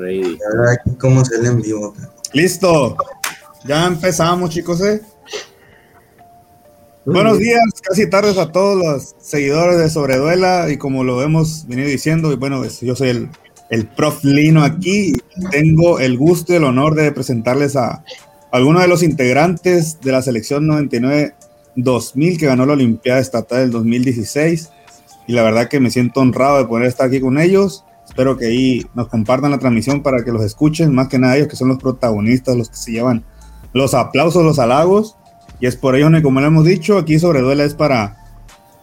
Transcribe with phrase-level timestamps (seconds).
[0.00, 0.38] ready.
[0.50, 1.94] Ahora aquí cómo en vivo.
[2.32, 2.96] Listo.
[3.66, 5.00] Ya empezamos, chicos, ¿eh?
[7.04, 11.88] Buenos días, casi tardes a todos los seguidores de Sobreduela y como lo hemos venido
[11.88, 13.30] diciendo, y bueno, pues, yo soy el,
[13.70, 18.04] el prof Lino aquí y tengo el gusto y el honor de presentarles a
[18.52, 24.70] algunos de los integrantes de la selección 99-2000 que ganó la Olimpiada Estatal del 2016
[25.26, 27.84] y la verdad que me siento honrado de poder estar aquí con ellos.
[28.10, 31.46] Espero que ahí nos compartan la transmisión para que los escuchen, más que nada ellos
[31.46, 33.22] que son los protagonistas, los que se llevan
[33.72, 35.16] los aplausos, los halagos.
[35.60, 38.16] Y es por ello como le hemos dicho, aquí sobre Duela es para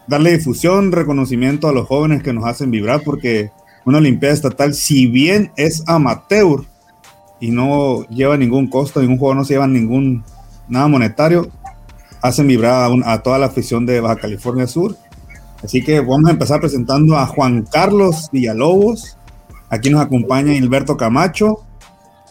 [0.07, 3.51] darle difusión, reconocimiento a los jóvenes que nos hacen vibrar, porque
[3.83, 6.61] una Olimpiada Estatal, si bien es amateur
[7.41, 10.23] y no lleva ningún costo, ningún juego no se lleva ningún
[10.69, 11.49] nada monetario,
[12.21, 14.95] hacen vibrar a toda la afición de Baja California Sur.
[15.61, 19.16] Así que vamos a empezar presentando a Juan Carlos Villalobos.
[19.69, 21.65] Aquí nos acompaña Hilberto Camacho,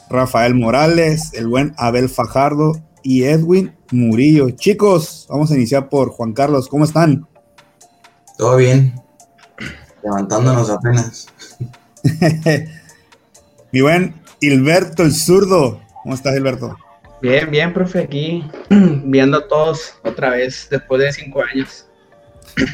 [0.08, 4.50] Rafael Morales, el buen Abel Fajardo y Edwin Murillo.
[4.50, 6.68] Chicos, vamos a iniciar por Juan Carlos.
[6.68, 7.26] ¿Cómo están?
[8.38, 8.94] Todo bien.
[10.02, 11.26] Levantándonos apenas.
[13.72, 15.80] Mi buen Hilberto el zurdo.
[16.02, 16.76] ¿Cómo estás, Hilberto?
[17.20, 21.86] Bien, bien, profe, aquí viendo a todos otra vez después de cinco años.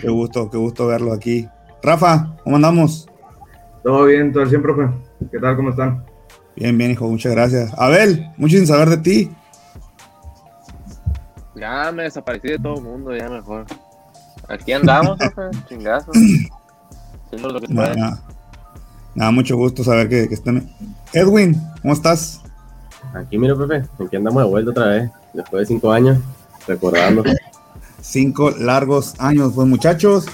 [0.00, 1.48] Qué gusto, qué gusto verlo aquí.
[1.82, 3.08] Rafa, ¿cómo andamos?
[3.82, 4.92] Todo bien, todo el tiempo, profe.
[5.30, 5.56] ¿Qué tal?
[5.56, 6.04] ¿Cómo están?
[6.56, 7.72] Bien, bien, hijo, muchas gracias.
[7.76, 9.30] Abel, mucho sin saber de ti.
[11.54, 13.66] Ya me desaparecí de todo el mundo, ya mejor.
[14.48, 16.14] Aquí andamos, profe, chingazos.
[17.32, 18.00] Lo que Nada, puede.
[18.00, 18.22] nada,
[19.14, 20.70] nada, mucho gusto saber que, que están.
[21.12, 22.40] Edwin, ¿cómo estás?
[23.14, 26.18] Aquí, mira, profe, aquí andamos de vuelta otra vez, después de cinco años,
[26.66, 27.22] recordando.
[28.00, 30.26] Cinco largos años, pues muchachos.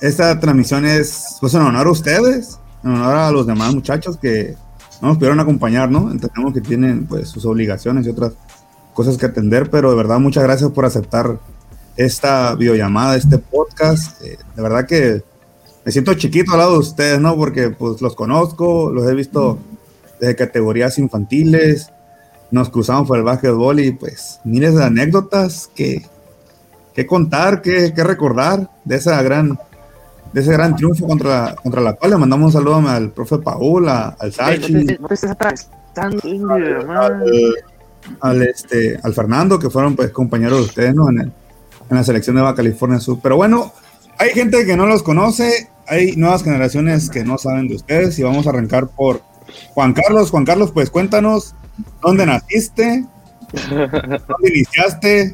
[0.00, 4.56] Esta transmisión es pues en honor a ustedes, en honor a los demás muchachos que
[5.00, 6.10] no nos pudieron acompañar, ¿no?
[6.10, 8.32] Entendemos que tienen pues sus obligaciones y otras
[8.94, 11.38] cosas que atender, pero de verdad muchas gracias por aceptar
[11.96, 14.20] esta videollamada, este podcast.
[14.22, 15.22] Eh, de verdad que
[15.84, 17.36] me siento chiquito al lado de ustedes, ¿no?
[17.36, 19.58] Porque pues los conozco, los he visto
[20.20, 21.92] desde categorías infantiles,
[22.50, 26.06] nos cruzamos por el básquetbol y pues miles de anécdotas que,
[26.94, 29.58] que contar, que, que recordar de esa gran
[30.32, 33.88] de ese gran triunfo contra, contra la cual le mandamos un saludo al profe Paul,
[33.88, 36.96] a- al Salchi, No te estés atravesando, indio, man.
[36.96, 37.54] al,
[38.20, 41.08] al, este, al Fernando, que fueron pues compañeros de ustedes ¿no?
[41.10, 41.32] en, el-
[41.90, 43.18] en la selección de Baja California Sur.
[43.22, 43.72] Pero bueno,
[44.18, 48.22] hay gente que no los conoce, hay nuevas generaciones que no saben de ustedes y
[48.22, 49.22] vamos a arrancar por
[49.74, 50.30] Juan Carlos.
[50.30, 51.54] Juan Carlos, pues cuéntanos
[52.02, 53.06] dónde naciste,
[53.70, 55.32] dónde iniciaste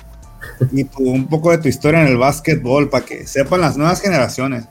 [0.73, 4.01] y tu- un poco de tu historia en el básquetbol para que sepan las nuevas
[4.01, 4.67] generaciones.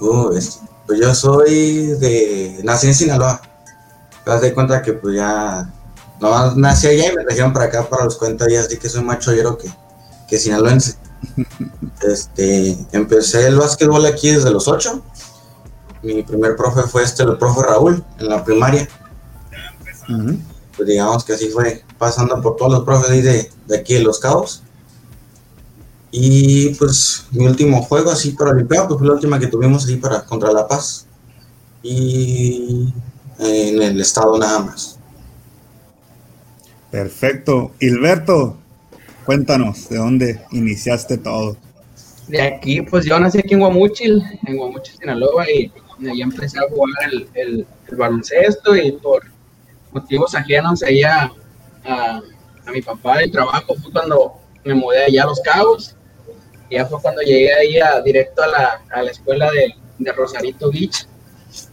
[0.00, 2.60] Uh, es- pues yo soy de.
[2.64, 3.40] Nací en Sinaloa.
[4.24, 5.70] Te das de cuenta que pues ya.
[6.20, 9.04] No, nací allá y me trajeron para acá para los 40 días, así que soy
[9.04, 9.70] más chollero que,
[10.28, 10.96] que sinaloense.
[12.00, 15.02] Este, empecé el básquetbol aquí desde los 8.
[16.04, 18.88] Mi primer profe fue este, el profe Raúl, en la primaria.
[20.76, 24.00] Pues digamos que así fue, pasando por todos los profes ahí de, de aquí de
[24.00, 24.62] Los Cabos.
[26.10, 29.96] Y pues mi último juego así para Olimpiada, pues fue la última que tuvimos ahí
[29.96, 31.06] para contra La Paz.
[31.82, 32.92] Y
[33.38, 34.98] en el estado nada más.
[36.90, 37.72] Perfecto.
[37.80, 38.56] Hilberto,
[39.24, 41.56] cuéntanos de dónde iniciaste todo.
[42.26, 45.70] De aquí, pues yo nací aquí en Guamuchil, en Guamuchil, Sinaloa, y
[46.08, 49.22] ahí empecé a jugar el, el- el baloncesto y por
[49.92, 51.30] motivos ajenos ahí a,
[51.84, 52.20] a,
[52.66, 55.94] a mi papá del trabajo fue cuando me mudé allá a Los Cabos.
[56.70, 60.12] Y ya fue cuando llegué ahí a, directo a la, a la escuela de, de
[60.12, 61.06] Rosarito Beach.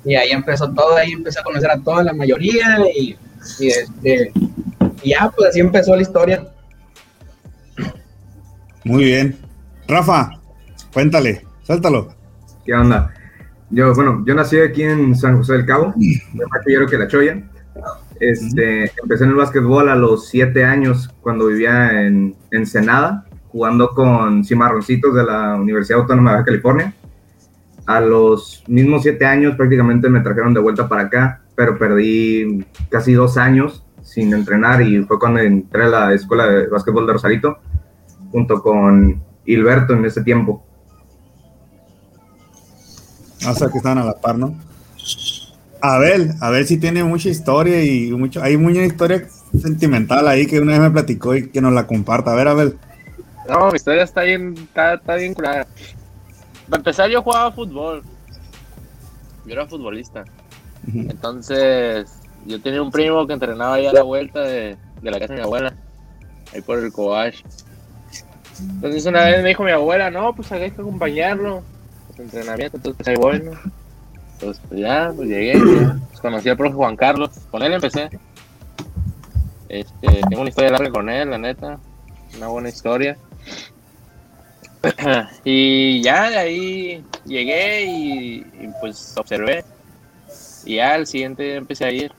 [0.03, 3.17] Y ahí empezó todo, ahí empecé a conocer a toda la mayoría y,
[3.59, 4.31] y, este,
[5.03, 6.47] y ya, pues así empezó la historia.
[8.83, 9.37] Muy bien.
[9.87, 10.31] Rafa,
[10.93, 12.13] cuéntale, suéltalo.
[12.65, 13.13] ¿Qué onda?
[13.69, 17.43] Yo, bueno, yo nací aquí en San José del Cabo, de Paquillero que la Choya.
[18.19, 23.25] Este, empecé en el básquetbol a los siete años cuando vivía en Ensenada,
[23.55, 26.93] jugando con cimarroncitos de la Universidad Autónoma de California.
[27.85, 33.13] A los mismos siete años prácticamente me trajeron de vuelta para acá, pero perdí casi
[33.13, 37.59] dos años sin entrenar y fue cuando entré a la escuela de básquetbol de Rosarito
[38.29, 40.61] junto con Hilberto en ese tiempo.
[43.47, 44.53] O sea, que estaban a la par, ¿no?
[45.79, 50.73] Abel, Abel sí tiene mucha historia y mucho, hay mucha historia sentimental ahí que una
[50.73, 52.33] vez me platicó y que nos la comparta.
[52.33, 52.77] A ver, Abel.
[53.49, 55.67] No, mi historia está bien, está, está bien curada.
[56.69, 58.03] Para empezar, yo jugaba fútbol.
[59.45, 60.25] Yo era futbolista.
[60.93, 62.11] Entonces,
[62.45, 65.39] yo tenía un primo que entrenaba ahí a la vuelta de, de la casa de
[65.39, 65.73] mi abuela,
[66.53, 67.35] ahí por el Cobach.
[68.59, 71.63] Entonces una vez me dijo mi abuela, no, pues hay que acompañarlo,
[72.15, 73.51] su entrenamiento, entonces pues ahí voy, ¿no?
[74.33, 78.09] Entonces pues ya, pues llegué, ya, pues, conocí al profe Juan Carlos, con él empecé.
[79.67, 81.79] Este, tengo una historia larga con él, la neta,
[82.37, 83.17] una buena historia.
[85.43, 88.45] y ya de ahí llegué y,
[88.79, 89.63] pues observé.
[90.65, 92.11] Y ya al siguiente día empecé a ir.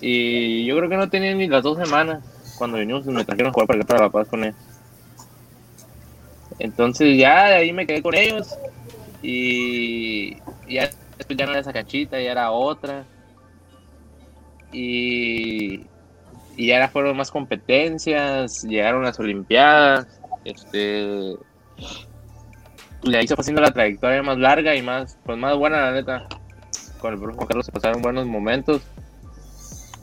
[0.00, 2.22] Y yo creo que no tenía ni las dos semanas
[2.56, 4.54] cuando vinimos me trajeron a jugar para acá para La Paz con él.
[6.58, 8.56] Entonces ya de ahí me quedé con ellos
[9.22, 10.36] y
[10.68, 13.04] ya después ya no era esa canchita, ya era otra.
[14.72, 15.84] Y,
[16.58, 20.08] y ya fueron más competencias, llegaron las Olimpiadas,
[20.44, 21.36] este
[23.00, 26.26] se fue haciendo la trayectoria más larga y más, pues más buena la neta.
[27.00, 28.82] Con el profesor Carlos se pasaron buenos momentos.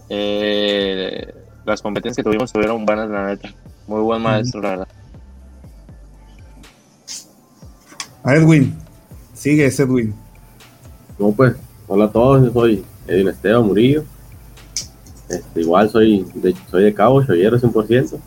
[0.07, 1.34] Eh,
[1.66, 3.50] las competencias que tuvimos estuvieron buenas la neta.
[3.86, 4.88] Muy buen maestro, la verdad.
[8.24, 8.74] A Edwin,
[9.34, 10.16] sigue ese Edwin.
[11.19, 14.06] No, pues, hola a todos, yo soy Edwin Esteban Murillo.
[15.30, 18.19] Este, igual soy de, soy de Cabo, Chollero 100%.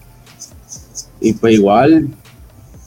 [1.21, 2.09] Y pues igual,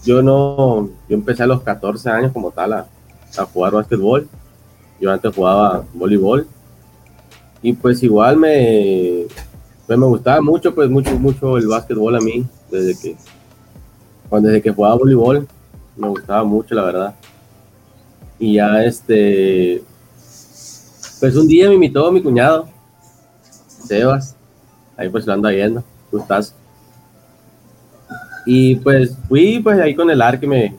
[0.03, 2.87] yo no, yo empecé a los 14 años como tal a,
[3.37, 4.27] a jugar básquetbol.
[4.99, 6.47] Yo antes jugaba voleibol.
[7.61, 9.25] Y pues igual me,
[9.85, 13.17] pues me gustaba mucho, pues mucho, mucho el básquetbol a mí, desde que,
[14.29, 15.47] cuando, desde que jugaba voleibol
[15.95, 17.15] me gustaba mucho, la verdad.
[18.39, 19.83] Y ya este,
[21.19, 22.67] pues un día me invitó mi cuñado,
[23.91, 24.37] Sebas,
[24.95, 26.53] ahí pues lo ando viendo, gustazo.
[28.45, 30.75] Y pues fui pues ahí con el arque, me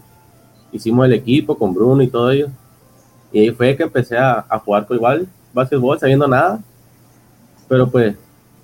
[0.72, 2.48] hicimos el equipo con Bruno y todo ello.
[3.30, 6.60] Y ahí fue que empecé a, jugar con igual básquetbol, sabiendo nada.
[7.68, 8.16] Pero pues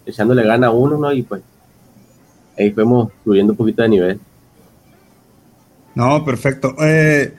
[0.07, 1.13] echándole gana a uno, ¿no?
[1.13, 1.43] Y pues
[2.59, 4.21] ahí fuimos subiendo un poquito de nivel.
[5.95, 6.75] No, perfecto.
[6.81, 7.35] Eh,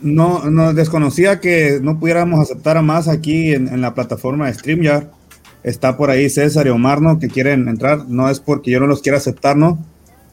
[0.00, 4.54] no, no desconocía que no pudiéramos aceptar a más aquí en, en, la plataforma de
[4.54, 5.17] StreamYard.
[5.62, 7.18] Está por ahí César y Omar, ¿no?
[7.18, 8.06] Que quieren entrar.
[8.08, 9.78] No es porque yo no los quiera aceptar, ¿no?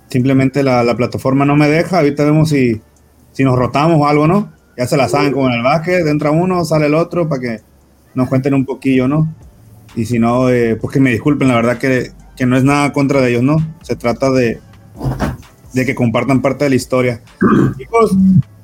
[0.09, 1.97] Simplemente la, la plataforma no me deja.
[1.97, 2.81] Ahorita vemos si,
[3.31, 4.51] si nos rotamos o algo, ¿no?
[4.77, 6.05] Ya se la saben como en el básquet.
[6.07, 7.61] Entra uno, sale el otro para que
[8.13, 9.33] nos cuenten un poquillo, ¿no?
[9.95, 12.91] Y si no, eh, pues que me disculpen, la verdad que, que no es nada
[12.93, 13.57] contra de ellos, ¿no?
[13.81, 14.59] Se trata de,
[15.73, 17.21] de que compartan parte de la historia.
[17.77, 18.15] Chicos,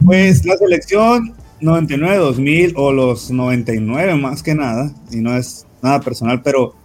[0.06, 6.02] pues la selección 99, 2000 o los 99 más que nada, y no es nada
[6.02, 6.76] personal, pero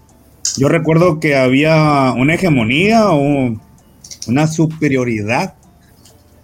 [0.57, 3.55] yo recuerdo que había una hegemonía o
[4.27, 5.55] una superioridad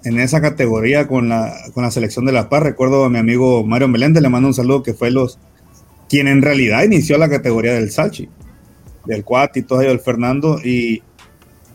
[0.04, 2.62] en esa categoría con la, con la selección de La Paz.
[2.62, 5.38] Recuerdo a mi amigo Mario Meléndez, le mando un saludo, que fue los
[6.08, 8.28] quien en realidad inició la categoría del Salchi,
[9.06, 11.02] del Cuat y todo ello, del Fernando, y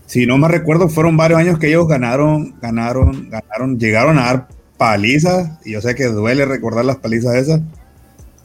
[0.06, 4.48] si no me recuerdo, fueron varios años que ellos ganaron, ganaron, ganaron, llegaron a dar
[4.78, 7.62] palizas, y yo sé que duele recordar las palizas esas,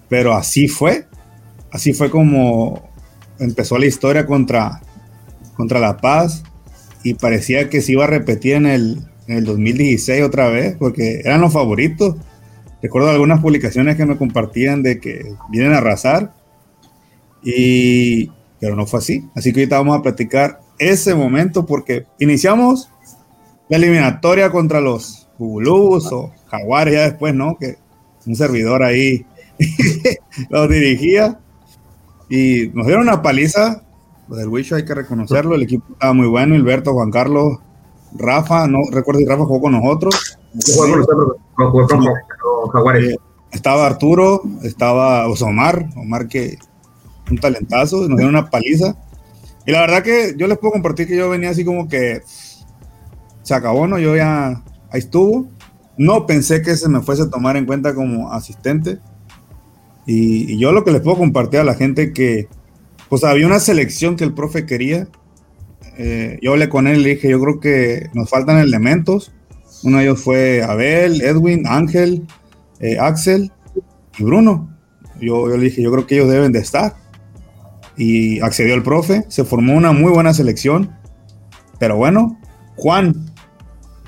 [0.08, 1.06] pero así fue,
[1.72, 2.90] así fue como
[3.38, 4.80] empezó la historia contra,
[5.56, 6.44] contra La Paz,
[7.02, 11.20] y parecía que se iba a repetir en el, en el 2016 otra vez, porque
[11.24, 12.16] eran los favoritos.
[12.80, 16.32] Recuerdo algunas publicaciones que me compartían de que vienen a arrasar,
[17.42, 18.30] y,
[18.60, 19.28] pero no fue así.
[19.34, 22.88] Así que ahorita vamos a platicar ese momento porque iniciamos
[23.68, 27.56] la eliminatoria contra los Bubulubus o Jaguares ya después, ¿no?
[27.58, 27.76] Que
[28.26, 29.26] un servidor ahí
[30.50, 31.40] los dirigía
[32.32, 33.82] y nos dieron una paliza.
[34.26, 37.58] Lo del Wicho hay que reconocerlo, el equipo estaba muy bueno, Hilberto, Juan Carlos,
[38.14, 40.38] Rafa, no recuerdo si Rafa jugó con nosotros.
[42.72, 43.16] Jaguares.
[43.50, 46.56] Estaba Arturo, estaba Omar, Omar que
[47.30, 48.96] un talentazo, nos dieron una paliza.
[49.66, 52.22] Y la verdad que yo les puedo compartir que yo venía así como que
[53.42, 53.98] se acabó, ¿no?
[53.98, 55.48] Yo ya ahí estuvo.
[55.98, 59.00] No pensé que se me fuese a tomar en cuenta como asistente.
[60.06, 62.48] Y, yo lo que les puedo compartir a la gente que,
[63.08, 65.08] pues había una selección que el profe quería.
[65.98, 69.32] Eh, yo hablé con él y le dije, yo creo que nos faltan elementos.
[69.82, 72.26] Uno de ellos fue Abel, Edwin, Ángel,
[72.80, 73.52] eh, Axel
[74.18, 74.70] y Bruno.
[75.20, 76.94] Yo, yo le dije, yo creo que ellos deben de estar
[77.96, 80.90] y accedió el profe, se formó una muy buena selección.
[81.78, 82.38] Pero bueno,
[82.76, 83.30] Juan,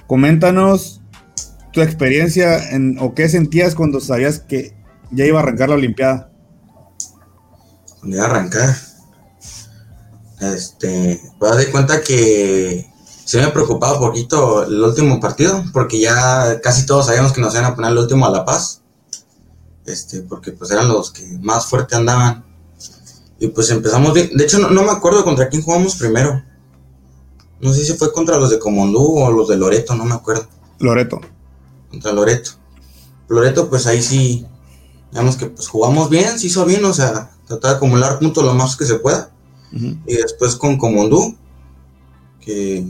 [0.06, 1.02] coméntanos
[1.72, 4.72] tu experiencia en, o qué sentías cuando sabías que
[5.14, 6.30] ya iba a arrancar la Olimpiada.
[7.98, 8.76] Cuando iba a arrancar,
[10.40, 12.90] este, pues de cuenta que
[13.24, 17.54] se me preocupaba un poquito el último partido, porque ya casi todos sabíamos que nos
[17.54, 18.82] iban a poner el último a La Paz.
[19.86, 22.44] este, porque pues eran los que más fuerte andaban.
[23.38, 24.30] Y pues empezamos bien.
[24.34, 26.42] De hecho, no, no me acuerdo contra quién jugamos primero.
[27.60, 30.46] No sé si fue contra los de Comondú o los de Loreto, no me acuerdo.
[30.78, 31.20] Loreto.
[31.90, 32.52] Contra Loreto.
[33.28, 34.46] Loreto, pues ahí sí,
[35.14, 38.52] digamos que pues jugamos bien, se hizo bien, o sea, tratar de acumular puntos lo
[38.52, 39.30] más que se pueda.
[40.06, 41.36] Y después con Comondú,
[42.40, 42.84] que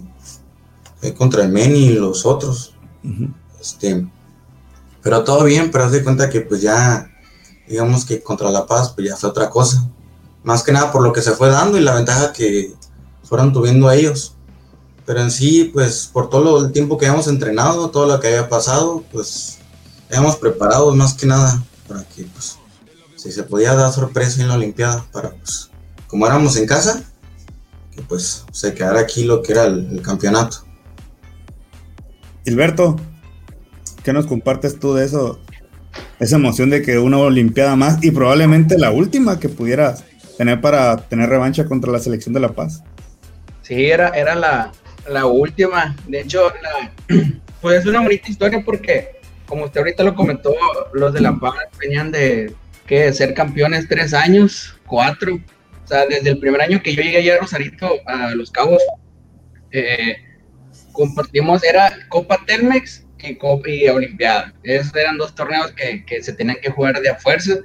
[1.00, 2.73] fue contra el Meni y los otros.
[3.61, 4.07] Este,
[5.02, 7.11] pero todo bien, pero haz de cuenta que pues ya,
[7.69, 9.87] digamos que contra La Paz, pues ya fue otra cosa.
[10.43, 12.75] Más que nada por lo que se fue dando y la ventaja que
[13.23, 14.35] fueron tuviendo ellos.
[15.04, 18.28] Pero en sí, pues por todo lo- el tiempo que habíamos entrenado, todo lo que
[18.28, 19.59] había pasado, pues
[20.09, 22.58] habíamos preparado más que nada para que pues
[23.16, 25.70] si se podía dar sorpresa en la Olimpiada, para pues
[26.06, 27.02] como éramos en casa,
[27.94, 30.58] que pues se quedara aquí lo que era el- el campeonato.
[32.44, 32.96] Gilberto,
[34.02, 35.40] ¿qué nos compartes tú de eso?
[36.20, 40.04] Esa emoción de que una Olimpiada más y probablemente la última que pudieras
[40.36, 42.82] tener para tener revancha contra la selección de La Paz.
[43.62, 44.72] Sí, era, era la,
[45.08, 45.96] la última.
[46.06, 46.92] De hecho, la-
[47.60, 49.13] pues es una bonita historia porque,
[49.46, 50.54] como usted ahorita lo comentó,
[50.92, 52.54] los de La Paz venían de
[52.86, 53.12] ¿qué?
[53.12, 55.34] ser campeones tres años, cuatro.
[55.84, 58.82] O sea, desde el primer año que yo llegué allá a Rosarito, a Los Cabos,
[59.70, 60.16] eh,
[60.92, 64.54] compartimos, era Copa Telmex y, Copa, y Olimpiada.
[64.62, 67.56] Esos eran dos torneos que, que se tenían que jugar de a fuerza.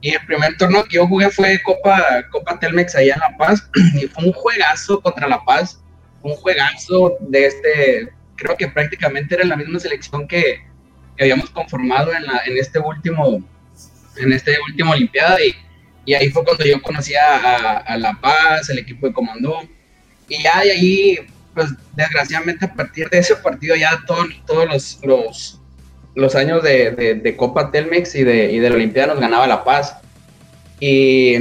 [0.00, 3.70] Y el primer torneo que yo jugué fue Copa, Copa Telmex allá en La Paz.
[3.94, 5.82] Y fue un juegazo contra La Paz.
[6.22, 8.12] Un juegazo de este.
[8.36, 10.60] Creo que prácticamente era la misma selección que,
[11.16, 13.42] que habíamos conformado en, la, en este último.
[14.16, 15.38] En este último Olimpiada.
[15.44, 15.54] Y,
[16.06, 19.60] y ahí fue cuando yo conocí a, a- La Paz, el equipo de Comandó.
[20.28, 21.18] Y ya de ahí,
[21.54, 25.60] pues desgraciadamente a partir de ese partido, ya todos, todos los, los,
[26.14, 29.46] los años de, de- de Copa Telmex y de, y de la Olimpiada nos ganaba
[29.46, 29.96] La Paz.
[30.80, 31.36] Y,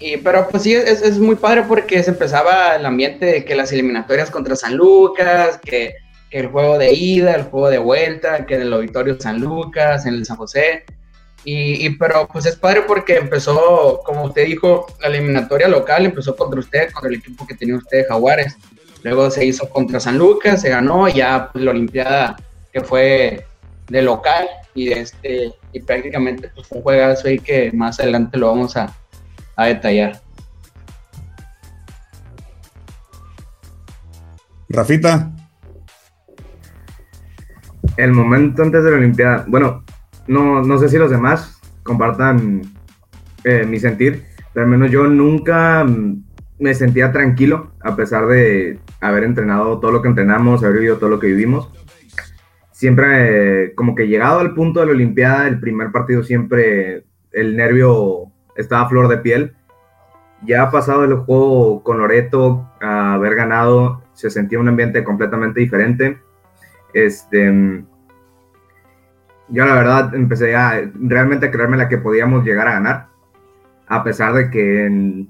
[0.00, 3.54] y- pero pues sí, es, es muy padre porque se empezaba el ambiente de que
[3.54, 5.94] las eliminatorias contra San Lucas, que
[6.40, 10.14] el juego de ida, el juego de vuelta, que en el auditorio San Lucas, en
[10.14, 10.84] el San José.
[11.44, 16.58] Y, pero pues es padre porque empezó, como usted dijo, la eliminatoria local empezó contra
[16.58, 18.56] usted, contra el equipo que tenía usted, Jaguares.
[19.02, 22.36] Luego se hizo contra San Lucas, se ganó, y ya pues, la Olimpiada
[22.72, 23.46] que fue
[23.88, 28.48] de local y este y prácticamente pues fue un juegazo ahí que más adelante lo
[28.48, 28.92] vamos a
[29.66, 30.20] detallar.
[34.68, 35.33] Rafita,
[37.96, 39.84] El momento antes de la Olimpiada, bueno,
[40.26, 42.62] no, no sé si los demás compartan
[43.44, 46.24] eh, mi sentir, pero al menos yo nunca mm,
[46.58, 51.10] me sentía tranquilo a pesar de haber entrenado todo lo que entrenamos, haber vivido todo
[51.10, 51.70] lo que vivimos.
[52.72, 58.32] Siempre, como que llegado al punto de la Olimpiada, el primer partido siempre el nervio
[58.56, 59.54] estaba a flor de piel.
[60.42, 66.18] Ya pasado el juego con Loreto, a haber ganado, se sentía un ambiente completamente diferente.
[66.94, 67.84] Este,
[69.48, 73.08] yo la verdad empecé a realmente a creerme la que podíamos llegar a ganar,
[73.86, 75.26] a pesar de que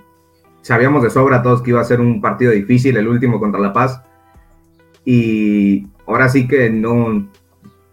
[0.61, 3.73] sabíamos de sobra todos que iba a ser un partido difícil, el último contra La
[3.73, 4.03] Paz,
[5.05, 7.29] y ahora sí que no,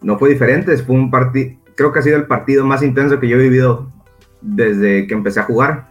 [0.02, 3.28] no fue diferente, fue un partido, creo que ha sido el partido más intenso que
[3.28, 3.92] yo he vivido
[4.42, 5.90] desde que empecé a jugar.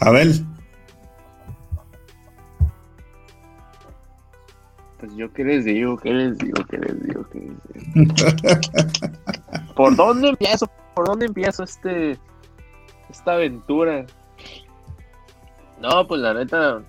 [0.00, 0.46] Abel,
[5.08, 7.56] Pues yo qué les digo, qué les digo, qué les digo, qué les
[7.94, 8.12] digo.
[9.74, 10.70] ¿Por dónde empiezo?
[10.94, 12.18] ¿Por dónde empiezo este
[13.08, 14.04] esta aventura?
[15.80, 16.82] No, pues la neta.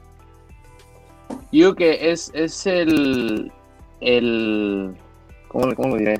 [1.29, 3.53] Yo digo que es, es el.
[4.01, 4.97] el.
[5.47, 6.19] ¿Cómo, cómo lo diré?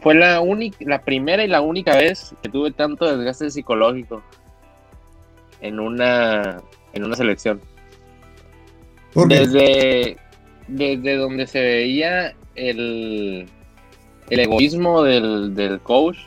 [0.00, 4.22] Fue la única, la primera y la única vez que tuve tanto desgaste psicológico
[5.62, 6.60] en una
[6.92, 7.71] en una selección.
[9.14, 10.16] Desde,
[10.68, 13.48] desde donde se veía el,
[14.30, 16.18] el egoísmo del, del coach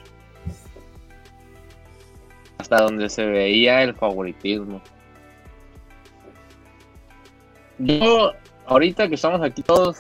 [2.57, 4.81] hasta donde se veía el favoritismo.
[7.77, 8.33] Yo,
[8.65, 9.97] ahorita que estamos aquí todos,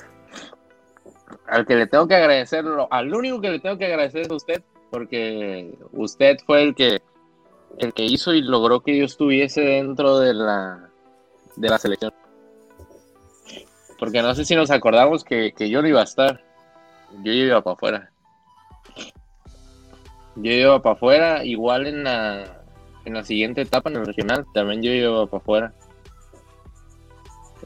[1.47, 4.35] al que le tengo que agradecerlo, al único que le tengo que agradecer es a
[4.35, 7.01] usted, porque usted fue el que
[7.77, 10.89] el que hizo y logró que yo estuviese dentro de la
[11.57, 12.13] de la selección.
[13.99, 16.43] Porque no sé si nos acordamos que, que yo no iba a estar.
[17.23, 18.11] Yo iba para afuera.
[20.35, 22.61] Yo iba para afuera, igual en la,
[23.05, 25.73] en la siguiente etapa, en el regional, también yo iba para afuera.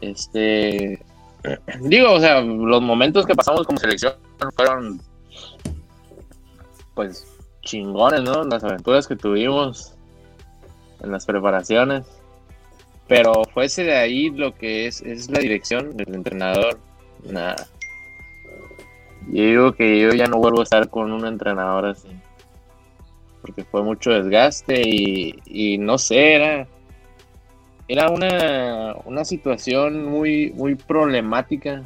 [0.02, 1.04] Este.
[1.82, 4.14] digo, o sea, los momentos que pasamos como selección
[4.56, 5.02] fueron
[6.94, 7.26] pues
[7.62, 8.44] chingones, ¿no?
[8.44, 9.94] Las aventuras que tuvimos
[11.02, 12.06] en las preparaciones.
[13.10, 16.80] Pero fuese de ahí lo que es, es la dirección del entrenador.
[17.24, 17.68] Nada.
[19.28, 22.08] Yo digo que yo ya no vuelvo a estar con un entrenador así.
[23.42, 26.68] Porque fue mucho desgaste y, y no sé, era,
[27.88, 31.84] era una, una situación muy, muy problemática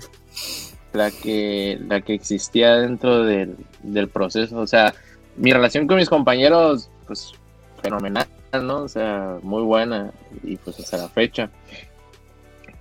[0.92, 4.60] la que, la que existía dentro del, del proceso.
[4.60, 4.94] O sea,
[5.38, 7.34] mi relación con mis compañeros, pues
[7.82, 8.28] fenomenal,
[8.62, 8.84] ¿no?
[8.84, 10.12] O sea, muy buena
[10.44, 11.50] y pues hasta la fecha.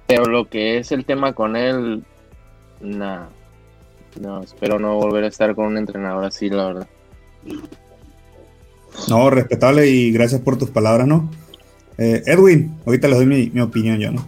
[0.06, 2.04] Pero lo que es el tema con él,
[2.80, 3.30] nada.
[4.20, 6.88] No, espero no volver a estar con un entrenador así, la verdad.
[9.08, 11.30] No, respetable y gracias por tus palabras, ¿no?
[11.96, 14.26] Eh, Edwin, ahorita les doy mi, mi, opinión yo, ¿no?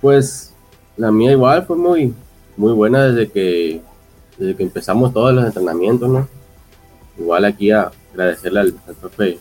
[0.00, 0.54] Pues
[0.96, 2.14] la mía igual fue muy,
[2.56, 3.82] muy buena desde que,
[4.38, 6.28] desde que empezamos todos los entrenamientos, ¿no?
[7.18, 9.38] Igual aquí a agradecerle al, al profe,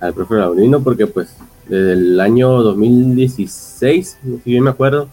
[0.00, 1.36] al profe Laurino, porque pues
[1.68, 5.08] desde el año 2016, si bien me acuerdo,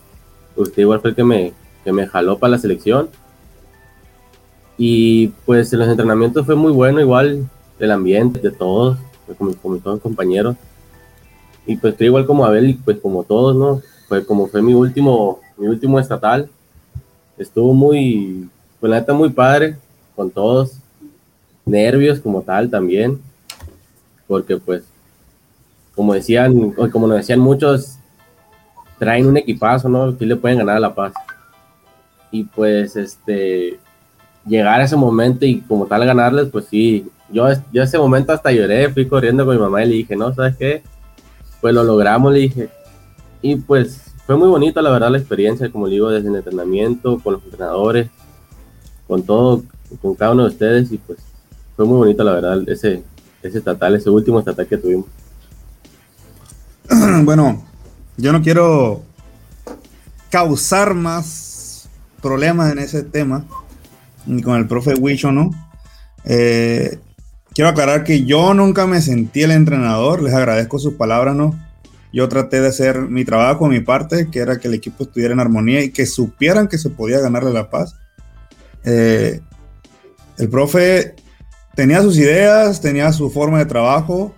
[0.55, 3.09] usted igual fue el que me, que me jaló para la selección.
[4.77, 7.47] Y pues en los entrenamientos fue muy bueno, igual
[7.79, 8.97] el ambiente de todos,
[9.37, 10.55] con, con todos mis compañeros.
[11.65, 13.81] Y pues estoy igual como Abel pues como todos, ¿no?
[14.07, 16.49] Fue como fue mi último, mi último estatal.
[17.37, 18.49] Estuvo muy,
[18.79, 19.77] pues la neta muy padre
[20.15, 20.77] con todos.
[21.65, 23.19] Nervios como tal también.
[24.33, 24.83] Porque pues,
[25.93, 27.99] como decían, como nos decían muchos,
[28.97, 30.17] traen un equipazo, ¿no?
[30.17, 31.13] Que le pueden ganar a La Paz
[32.31, 33.77] y pues este
[34.43, 38.51] llegar a ese momento y como tal ganarles, pues sí, yo, yo ese momento hasta
[38.51, 40.81] lloré, fui corriendo con mi mamá y le dije, no, ¿sabes qué?
[41.61, 42.69] Pues lo logramos, le dije.
[43.43, 47.33] Y pues fue muy bonito, la verdad, la experiencia, como digo, desde el entrenamiento, con
[47.33, 48.09] los entrenadores,
[49.07, 49.61] con todo,
[50.01, 51.19] con cada uno de ustedes y pues
[51.75, 53.03] fue muy bonito, la verdad, ese,
[53.43, 55.05] ese estatal, ese último estatal que tuvimos.
[57.23, 57.63] Bueno,
[58.17, 59.03] yo no quiero
[60.29, 61.87] causar más
[62.21, 63.45] problemas en ese tema,
[64.25, 65.51] ni con el profe Wicho, ¿no?
[66.25, 66.99] Eh,
[67.53, 71.59] quiero aclarar que yo nunca me sentí el entrenador, les agradezco sus palabras, ¿no?
[72.11, 75.39] Yo traté de hacer mi trabajo, mi parte, que era que el equipo estuviera en
[75.39, 77.95] armonía y que supieran que se podía ganarle la paz.
[78.85, 79.41] Eh,
[80.37, 81.15] el profe
[81.75, 84.35] tenía sus ideas, tenía su forma de trabajo,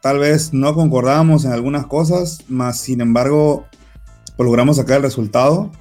[0.00, 3.66] tal vez no concordábamos en algunas cosas, más sin embargo,
[4.38, 5.72] logramos sacar el resultado.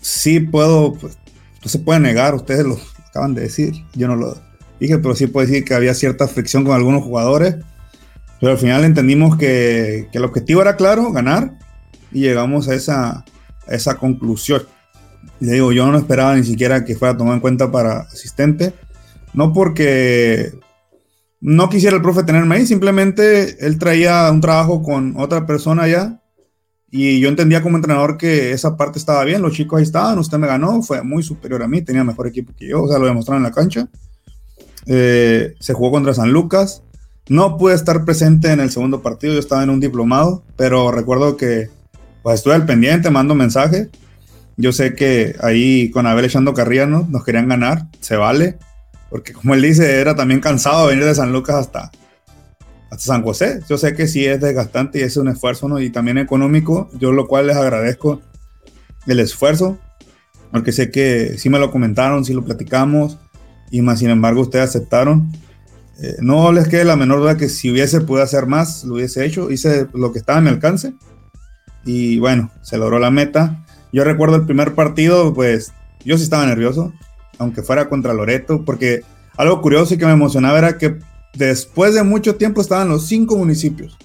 [0.00, 1.18] Sí puedo, pues,
[1.62, 4.36] no se puede negar, ustedes lo acaban de decir, yo no lo
[4.80, 7.56] dije, pero sí puedo decir que había cierta fricción con algunos jugadores,
[8.40, 11.58] pero al final entendimos que, que el objetivo era claro, ganar,
[12.10, 13.24] y llegamos a esa,
[13.68, 14.62] a esa conclusión.
[15.38, 18.74] Le digo, yo no esperaba ni siquiera que fuera tomado en cuenta para asistente,
[19.34, 20.52] no porque
[21.40, 26.22] no quisiera el profe tenerme ahí, simplemente él traía un trabajo con otra persona allá
[26.94, 30.36] y yo entendía como entrenador que esa parte estaba bien, los chicos ahí estaban, usted
[30.36, 33.06] me ganó, fue muy superior a mí, tenía mejor equipo que yo, o sea, lo
[33.06, 33.88] demostraron en la cancha.
[34.84, 36.82] Eh, se jugó contra San Lucas,
[37.28, 41.38] no pude estar presente en el segundo partido, yo estaba en un diplomado, pero recuerdo
[41.38, 41.70] que
[42.22, 43.88] pues estuve al pendiente, mando mensaje.
[44.58, 47.06] Yo sé que ahí con Abel echando carrilla ¿no?
[47.08, 48.58] nos querían ganar, se vale,
[49.12, 51.92] porque como él dice, era también cansado venir de San Lucas hasta,
[52.90, 53.60] hasta San José.
[53.68, 55.78] Yo sé que sí es desgastante y es un esfuerzo, ¿no?
[55.80, 58.22] Y también económico, yo lo cual les agradezco
[59.06, 59.78] el esfuerzo,
[60.50, 63.18] porque sé que sí me lo comentaron, sí lo platicamos,
[63.70, 65.30] y más sin embargo ustedes aceptaron.
[66.02, 69.26] Eh, no les quede la menor duda que si hubiese podido hacer más, lo hubiese
[69.26, 69.50] hecho.
[69.50, 70.94] Hice lo que estaba a mi alcance.
[71.84, 73.62] Y bueno, se logró la meta.
[73.92, 76.94] Yo recuerdo el primer partido, pues yo sí estaba nervioso,
[77.42, 79.02] aunque fuera contra Loreto, porque
[79.36, 80.98] algo curioso y que me emocionaba era que
[81.34, 83.98] después de mucho tiempo estaban los cinco municipios.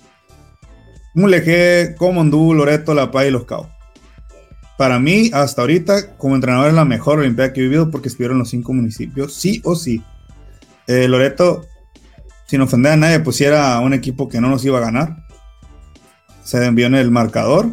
[1.13, 3.67] Mulegé, Comondú, Loreto, La Paz y Los Cabos.
[4.77, 8.37] Para mí, hasta ahorita, como entrenador, es la mejor Olimpiada que he vivido porque estuvieron
[8.37, 10.03] los cinco municipios, sí o sí.
[10.85, 11.65] Eh, Loreto,
[12.45, 15.25] sin ofender a nadie, pusiera un equipo que no nos iba a ganar.
[16.43, 17.67] Se envió en el marcador.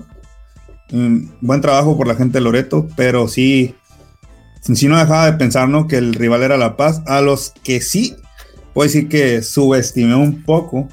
[0.91, 3.75] Mm, buen trabajo por la gente de Loreto, pero sí,
[4.73, 5.87] sí no dejaba de pensar ¿no?
[5.87, 7.03] que el rival era La Paz.
[7.07, 8.17] A los que sí,
[8.73, 10.89] puedo decir que subestimé un poco,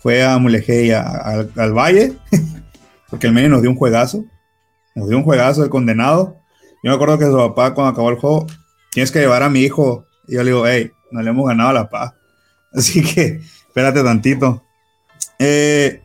[0.00, 2.14] fue a Mulegé y a, a, al Valle,
[3.10, 4.24] porque el medio nos dio un juegazo.
[4.94, 6.40] Nos dio un juegazo de condenado.
[6.82, 8.46] Yo me acuerdo que su papá, cuando acabó el juego,
[8.90, 10.06] tienes que llevar a mi hijo.
[10.26, 12.14] Y yo le digo, hey, no le hemos ganado a La Paz.
[12.72, 14.64] Así que espérate tantito.
[15.38, 16.02] Eh,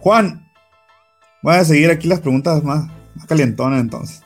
[0.00, 0.48] Juan,
[1.42, 4.22] voy a seguir aquí las preguntas más Más calientona entonces.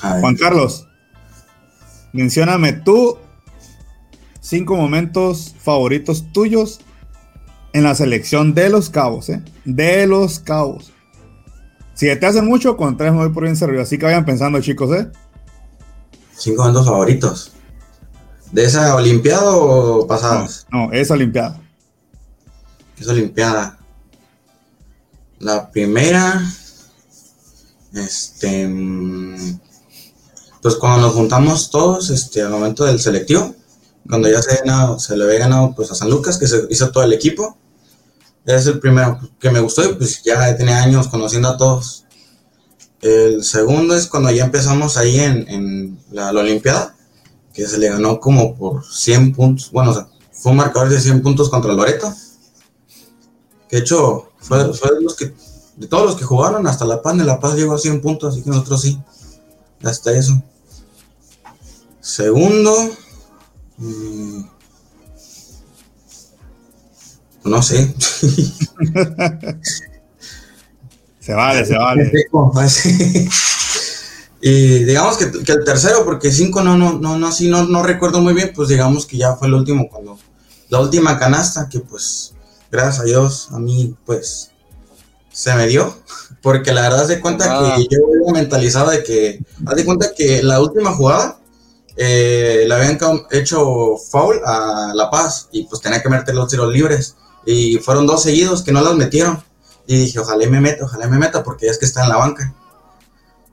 [0.00, 0.87] Juan Carlos,
[2.18, 3.16] mencióname tú
[4.40, 6.80] cinco momentos favoritos tuyos
[7.72, 9.42] en la selección de los cabos, ¿eh?
[9.64, 10.92] De los cabos.
[11.94, 13.82] Si te hacen mucho, con tres me voy por bien servido.
[13.82, 15.08] Así que vayan pensando, chicos, ¿eh?
[16.36, 17.52] Cinco momentos favoritos.
[18.52, 20.66] ¿De esa Olimpiada o No, pasadas?
[20.70, 21.60] no, es Olimpiada.
[22.98, 23.78] Esa Olimpiada.
[25.38, 26.40] La primera.
[27.94, 28.66] Este.
[30.62, 33.54] Pues cuando nos juntamos todos, este, al momento del selectivo,
[34.08, 37.04] cuando ya se, ganado- le había ganado pues, a San Lucas, que se hizo todo
[37.04, 37.56] el equipo.
[38.44, 42.04] Es el primero que me gustó y pues ya tenía años conociendo a todos.
[43.00, 46.96] El segundo es cuando ya empezamos ahí en, la, Olimpiada,
[47.52, 49.70] que se le ganó como por 100 puntos.
[49.70, 52.12] Bueno, o sea, fue un marcador de 100 puntos contra Loreto.
[53.68, 55.34] Que de hecho, fue, fue de, los que,
[55.76, 58.32] de todos los que jugaron, hasta La Paz, de La Paz llegó a 100 puntos,
[58.32, 58.98] así que nosotros sí.
[59.82, 60.42] Hasta eso.
[62.00, 62.90] Segundo,
[63.76, 64.40] mm,
[67.44, 67.94] no sé.
[71.28, 72.10] Se vale, se vale.
[74.40, 77.82] y digamos que, que el tercero, porque cinco no, no, no, no, así no, no
[77.82, 80.18] recuerdo muy bien, pues digamos que ya fue el último cuando,
[80.70, 82.32] la última canasta, que pues,
[82.70, 84.52] gracias a Dios, a mí, pues,
[85.30, 85.94] se me dio,
[86.42, 87.74] porque la verdad de cuenta Ah.
[87.76, 91.38] que yo iba mentalizado de que, haz de cuenta que la última jugada,
[91.96, 92.98] eh, le habían
[93.30, 98.06] hecho foul a La Paz, y pues tenía que meter los tiros libres, y fueron
[98.06, 99.42] dos seguidos que no los metieron,
[99.86, 102.02] y dije, ojalá y me meta, ojalá y me meta, porque ya es que está
[102.04, 102.54] en la banca.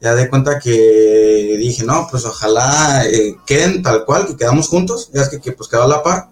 [0.02, 5.10] Ya de cuenta que dije, no, pues ojalá eh, queden tal cual, que quedamos juntos,
[5.14, 6.30] ya es que, que, pues quedó a la par.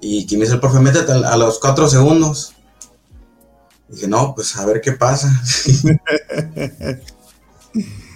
[0.00, 2.52] Y que me dice el profe, métete a los cuatro segundos.
[3.88, 5.30] Dije, no, pues a ver qué pasa.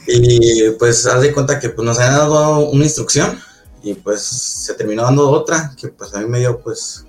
[0.07, 3.39] y pues haz de cuenta que pues, nos habían dado una instrucción
[3.83, 7.05] y pues se terminó dando otra, que pues a mí me dio pues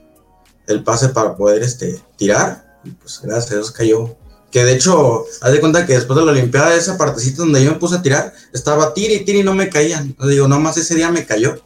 [0.67, 2.79] el pase para poder este, tirar.
[2.83, 4.15] Y pues gracias a Dios cayó.
[4.51, 7.71] Que de hecho, haz de cuenta que después de la Olimpiada, esa partecita donde yo
[7.71, 10.15] me puse a tirar, estaba tiri y tiri y no me caían.
[10.19, 11.59] Yo digo, nomás ese día me cayó.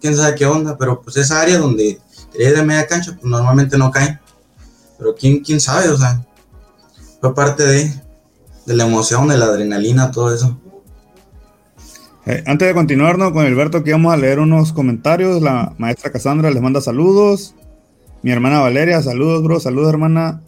[0.00, 1.98] Quién sabe qué onda, pero pues esa área donde
[2.32, 4.20] tiré de media cancha, pues normalmente no caen.
[4.98, 6.24] Pero quién, quién sabe, o sea,
[7.24, 7.90] fue parte de,
[8.66, 10.60] la emoción, de la adrenalina, todo eso.
[12.26, 15.40] Eh, antes de continuarnos con Alberto, aquí vamos a leer unos comentarios.
[15.40, 17.54] La maestra Cassandra les manda saludos.
[18.20, 19.58] Mi hermana Valeria, saludos, bro.
[19.58, 20.42] Saludos, hermana.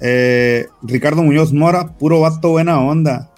[0.00, 3.30] Eh, Ricardo Muñoz Mora, puro vato buena onda.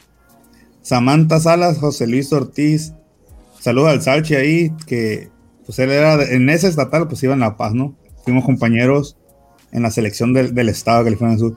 [0.80, 2.92] Samantha Salas, José Luis Ortiz.
[3.58, 5.28] Saludos al Salchi ahí, que
[5.64, 7.96] pues él era en ese estatal, pues iba en La Paz, ¿no?
[8.22, 9.16] Fuimos compañeros
[9.72, 11.56] en la selección del, del estado de California Sur.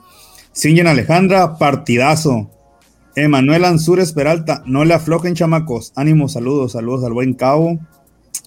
[0.52, 2.50] Singen Alejandra, partidazo.
[3.16, 5.94] Emanuel Ansúrez Peralta, no le aflojen, chamacos.
[5.96, 7.80] Ánimo, saludos, saludos al buen cabo.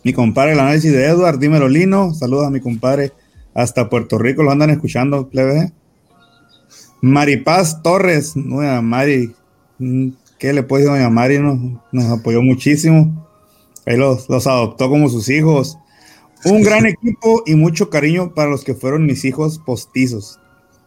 [0.04, 2.14] Mi compadre, el análisis de Edward, dímelo, Lino.
[2.14, 3.12] Saludos a mi compadre.
[3.54, 5.72] Hasta Puerto Rico lo andan escuchando, plebe.
[7.00, 9.34] Maripaz Torres, nueva Mari.
[9.78, 11.38] mm, ¿Qué le puedo decir a doña Mari?
[11.38, 11.58] Nos,
[11.92, 13.28] nos apoyó muchísimo.
[13.86, 15.78] Ahí los, los adoptó como sus hijos.
[16.44, 20.40] Un gran equipo y mucho cariño para los que fueron mis hijos postizos.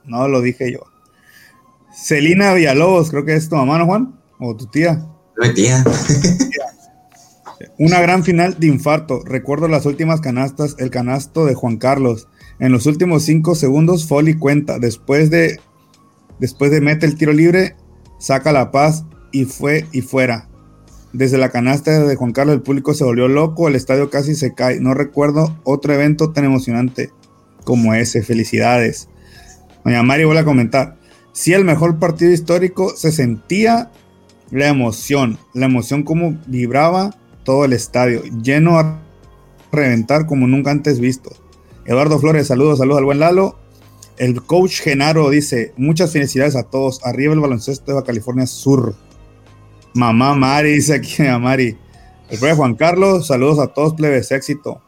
[0.06, 0.95] No lo dije yo.
[1.96, 4.20] Celina Villalobos, creo que es tu mamá, ¿no, Juan?
[4.40, 5.06] O tu tía.
[5.38, 5.84] Mi tía.
[7.80, 9.24] Una gran final de infarto.
[9.26, 12.28] Recuerdo las últimas canastas, el canasto de Juan Carlos.
[12.60, 14.78] En los últimos cinco segundos, Foley cuenta.
[14.80, 15.60] Después de,
[16.40, 17.76] después de mete el tiro libre,
[18.20, 20.50] saca la paz y fue y fuera.
[21.14, 24.54] Desde la canasta de Juan Carlos, el público se volvió loco, el estadio casi se
[24.54, 24.82] cae.
[24.82, 27.10] No recuerdo otro evento tan emocionante
[27.64, 28.22] como ese.
[28.22, 29.08] Felicidades.
[29.86, 30.98] Doña Mari vuelve a comentar.
[31.36, 33.92] Si el mejor partido histórico se sentía
[34.52, 39.02] la emoción, la emoción como vibraba todo el estadio, lleno a
[39.70, 41.32] reventar como nunca antes visto.
[41.84, 43.58] Eduardo Flores, saludos, saludos al buen Lalo.
[44.18, 47.06] El coach Genaro dice, muchas felicidades a todos.
[47.06, 48.96] Arriba el baloncesto de California Sur.
[49.94, 51.78] Mamá Mari, dice aquí a Mari.
[52.30, 54.82] El profe Juan Carlos, saludos a todos, plebes, éxito.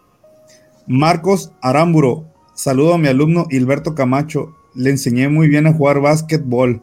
[0.88, 4.56] Marcos Aramburo, saludo a mi alumno Hilberto Camacho.
[4.78, 6.82] Le enseñé muy bien a jugar básquetbol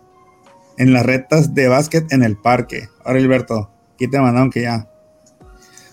[0.77, 2.89] en las retas de básquet en el parque.
[3.05, 4.91] Ahora, Hilberto, aquí te mandaron que ya.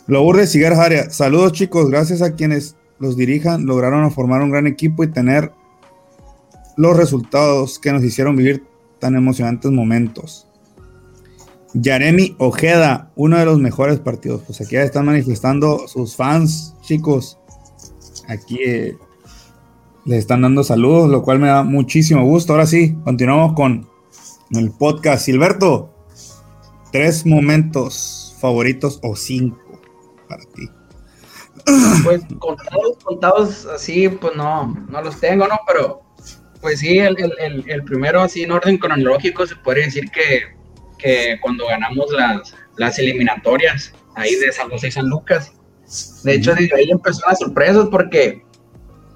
[0.07, 5.03] Lourdes Cigar Jaria, saludos chicos, gracias a quienes los dirijan, lograron formar un gran equipo
[5.03, 5.51] y tener
[6.75, 8.65] los resultados que nos hicieron vivir
[8.99, 10.47] tan emocionantes momentos.
[11.73, 14.41] Yaremi Ojeda, uno de los mejores partidos.
[14.45, 17.37] Pues aquí ya están manifestando sus fans, chicos.
[18.27, 18.97] Aquí eh,
[20.05, 22.53] les están dando saludos, lo cual me da muchísimo gusto.
[22.53, 23.87] Ahora sí, continuamos con
[24.51, 25.25] el podcast.
[25.25, 25.93] Silberto,
[26.91, 29.81] tres momentos favoritos o cinco
[30.27, 30.69] para ti.
[32.03, 35.59] Pues contados, contados así, pues no, no los tengo, ¿no?
[35.67, 36.01] Pero
[36.59, 40.43] pues sí, el, el, el, primero así en orden cronológico se puede decir que,
[40.97, 45.51] que cuando ganamos las, las eliminatorias ahí de San José y San Lucas.
[46.23, 48.43] De hecho, desde ahí empezó las sorpresas porque,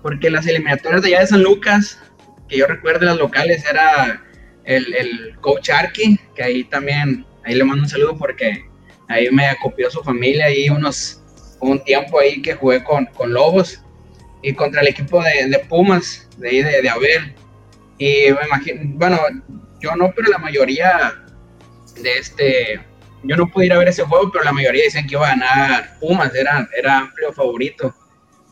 [0.05, 1.97] porque las eliminatorias de allá de San Lucas,
[2.47, 4.23] que yo recuerdo las locales, era
[4.63, 8.69] el, el coach Arki, que ahí también, ahí le mando un saludo porque
[9.07, 11.23] ahí me acopió su familia y unos,
[11.59, 13.81] un tiempo ahí que jugué con, con Lobos
[14.43, 17.33] y contra el equipo de, de Pumas, de ahí de, de, Abel.
[17.97, 19.19] Y me imagino, bueno,
[19.79, 21.15] yo no, pero la mayoría
[21.99, 22.79] de este,
[23.23, 25.31] yo no pude ir a ver ese juego, pero la mayoría dicen que iba a
[25.31, 27.91] ganar Pumas, era, era amplio favorito,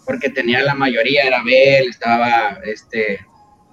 [0.06, 3.20] porque tenía la mayoría, era Abel, estaba este,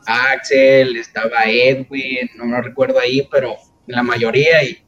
[0.06, 4.78] Axel, estaba Edwin, no me recuerdo ahí, pero la mayoría y,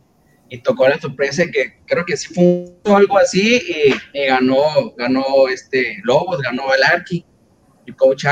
[0.48, 3.60] y, tocó la sorpresa que creo que sí fue algo así
[4.14, 7.24] y, ganó, ganó este Lobos, ganó el Arki,
[7.86, 8.24] el coach.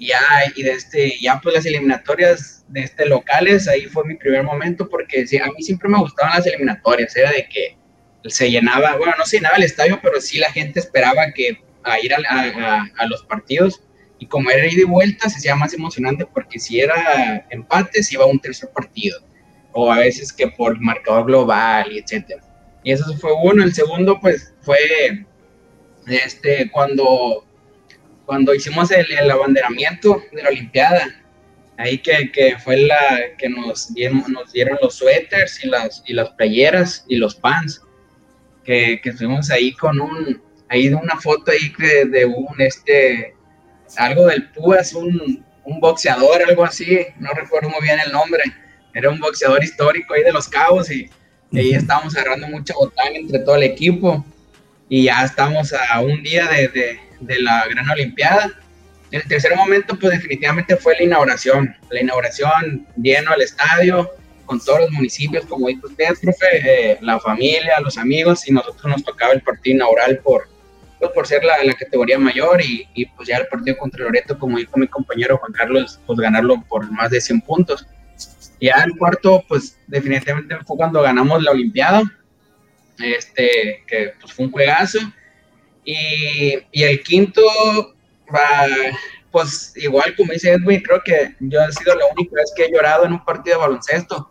[0.00, 0.20] Y ya,
[0.54, 4.88] y de este, ya pues las eliminatorias de este locales, ahí fue mi primer momento
[4.88, 7.76] porque a mí siempre me gustaban las eliminatorias, era de que
[8.26, 12.00] se llenaba, bueno, no se llenaba el estadio, pero sí la gente esperaba que a
[12.00, 13.82] ir a, a, a los partidos
[14.18, 18.14] y como era ida y vuelta, se hacía más emocionante porque si era empate, se
[18.14, 19.20] iba a un tercer partido,
[19.72, 22.42] o a veces que por marcador global y etcétera.
[22.82, 23.62] Y eso fue uno.
[23.62, 24.78] El segundo, pues, fue
[26.06, 27.46] este, cuando,
[28.24, 31.06] cuando hicimos el, el abanderamiento de la Olimpiada.
[31.76, 36.12] Ahí que, que fue la que nos dieron, nos dieron los suéteres y las, y
[36.12, 37.82] las playeras y los pants.
[38.64, 43.34] Que, que estuvimos ahí con un, ahí de una foto ahí de, de un, este,
[43.96, 48.42] algo del Púas, un, un, boxeador, algo así, no recuerdo muy bien el nombre,
[48.94, 51.10] era un boxeador histórico ahí de Los Cabos y,
[51.50, 54.24] y ahí estábamos agarrando mucha botán entre todo el equipo.
[54.90, 58.50] Y ya estamos a un día de, de, de, la Gran Olimpiada.
[59.10, 64.10] El tercer momento, pues definitivamente fue la inauguración, la inauguración lleno al estadio,
[64.46, 68.84] con todos los municipios, como dijo usted, profe, eh, la familia, los amigos, y nosotros
[68.86, 70.48] nos tocaba el partido inaugural por,
[70.98, 74.38] pues por ser la, la categoría mayor y, y, pues ya el partido contra Loreto,
[74.38, 77.86] como dijo mi compañero Juan Carlos, pues ganarlo por más de 100 puntos.
[78.60, 82.02] Ya el cuarto, pues definitivamente fue cuando ganamos la Olimpiada,
[82.98, 84.98] este, que pues fue un juegazo.
[85.84, 87.42] Y, y el quinto,
[89.30, 92.72] pues igual como dice Edwin, creo que yo he sido la única vez que he
[92.72, 94.30] llorado en un partido de baloncesto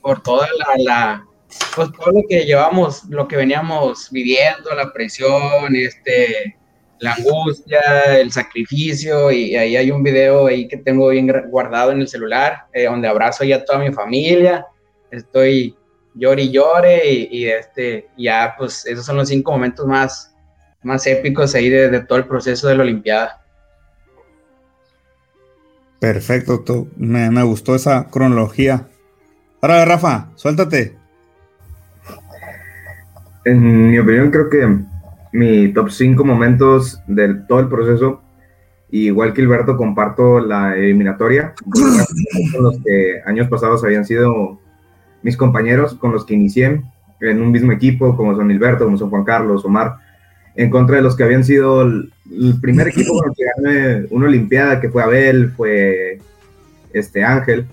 [0.00, 0.48] por toda
[0.78, 1.26] la
[1.74, 6.56] pues todo lo que llevamos, lo que veníamos viviendo, la presión, este,
[7.00, 7.80] la angustia,
[8.18, 12.66] el sacrificio, y ahí hay un video ahí que tengo bien guardado en el celular,
[12.72, 14.66] eh, donde abrazo ya a toda mi familia,
[15.10, 15.76] estoy
[16.14, 20.34] llore y llore, y, este, ya pues esos son los cinco momentos más,
[20.82, 23.40] más épicos ahí de, de todo el proceso de la Olimpiada.
[25.98, 28.88] Perfecto, me, me gustó esa cronología.
[29.62, 31.03] Ahora, Rafa, suéltate.
[33.44, 34.78] En mi opinión, creo que
[35.32, 38.22] mi top 5 momentos de todo el proceso,
[38.90, 44.58] igual que Hilberto, comparto la eliminatoria, con los que años pasados habían sido
[45.22, 46.82] mis compañeros con los que inicié
[47.20, 49.96] en un mismo equipo, como son Hilberto, como son Juan Carlos, Omar,
[50.54, 54.06] en contra de los que habían sido el, el primer equipo con el que gané
[54.10, 56.18] una Olimpiada, que fue Abel, fue
[56.92, 57.66] este Ángel.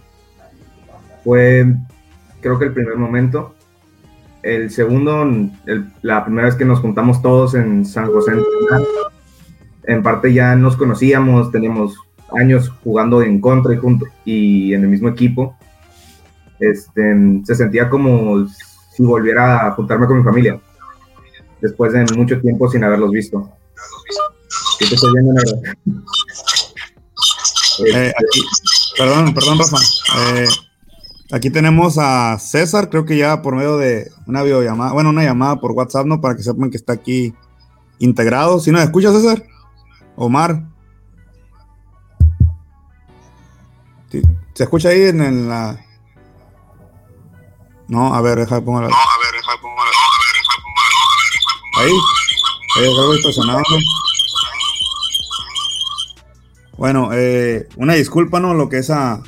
[1.23, 1.65] Fue,
[2.41, 3.55] creo que el primer momento
[4.43, 5.23] el segundo,
[5.65, 8.33] el, la primera vez que nos juntamos todos en San José,
[9.83, 11.95] en parte ya nos conocíamos, teníamos
[12.37, 15.55] años jugando en contra y, junto, y en el mismo equipo.
[16.59, 20.59] Este, se sentía como si volviera a juntarme con mi familia,
[21.59, 23.49] después de mucho tiempo sin haberlos visto.
[24.77, 25.41] ¿Qué te estoy viendo,
[27.87, 28.13] eh,
[28.97, 29.77] perdón, perdón, Rafa.
[30.35, 30.45] Eh,
[31.33, 35.61] Aquí tenemos a César, creo que ya por medio de una videollamada, bueno, una llamada
[35.61, 36.19] por WhatsApp, ¿no?
[36.19, 37.33] Para que sepan que está aquí
[37.99, 38.59] integrado.
[38.59, 39.41] ¿Si nos escucha, César?
[40.17, 40.63] Omar.
[44.09, 45.79] ¿Se escucha ahí en, en, la...?
[47.87, 48.89] No, a ver, deja de poner...
[48.89, 49.93] No, a ver, deja de poner...
[51.77, 51.91] Ahí.
[52.77, 53.63] Ahí algo estacionado.
[56.77, 58.53] Bueno, eh, una disculpa, ¿no?
[58.53, 59.23] Lo que es a,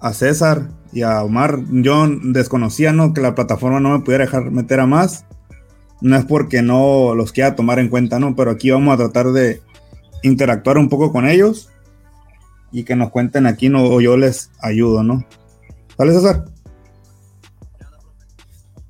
[0.00, 3.12] a César y a Omar, yo desconocía ¿no?
[3.12, 5.26] que la plataforma no me pudiera dejar meter a más.
[6.00, 8.36] No es porque no los quiera tomar en cuenta, ¿no?
[8.36, 9.60] Pero aquí vamos a tratar de
[10.22, 11.70] interactuar un poco con ellos
[12.70, 13.84] y que nos cuenten aquí, ¿no?
[13.84, 15.24] O yo les ayudo, ¿no?
[15.96, 16.44] ¿Sale, César?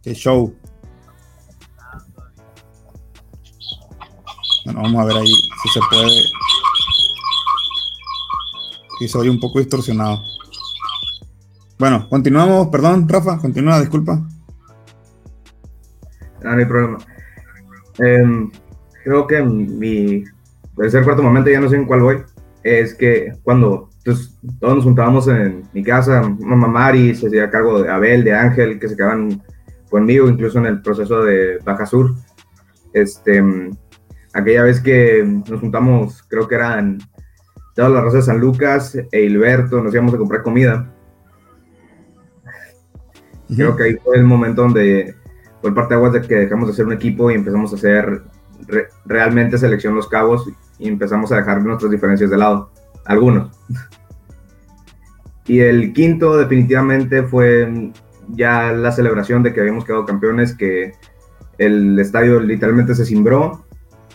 [0.03, 0.55] Qué show.
[4.64, 6.11] Bueno, vamos a ver ahí si se puede.
[9.01, 10.34] Y se oye un poco distorsionado.
[11.78, 14.22] Bueno, continuamos, perdón, Rafa, continúa, disculpa.
[16.44, 16.98] Ah, no hay problema.
[17.98, 18.50] Em,
[19.02, 20.24] creo que mi
[20.76, 22.22] tercer cuarto momento, ya no sé en cuál voy,
[22.62, 27.82] es que cuando pues, todos nos juntábamos en mi casa, mamá Mari se hacía cargo
[27.82, 29.42] de Abel, de Ángel, que se quedaban
[29.90, 32.14] conmigo, incluso en el proceso de Baja Sur.
[32.92, 33.42] Este,
[34.32, 36.98] aquella vez que nos juntamos, creo que eran
[37.74, 40.93] todas las razas de San Lucas e Hilberto, nos íbamos a comprar comida.
[43.48, 45.14] Creo que ahí fue el momento donde
[45.61, 47.76] fue el parte de aguas de que dejamos de ser un equipo y empezamos a
[47.76, 48.22] hacer
[49.04, 52.70] realmente selección los cabos y empezamos a dejar nuestras diferencias de lado,
[53.04, 53.50] algunos.
[55.46, 57.92] Y el quinto definitivamente fue
[58.28, 60.92] ya la celebración de que habíamos quedado campeones, que
[61.59, 63.64] el estadio literalmente se cimbró,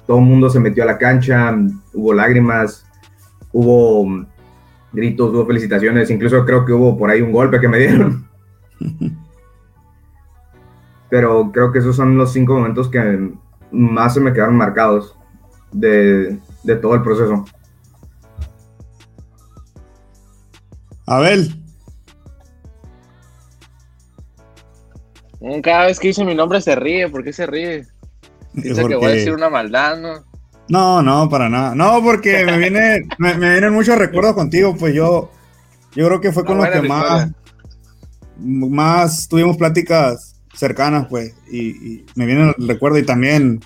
[0.08, 1.56] todo el mundo se metió a la cancha,
[1.94, 2.86] hubo lágrimas,
[3.52, 4.26] hubo
[4.92, 8.28] gritos, hubo felicitaciones, incluso creo que hubo por ahí un golpe que me dieron.
[11.10, 13.32] Pero creo que esos son los cinco momentos que
[13.72, 15.16] más se me quedaron marcados
[15.72, 16.40] de,
[16.82, 17.46] todo el proceso.
[21.06, 21.56] Abel.
[25.64, 27.88] Cada vez que dice mi nombre se ríe, ¿por qué se ríe?
[28.54, 30.30] Dice que voy a decir una maldad, ¿no?
[30.68, 31.74] No, no, para nada.
[31.74, 35.32] No, porque me viene, me, vienen muchos recuerdos contigo, pues yo,
[35.94, 37.32] yo creo que fue con los que más,
[38.38, 43.62] más tuvimos pláticas cercanas, pues, y, me viene el recuerdo y también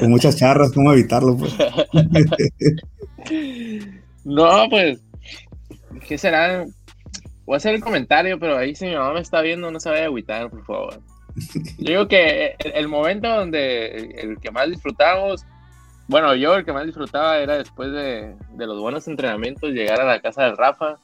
[0.00, 1.54] con muchas charras, cómo evitarlo, pues.
[4.24, 4.98] no, pues,
[6.08, 6.64] ¿qué será?
[7.44, 9.90] Voy a hacer el comentario, pero ahí si mi mamá me está viendo, no se
[9.90, 11.00] vaya a agüitar, por favor.
[11.78, 15.44] Yo digo que el, momento donde el, que más disfrutamos,
[16.08, 20.04] bueno, yo el que más disfrutaba era después de, de los buenos entrenamientos, llegar a
[20.04, 20.98] la casa de Rafa.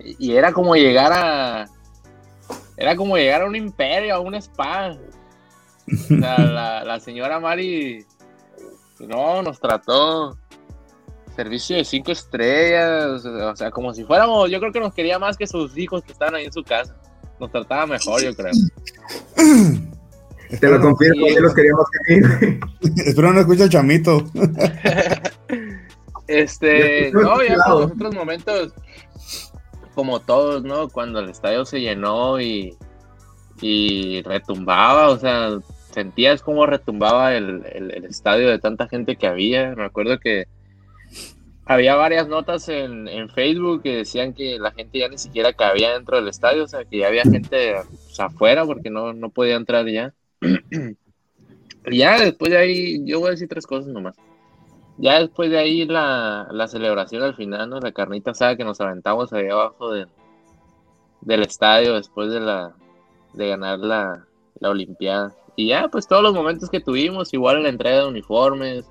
[0.00, 1.66] Y, y era como llegar a,
[2.76, 4.96] era como llegar a un imperio, a un spa.
[6.08, 8.04] la, señora Mari,
[9.00, 10.36] no, nos trató
[11.36, 15.36] servicio de cinco estrellas, o sea, como si fuéramos, yo creo que nos quería más
[15.36, 16.96] que sus hijos que estaban ahí en su casa.
[17.40, 18.52] Nos trataba mejor, yo creo.
[20.60, 22.60] Te lo confirmo, yo los queríamos que
[23.06, 24.24] Espero no escuche el chamito.
[26.28, 28.72] este, no, ya con los otros momentos,
[29.94, 30.88] como todos, ¿no?
[30.88, 32.76] Cuando el estadio se llenó y,
[33.60, 35.58] y retumbaba, o sea,
[35.92, 37.64] sentías cómo retumbaba el,
[38.08, 39.74] estadio de tanta gente que había.
[39.74, 40.46] Me acuerdo que
[41.64, 46.16] había varias notas en, Facebook que decían que la gente ya ni siquiera cabía dentro
[46.16, 47.76] del estadio, o sea, que ya había gente
[48.18, 50.12] afuera porque no, no podía entrar ya.
[51.86, 54.16] y ya después de ahí, yo voy a decir tres cosas nomás
[54.98, 57.80] ya después de ahí la, celebración al final, ¿no?
[57.80, 62.74] La carnita asada que nos aventamos ahí abajo del estadio después de la
[63.32, 64.26] de ganar la,
[64.60, 65.34] la Olimpiada.
[65.56, 68.86] Y ya, pues todos los momentos que tuvimos, igual en la entrega de uniformes,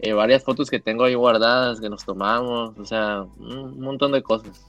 [0.00, 4.22] eh, varias fotos que tengo ahí guardadas que nos tomamos, o sea, un montón de
[4.22, 4.66] cosas.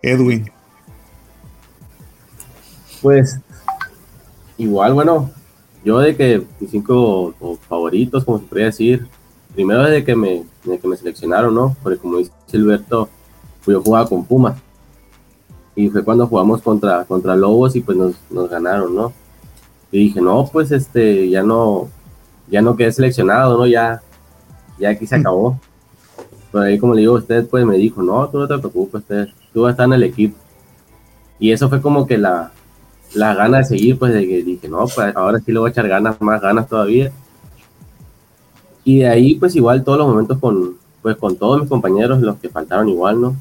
[0.00, 0.50] Edwin.
[3.02, 3.40] Pues
[4.56, 5.30] igual, bueno,
[5.84, 7.34] yo de que mis cinco
[7.68, 9.06] favoritos, como se podría decir,
[9.54, 11.76] primero desde que me, que me seleccionaron, ¿no?
[11.82, 13.08] Porque como dice Silberto,
[13.60, 14.56] fui yo jugaba con Puma.
[15.76, 19.12] Y fue cuando jugamos contra, contra Lobos y pues nos, nos ganaron, ¿no?
[19.92, 21.88] Y dije, no, pues este, ya no,
[22.48, 23.66] ya no quedé seleccionado, ¿no?
[23.66, 24.02] Ya,
[24.78, 25.58] ya aquí se acabó.
[26.50, 29.28] Pero ahí como le digo usted, pues me dijo, no, tú no te preocupes, usted,
[29.52, 30.36] tú vas a estar en el equipo.
[31.38, 32.52] Y eso fue como que la,
[33.14, 35.72] las ganas de seguir, pues de que dije, no, pues ahora sí le voy a
[35.72, 37.12] echar ganas, más ganas todavía.
[38.84, 42.36] Y de ahí, pues igual todos los momentos con, pues con todos mis compañeros, los
[42.36, 43.36] que faltaron igual, ¿no?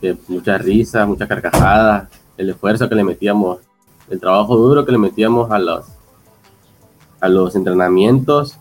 [0.00, 3.58] Que muchas risas, muchas carcajadas, el esfuerzo que le metíamos,
[4.08, 5.84] el trabajo duro que le metíamos a los,
[7.20, 8.56] a los entrenamientos.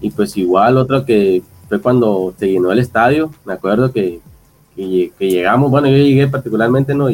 [0.00, 4.20] Y pues igual otro que fue cuando se llenó el estadio, me acuerdo que,
[4.76, 7.08] que, llegamos, bueno, yo llegué particularmente, ¿no?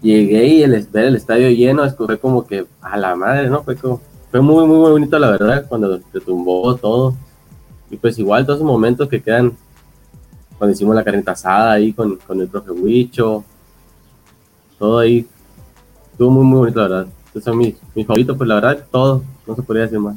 [0.00, 3.62] Llegué y el ver el estadio lleno fue como que a la madre, ¿no?
[3.62, 7.14] Fue fue muy, muy, muy bonito la verdad cuando se tumbó todo.
[7.90, 9.56] Y pues igual todos esos momentos que quedan
[10.58, 13.44] cuando hicimos la carnita asada ahí con, con el profe Huicho,
[14.78, 15.26] todo ahí,
[16.12, 17.12] estuvo muy, muy bonito la verdad.
[17.30, 20.16] Esos son mis, mis favoritos, pues la verdad, todo, no se podría decir más.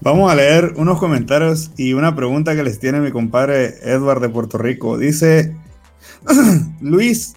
[0.00, 4.28] Vamos a leer unos comentarios y una pregunta que les tiene mi compadre Edward de
[4.28, 4.98] Puerto Rico.
[4.98, 5.56] Dice,
[6.80, 7.34] Luis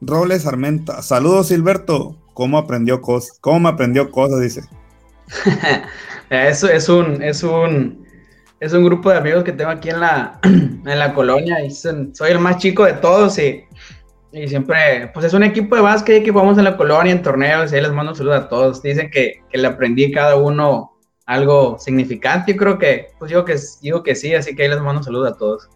[0.00, 1.02] Robles Armenta.
[1.02, 2.16] Saludos, Silberto.
[2.34, 3.38] ¿Cómo aprendió cosas?
[3.40, 4.40] ¿Cómo aprendió cosas?
[4.40, 4.62] Dice.
[6.30, 8.06] Eso es un, es un,
[8.60, 11.64] es un grupo de amigos que tengo aquí en la, en la colonia.
[11.64, 13.64] Y soy el más chico de todos y,
[14.32, 17.72] y siempre, pues es un equipo de básquet que jugamos en la colonia, en torneos,
[17.72, 18.82] y ahí les mando un saludo a todos.
[18.82, 20.92] Dicen que, que le aprendí cada uno
[21.26, 22.52] algo significante.
[22.52, 25.04] Yo creo que, pues digo que, digo que sí, así que ahí les mando un
[25.04, 25.68] saludo a todos.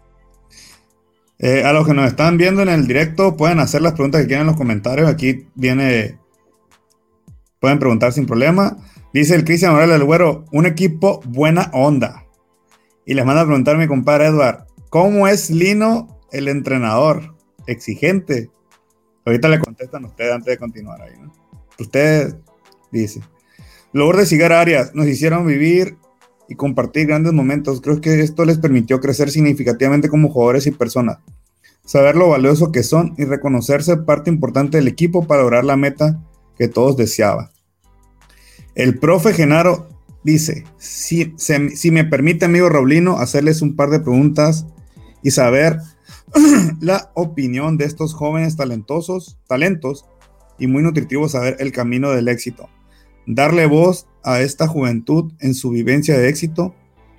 [1.45, 4.27] Eh, a los que nos están viendo en el directo, pueden hacer las preguntas que
[4.27, 5.09] quieran en los comentarios.
[5.09, 6.17] Aquí viene.
[7.59, 8.77] Pueden preguntar sin problema.
[9.13, 12.25] Dice el Cristian Morales del Güero, un equipo buena onda.
[13.05, 17.35] Y les manda a preguntar mi compadre Edward, ¿cómo es Lino el entrenador?
[17.67, 18.49] Exigente.
[19.25, 21.33] Ahorita le contestan ustedes antes de continuar ahí, ¿no?
[21.77, 22.37] Usted
[22.89, 23.19] dice.
[23.91, 25.97] Lourdes Cigar Arias, nos hicieron vivir
[26.53, 27.81] y compartir grandes momentos.
[27.81, 31.17] Creo que esto les permitió crecer significativamente como jugadores y personas.
[31.83, 36.21] Saber lo valioso que son y reconocerse parte importante del equipo para lograr la meta
[36.57, 37.49] que todos deseaban.
[38.75, 39.89] El profe Genaro
[40.23, 44.65] dice, si, se- si me permite, amigo Roblino, hacerles un par de preguntas
[45.23, 45.77] y saber
[46.81, 50.05] la opinión de estos jóvenes talentosos, talentos
[50.59, 52.69] y muy nutritivos saber el camino del éxito.
[53.25, 56.75] Darle voz a esta juventud en su vivencia de éxito,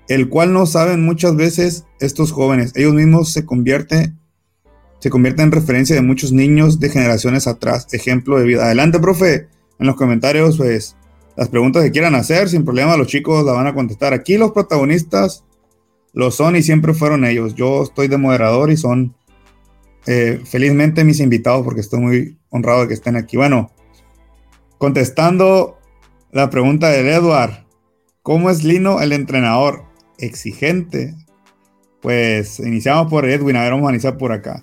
[0.09, 2.73] el cual no saben muchas veces estos jóvenes.
[2.75, 4.19] Ellos mismos se convierten
[5.05, 7.89] se convierten en referencia de muchos niños de generaciones atrás.
[7.93, 8.65] Ejemplo de vida.
[8.65, 9.49] Adelante, profe.
[9.79, 10.97] En los comentarios, pues,
[11.37, 14.15] las preguntas que quieran hacer, sin problema, los chicos la van a contestar.
[14.15, 15.45] Aquí los protagonistas
[16.15, 17.55] lo son y siempre fueron ellos.
[17.55, 19.15] Yo estoy de moderador y son
[20.07, 23.37] eh, felizmente mis invitados porque estoy muy honrado de que estén aquí.
[23.37, 23.73] Bueno,
[24.79, 25.77] contestando
[26.35, 27.65] la pregunta del Edward,
[28.23, 29.85] ¿cómo es Lino el entrenador?
[30.19, 31.15] Exigente.
[32.03, 34.61] Pues iniciamos por Edwin, a ver, vamos a iniciar por acá.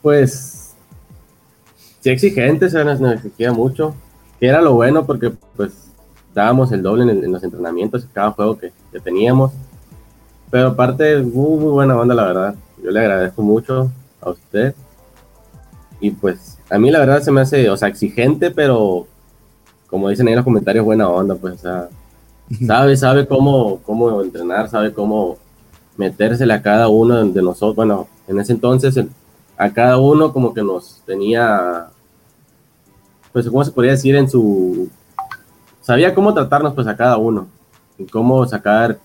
[0.00, 0.74] Pues,
[2.00, 3.94] sí exigente, se nos, exigía mucho,
[4.40, 5.90] que era lo bueno porque pues
[6.32, 9.52] dábamos el doble en, los entrenamientos cada juego que, que teníamos.
[10.50, 12.54] Pero aparte, muy, muy buena banda, la verdad.
[12.82, 13.92] Yo le agradezco mucho
[14.22, 14.74] a usted.
[16.00, 19.06] Y pues, a mí la verdad se me hace, o sea, exigente, pero
[19.88, 21.88] como dicen ahí en los comentarios, buena onda, pues, o sea,
[22.66, 25.38] sabe, sabe cómo, cómo entrenar, sabe cómo
[25.96, 27.76] metérsele a cada uno de, nosotros.
[27.76, 28.98] Bueno, en ese entonces
[29.56, 31.88] a cada uno como que nos tenía,
[33.32, 34.14] pues, ¿cómo se podría decir?
[34.14, 34.88] En su...
[35.80, 37.48] Sabía cómo tratarnos pues a cada uno
[37.96, 38.98] y cómo sacar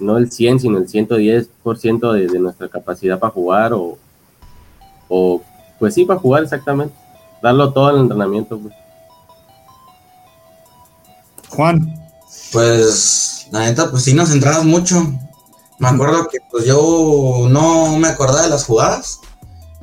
[0.00, 3.98] no el 100, sino el 110% de, de nuestra capacidad para jugar o,
[5.08, 5.42] o,
[5.78, 6.94] pues sí, para jugar exactamente.
[7.42, 8.58] Darlo todo en el entrenamiento.
[8.58, 8.74] Pues.
[11.48, 11.94] Juan,
[12.52, 15.02] Pues, la neta, pues sí nos centramos mucho.
[15.78, 19.20] Me acuerdo que pues yo no me acordaba de las jugadas.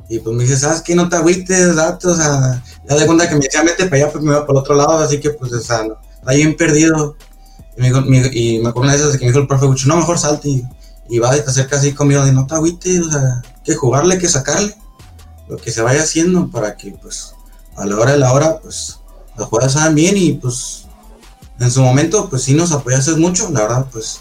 [0.08, 0.94] Y pues me dice, ¿sabes qué?
[0.94, 4.12] No te agüites, date, o sea, ya de cuenta que me decía, mete para allá,
[4.12, 5.80] pues me iba para el otro lado, así que pues, o sea,
[6.14, 7.16] está bien perdido.
[7.76, 9.88] Y me, dijo- me- y me acuerdo una vez que me dijo el profe Gucho,
[9.88, 10.48] no, mejor salte.
[10.48, 10.64] Y,
[11.08, 14.18] y va y te acerca así conmigo, de no te agüites, o sea, que jugarle,
[14.18, 14.76] que sacarle.
[15.48, 17.34] Lo que se vaya haciendo para que pues
[17.76, 18.98] a la hora de la hora, pues
[19.36, 20.86] las jugadas salgan bien y pues
[21.58, 24.20] en su momento, pues sí nos apoyaste mucho, la verdad, pues,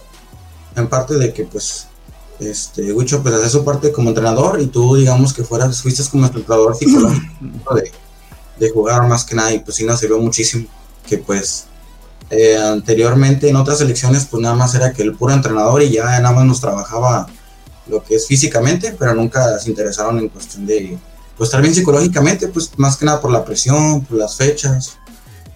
[0.76, 1.88] en parte de que, pues,
[2.40, 6.26] este, Wicho, pues, hace su parte como entrenador y tú, digamos, que fueras, fuiste como
[6.26, 7.92] entrenador psicológico de,
[8.60, 10.66] de jugar más que nada y, pues, sí nos sirvió muchísimo,
[11.06, 11.66] que, pues,
[12.30, 16.06] eh, anteriormente en otras elecciones, pues, nada más era que el puro entrenador y ya
[16.20, 17.28] nada más nos trabajaba
[17.88, 20.98] lo que es físicamente, pero nunca se interesaron en cuestión de,
[21.38, 24.98] pues, estar bien psicológicamente, pues, más que nada por la presión, por las fechas,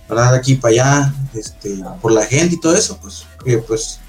[0.07, 0.33] ¿verdad?
[0.35, 3.99] Aquí para allá, este, por la gente y todo eso, pues, que pues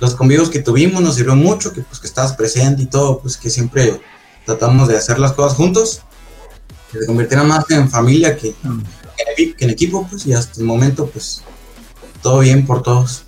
[0.00, 3.36] los convivos que tuvimos nos sirvió mucho, que pues que estabas presente y todo, pues
[3.36, 4.00] que siempre
[4.46, 6.00] tratamos de hacer las cosas juntos,
[6.90, 8.54] que se convirtiera más en familia que,
[9.36, 11.42] que en equipo, pues, y hasta el momento, pues,
[12.22, 13.24] todo bien por todos.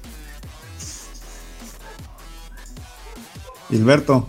[3.69, 4.29] Gilberto.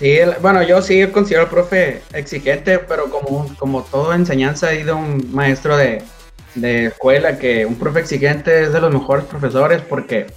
[0.00, 4.96] Sí, bueno, yo sí considero al profe exigente, pero como, como toda enseñanza he ido
[4.96, 6.02] un maestro de,
[6.54, 10.28] de escuela que un profe exigente es de los mejores profesores porque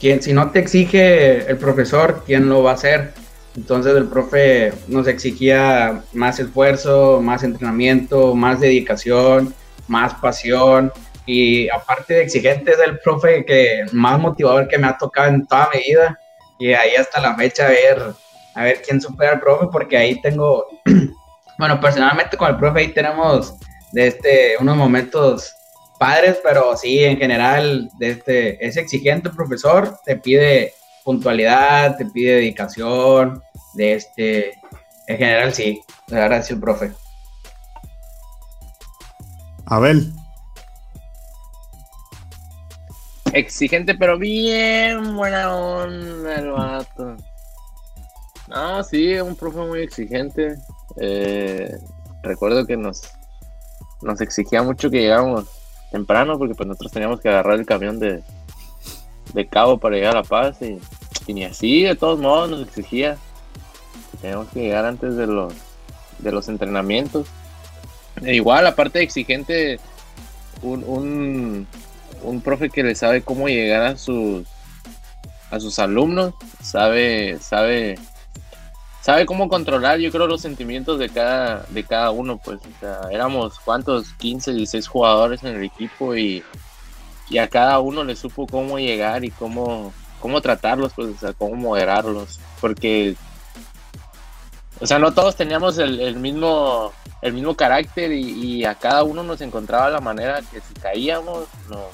[0.00, 3.12] quien, si no te exige el profesor, ¿quién lo va a hacer?
[3.56, 9.54] Entonces el profe nos exigía más esfuerzo, más entrenamiento, más dedicación,
[9.86, 10.92] más pasión
[11.24, 15.46] y aparte de exigente es el profe que más motivador que me ha tocado en
[15.46, 16.18] toda mi vida
[16.58, 18.02] y ahí hasta la fecha ver
[18.58, 20.66] a ver quién supera al profe, porque ahí tengo,
[21.58, 23.54] bueno, personalmente con el profe ahí tenemos
[23.92, 25.54] de este, unos momentos
[26.00, 30.72] padres, pero sí, en general, de este, es exigente el profesor, te pide
[31.04, 33.40] puntualidad, te pide dedicación,
[33.74, 34.54] de este,
[35.06, 36.90] en general sí, verdad sí el profe.
[39.66, 40.12] Abel.
[43.32, 47.16] Exigente, pero bien buena onda el vato.
[48.48, 50.56] No, sí, un profe muy exigente.
[50.96, 51.76] Eh,
[52.22, 53.02] recuerdo que nos,
[54.02, 55.46] nos exigía mucho que llegáramos
[55.92, 58.22] temprano porque pues nosotros teníamos que agarrar el camión de,
[59.34, 60.78] de Cabo para llegar a La Paz y,
[61.32, 63.18] ni así, de todos modos, nos exigía
[64.20, 65.52] teníamos que llegar antes de los,
[66.18, 67.28] de los entrenamientos.
[68.22, 69.78] E igual, aparte de exigente,
[70.62, 71.66] un, un,
[72.22, 74.44] un profe que le sabe cómo llegar a sus
[75.50, 77.98] a sus alumnos, sabe, sabe,
[79.00, 83.00] sabe cómo controlar, yo creo, los sentimientos de cada, de cada uno, pues, o sea,
[83.10, 86.42] éramos cuántos, 15, 16 jugadores en el equipo y,
[87.30, 91.32] y a cada uno le supo cómo llegar y cómo, cómo tratarlos, pues, o sea,
[91.32, 93.14] cómo moderarlos, porque,
[94.80, 96.92] o sea, no todos teníamos el, el mismo,
[97.22, 101.46] el mismo carácter y, y a cada uno nos encontraba la manera que si caíamos,
[101.68, 101.84] nos,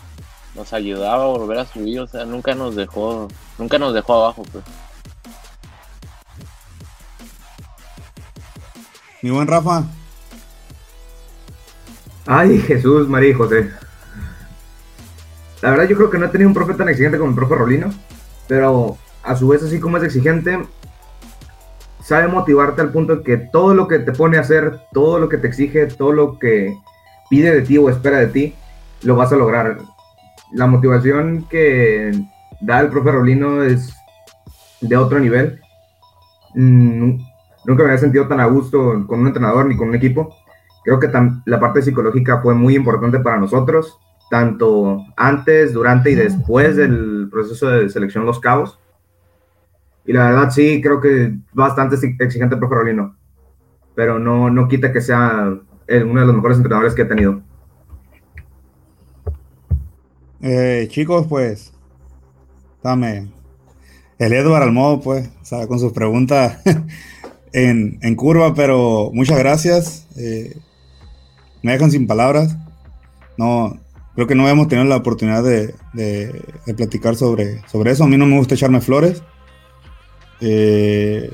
[0.55, 3.29] nos ayudaba a volver a subir, o sea, nunca nos dejó,
[3.59, 4.65] nunca nos dejó abajo, pues.
[9.25, 9.85] Mi buen Rafa.
[12.27, 13.71] Ay, Jesús, María y José.
[15.63, 17.55] La verdad yo creo que no he tenido un profe tan exigente como el profe
[17.55, 17.89] Rolino,
[18.49, 20.59] pero a su vez así como es exigente,
[22.03, 25.31] sabe motivarte al punto de que todo lo que te pone a hacer, todo lo
[25.31, 26.77] que te exige, todo lo que
[27.31, 28.55] pide de ti o espera de ti,
[29.05, 29.79] lo vas a lograr.
[30.53, 32.13] La motivación que
[32.61, 33.91] da el profe Rolino es
[34.83, 35.63] de otro nivel.
[36.55, 37.21] Mm,
[37.67, 40.35] Nunca me había sentido tan a gusto con un entrenador ni con un equipo.
[40.85, 41.11] Creo que
[41.47, 43.99] la parte psicológica fue muy importante para nosotros,
[44.31, 48.79] tanto antes, durante y después del proceso de selección Los Cabos.
[50.05, 53.17] Y la verdad sí, creo que bastante exi- exigente profe Rolino,
[53.95, 55.49] pero no, no quita que sea
[55.89, 57.41] uno de los mejores entrenadores que he tenido.
[60.43, 61.73] Eh, chicos, pues,
[62.83, 63.29] dame.
[64.19, 66.63] El Edward al modo, pues, o sea, con sus preguntas
[67.55, 70.07] en, en curva, pero muchas gracias.
[70.19, 70.55] Eh,
[71.63, 72.57] me dejan sin palabras.
[73.39, 73.81] No,
[74.15, 78.05] creo que no hemos tenido la oportunidad de, de- platicar sobre, sobre eso.
[78.05, 79.23] A mí no me gusta echarme flores.
[80.41, 81.31] Eh,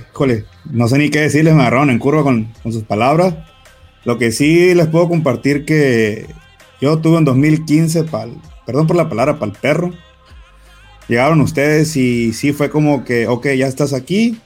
[0.71, 3.35] no sé ni qué decirles, me agarraron en curva con, con sus palabras.
[4.05, 6.27] Lo que sí les puedo compartir que
[6.81, 8.35] yo tuve en 2015, pal,
[8.66, 9.91] perdón por la palabra, para el perro.
[11.09, 14.39] Llegaron ustedes y sí fue como que, ok, ya estás aquí.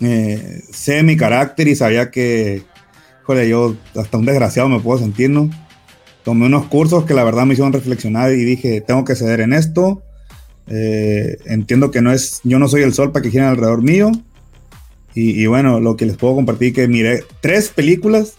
[0.00, 2.62] Eh, sé mi carácter y sabía que,
[3.22, 5.50] híjole, yo hasta un desgraciado me puedo sentir, ¿no?
[6.24, 9.52] Tomé unos cursos que la verdad me hicieron reflexionar y dije, tengo que ceder en
[9.52, 10.02] esto.
[10.68, 14.10] Eh, entiendo que no es, yo no soy el sol para que giren alrededor mío.
[15.14, 18.34] Y, y bueno, lo que les puedo compartir que miré tres películas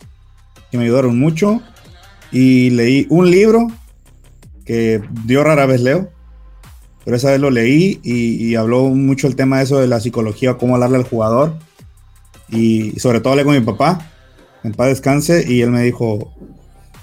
[0.70, 1.62] que me ayudaron mucho
[2.32, 3.68] y leí un libro
[4.66, 6.12] que yo rara vez leo,
[7.08, 10.02] pero esa vez lo leí y, y habló mucho el tema de eso de la
[10.02, 11.54] psicología, cómo hablarle al jugador
[12.50, 14.12] y sobre todo hablé con mi papá,
[14.66, 16.34] en paz descanse, y él me dijo,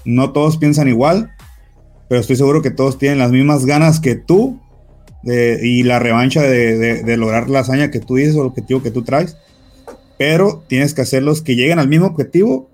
[0.05, 1.31] no todos piensan igual,
[2.07, 4.61] pero estoy seguro que todos tienen las mismas ganas que tú
[5.23, 9.01] y la revancha de lograr la hazaña que tú dices o el objetivo que tú
[9.01, 9.37] traes,
[10.19, 12.69] pero tienes que hacerlos que lleguen al mismo objetivo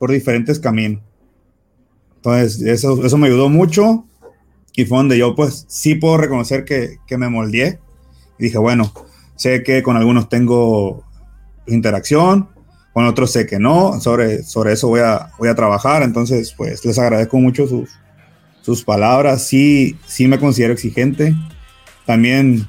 [0.00, 1.00] por diferentes caminos.
[2.16, 4.04] Entonces, eso, eso me ayudó mucho
[4.76, 7.80] y fue donde yo pues sí puedo reconocer que, que me moldeé.
[8.38, 8.92] Y dije, bueno,
[9.34, 11.02] sé que con algunos tengo
[11.66, 12.50] interacción,
[12.92, 16.84] con otros sé que no, sobre, sobre eso voy a, voy a trabajar, entonces pues
[16.84, 17.90] les agradezco mucho sus,
[18.62, 21.34] sus palabras, sí, sí me considero exigente,
[22.04, 22.66] también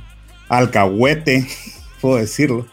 [0.50, 1.48] alcahuete,
[2.02, 2.66] puedo decirlo,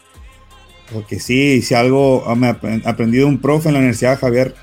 [0.91, 4.53] porque sí, si algo ah, me he aprendido un profe en la Universidad Javier,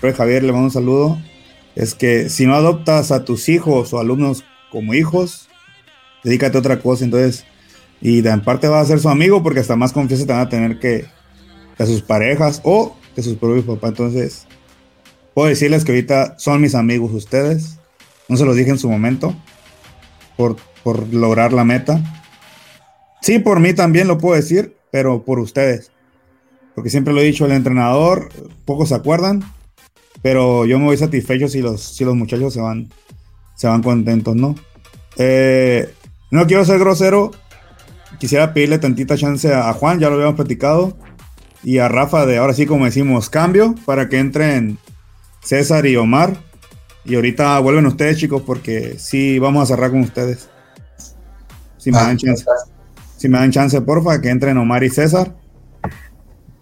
[0.00, 1.18] profe Javier, le mando un saludo,
[1.74, 5.48] es que si no adoptas a tus hijos o alumnos como hijos,
[6.24, 7.44] dedícate a otra cosa, entonces,
[8.00, 10.42] y de en parte vas a ser su amigo porque hasta más confianza te van
[10.42, 11.06] a tener que,
[11.76, 14.46] que sus parejas o que sus propios papás, entonces,
[15.34, 17.78] puedo decirles que ahorita son mis amigos ustedes,
[18.28, 19.34] no se los dije en su momento,
[20.36, 22.02] por, por lograr la meta.
[23.20, 25.92] Sí, por mí también lo puedo decir, pero por ustedes.
[26.74, 28.30] Porque siempre lo he dicho, el entrenador,
[28.64, 29.44] pocos se acuerdan,
[30.22, 32.88] pero yo me voy satisfecho si los, si los muchachos se van,
[33.54, 34.54] se van contentos, ¿no?
[35.16, 35.92] Eh,
[36.30, 37.32] no quiero ser grosero,
[38.18, 40.96] quisiera pedirle tantita chance a, a Juan, ya lo habíamos platicado,
[41.62, 44.78] y a Rafa de ahora sí, como decimos, cambio para que entren
[45.42, 46.36] César y Omar.
[47.04, 50.48] Y ahorita vuelven ustedes, chicos, porque sí vamos a cerrar con ustedes.
[51.78, 52.44] Si me Ah, dan chance.
[53.16, 55.34] Si me dan chance, porfa, que entren Omar y César.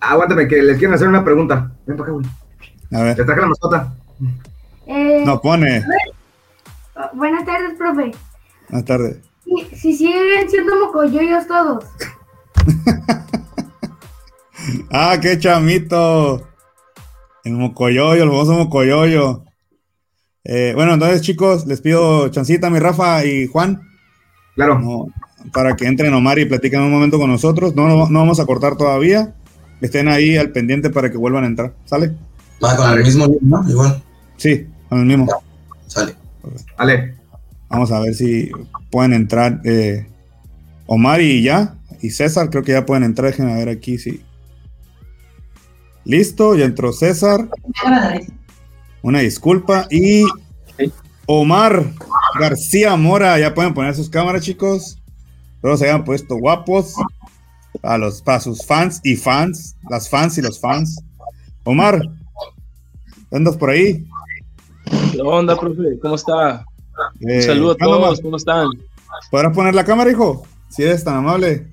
[0.01, 1.73] Aguántame, que les quieren hacer una pregunta.
[1.87, 2.27] Ven para acá, güey.
[2.93, 3.95] A ver, Te traje la mascota.
[4.86, 5.84] Eh, no pone.
[7.14, 8.12] Buenas tardes, profe.
[8.68, 9.18] Buenas tardes.
[9.45, 11.84] Si, si siguen siendo mocoyoyos todos.
[14.93, 16.47] Ah, qué chamito.
[17.45, 19.45] El mocoyoyo, el famoso mocoyoyo.
[20.45, 23.80] Eh, bueno, entonces, chicos, les pido chancita, mi Rafa y Juan,
[24.55, 24.78] Claro.
[24.78, 25.07] no,
[25.53, 27.74] para que entren Omar y platiquen un momento con nosotros.
[27.74, 29.34] No, no, no vamos a cortar todavía.
[29.80, 31.72] Estén ahí al pendiente para que vuelvan a entrar.
[31.86, 32.14] ¿Sale?
[32.63, 33.69] Va con el mismo ¿no?
[33.69, 34.03] Igual.
[34.37, 35.27] Sí, con el mismo.
[35.87, 36.15] Sale.
[36.77, 37.15] Ale.
[37.69, 38.51] Vamos a ver si
[38.91, 40.07] pueden entrar eh,
[40.87, 41.77] Omar y ya.
[42.03, 43.31] Y César, creo que ya pueden entrar.
[43.31, 44.23] Déjenme ver aquí si.
[46.05, 47.49] Listo, ya entró César.
[49.03, 49.87] Una disculpa.
[49.91, 50.25] Y
[51.27, 51.93] Omar
[52.39, 54.99] García Mora, ya pueden poner sus cámaras, chicos.
[55.63, 56.95] Todos se hayan puesto guapos.
[57.83, 59.77] A los, para sus fans y fans.
[59.89, 61.01] Las fans y los fans.
[61.65, 62.01] Omar,
[63.33, 64.05] ¿andas por ahí?
[65.12, 65.99] ¿Qué onda, profe?
[66.01, 66.64] ¿Cómo está?
[67.20, 68.68] Un Eh, saludo a todos, ¿cómo están?
[69.31, 70.45] ¿Podrás poner la cámara, hijo?
[70.68, 71.66] Si eres tan amable.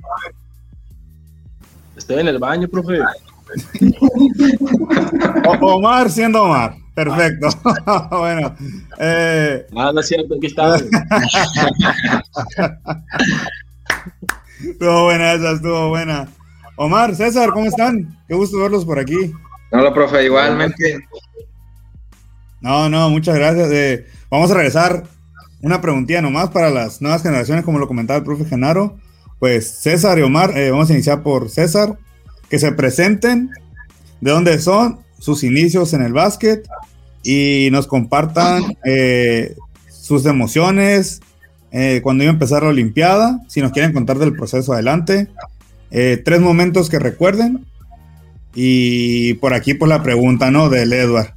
[1.95, 2.99] Estoy en el baño, profe.
[5.61, 6.75] Omar siendo Omar.
[6.93, 7.47] Perfecto.
[8.11, 8.55] bueno.
[8.99, 10.81] eh, Ah, no es cierto, aquí estamos.
[14.59, 16.27] estuvo buena esa, estuvo buena.
[16.75, 18.17] Omar, César, ¿cómo están?
[18.27, 19.31] Qué gusto verlos por aquí.
[19.71, 20.99] Hola, profe, igualmente.
[22.67, 23.69] No, no, muchas gracias.
[23.71, 25.05] Eh, vamos a regresar
[25.61, 28.97] una preguntilla nomás para las nuevas generaciones, como lo comentaba el profe Genaro.
[29.39, 31.97] Pues César y Omar, eh, vamos a iniciar por César.
[32.49, 33.51] Que se presenten,
[34.19, 36.67] de dónde son, sus inicios en el básquet
[37.23, 39.55] y nos compartan eh,
[39.89, 41.21] sus emociones
[42.01, 43.39] cuando iba a empezar la Olimpiada.
[43.47, 45.29] Si nos quieren contar del proceso adelante.
[45.89, 47.65] Tres momentos que recuerden.
[48.53, 50.69] Y por aquí, por la pregunta, ¿no?
[50.69, 51.36] Del Edward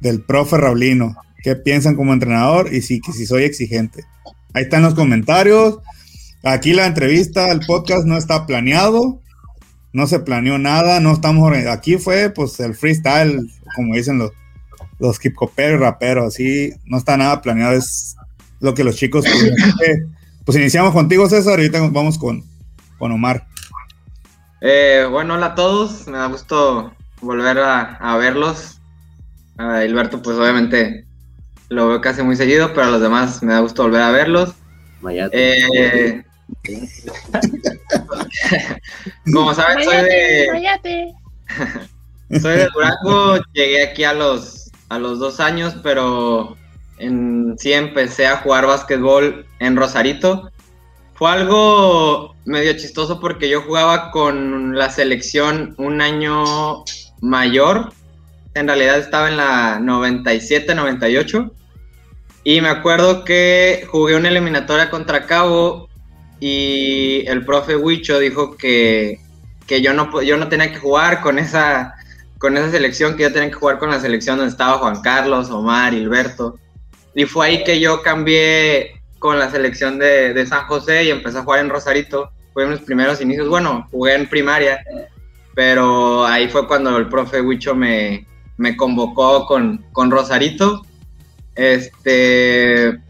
[0.00, 1.16] del profe Raulino.
[1.42, 4.04] ¿Qué piensan como entrenador y si, que si soy exigente?
[4.54, 5.78] Ahí están los comentarios.
[6.42, 9.20] Aquí la entrevista, el podcast no está planeado.
[9.92, 11.00] No se planeó nada.
[11.00, 11.52] No estamos.
[11.68, 14.32] Aquí fue pues el freestyle, como dicen los,
[14.98, 16.34] los hip hoperos, raperos.
[16.34, 17.74] Así no está nada planeado.
[17.74, 18.16] Es
[18.60, 19.24] lo que los chicos.
[20.44, 21.58] Pues iniciamos contigo, César.
[21.58, 22.42] Y ahorita vamos con,
[22.98, 23.46] con Omar.
[24.62, 26.06] Eh, bueno, hola a todos.
[26.06, 28.77] Me da gusto volver a, a verlos.
[29.58, 31.04] A Hilberto, pues obviamente
[31.68, 34.54] lo veo casi muy seguido, pero a los demás me da gusto volver a verlos.
[35.00, 35.58] Mayate.
[35.58, 36.24] Eh,
[39.32, 41.14] como saben, soy de,
[42.40, 43.38] soy de Durango.
[43.52, 46.56] Llegué aquí a los, a los dos años, pero
[46.98, 50.50] en sí empecé a jugar básquetbol en Rosarito.
[51.14, 56.84] Fue algo medio chistoso porque yo jugaba con la selección un año
[57.20, 57.92] mayor.
[58.58, 61.52] En realidad estaba en la 97-98.
[62.44, 65.88] Y me acuerdo que jugué una eliminatoria contra Cabo
[66.40, 69.20] y el profe Huicho dijo que,
[69.66, 71.94] que yo, no, yo no tenía que jugar con esa,
[72.38, 75.50] con esa selección, que yo tenía que jugar con la selección donde estaba Juan Carlos,
[75.50, 76.58] Omar, Hilberto.
[77.14, 81.38] Y fue ahí que yo cambié con la selección de, de San José y empecé
[81.38, 82.30] a jugar en Rosarito.
[82.54, 83.48] Fue en mis primeros inicios.
[83.48, 84.82] Bueno, jugué en primaria,
[85.54, 88.27] pero ahí fue cuando el profe Huicho me,
[88.58, 90.84] me convocó con, con Rosarito.
[91.54, 93.00] Este.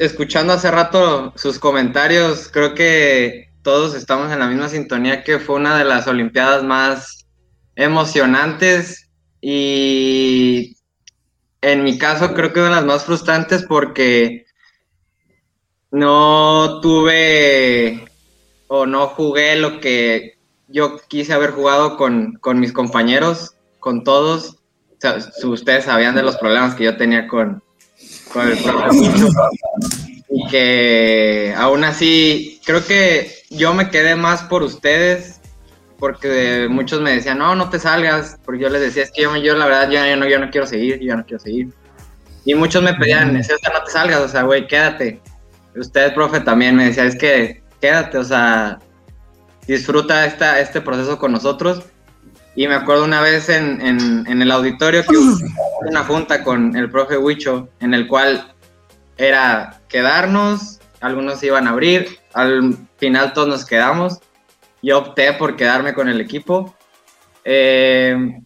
[0.00, 5.56] escuchando hace rato sus comentarios, creo que todos estamos en la misma sintonía que fue
[5.56, 7.26] una de las Olimpiadas más
[7.76, 9.10] emocionantes
[9.40, 10.76] y
[11.60, 14.44] en mi caso creo que una de las más frustrantes porque
[15.90, 18.04] no tuve
[18.68, 20.33] o no jugué lo que
[20.74, 24.56] yo quise haber jugado con, con mis compañeros, con todos.
[24.90, 27.62] O sea, si ustedes sabían de los problemas que yo tenía con,
[28.32, 29.28] con el profe Micho.
[30.28, 35.40] y que aún así creo que yo me quedé más por ustedes
[36.00, 39.36] porque muchos me decían no no te salgas porque yo les decía es que yo,
[39.36, 41.68] yo la verdad yo, yo no yo no quiero seguir yo no quiero seguir
[42.44, 45.20] y muchos me pedían César no te salgas o sea güey quédate
[45.76, 48.80] usted profe también me decía es que quédate o sea
[49.66, 51.82] disfruta esta, este proceso con nosotros
[52.56, 55.36] y me acuerdo una vez en, en, el auditorio que hubo
[55.86, 58.54] una junta con el profe Huicho en el cual
[59.16, 64.20] era quedarnos, algunos iban a abrir, al final todos nos quedamos.
[64.82, 66.74] Yo opté por quedarme con el equipo.
[67.44, 68.40] Eh,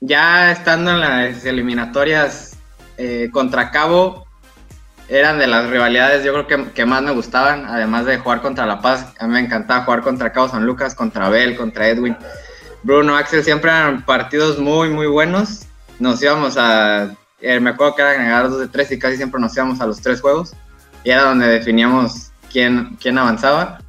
[0.00, 2.58] ya estando en las eliminatorias
[2.96, 4.26] eh, contra Cabo,
[5.08, 8.66] eran de las rivalidades, yo creo que, que más me gustaban, además de jugar contra
[8.66, 12.16] La Paz, a mí me encantaba jugar contra Cabo San Lucas, contra Abel, contra Edwin.
[12.82, 15.66] Bruno, Axel, siempre eran partidos muy, muy buenos.
[15.98, 19.54] Nos íbamos a, eh, me acuerdo que eran dos de tres y casi siempre nos
[19.56, 20.54] íbamos a los tres juegos.
[21.04, 23.80] Y era donde definíamos quién, quién avanzaba.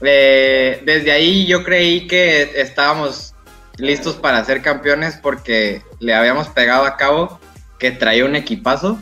[0.00, 3.34] Eh, desde ahí yo creí que estábamos
[3.76, 7.38] listos para ser campeones porque le habíamos pegado a cabo
[7.78, 8.98] que traía un equipazo.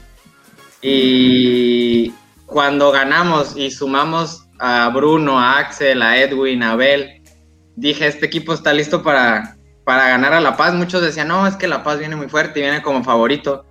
[0.80, 2.12] Y
[2.46, 7.22] cuando ganamos y sumamos a Bruno, a Axel, a Edwin, a Abel,
[7.76, 10.74] dije, este equipo está listo para, para ganar a La Paz.
[10.74, 13.64] Muchos decían, no, es que La Paz viene muy fuerte y viene como favorito.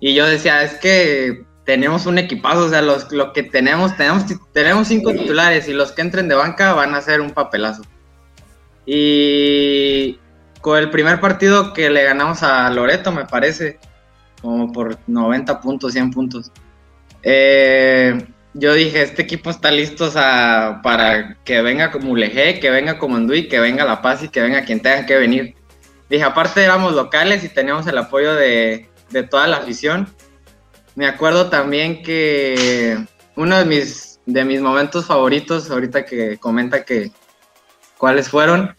[0.00, 4.24] Y yo decía, es que tenemos un equipazo, o sea, los, lo que tenemos, tenemos,
[4.52, 7.82] tenemos cinco titulares y los que entren de banca van a ser un papelazo.
[8.84, 10.18] Y
[10.60, 13.78] con el primer partido que le ganamos a Loreto, me parece,
[14.42, 16.50] como por 90 puntos, 100 puntos.
[17.22, 23.16] Eh, yo dije, este equipo está listo para que venga como Mulegé, que venga como
[23.16, 25.54] Andui, que venga La Paz y que venga quien tenga que venir.
[26.10, 30.08] Dije, aparte éramos locales y teníamos el apoyo de, de toda la afición.
[30.94, 32.98] Me acuerdo también que
[33.36, 37.10] uno de mis, de mis momentos favoritos, ahorita que comenta que
[37.96, 38.76] cuáles fueron,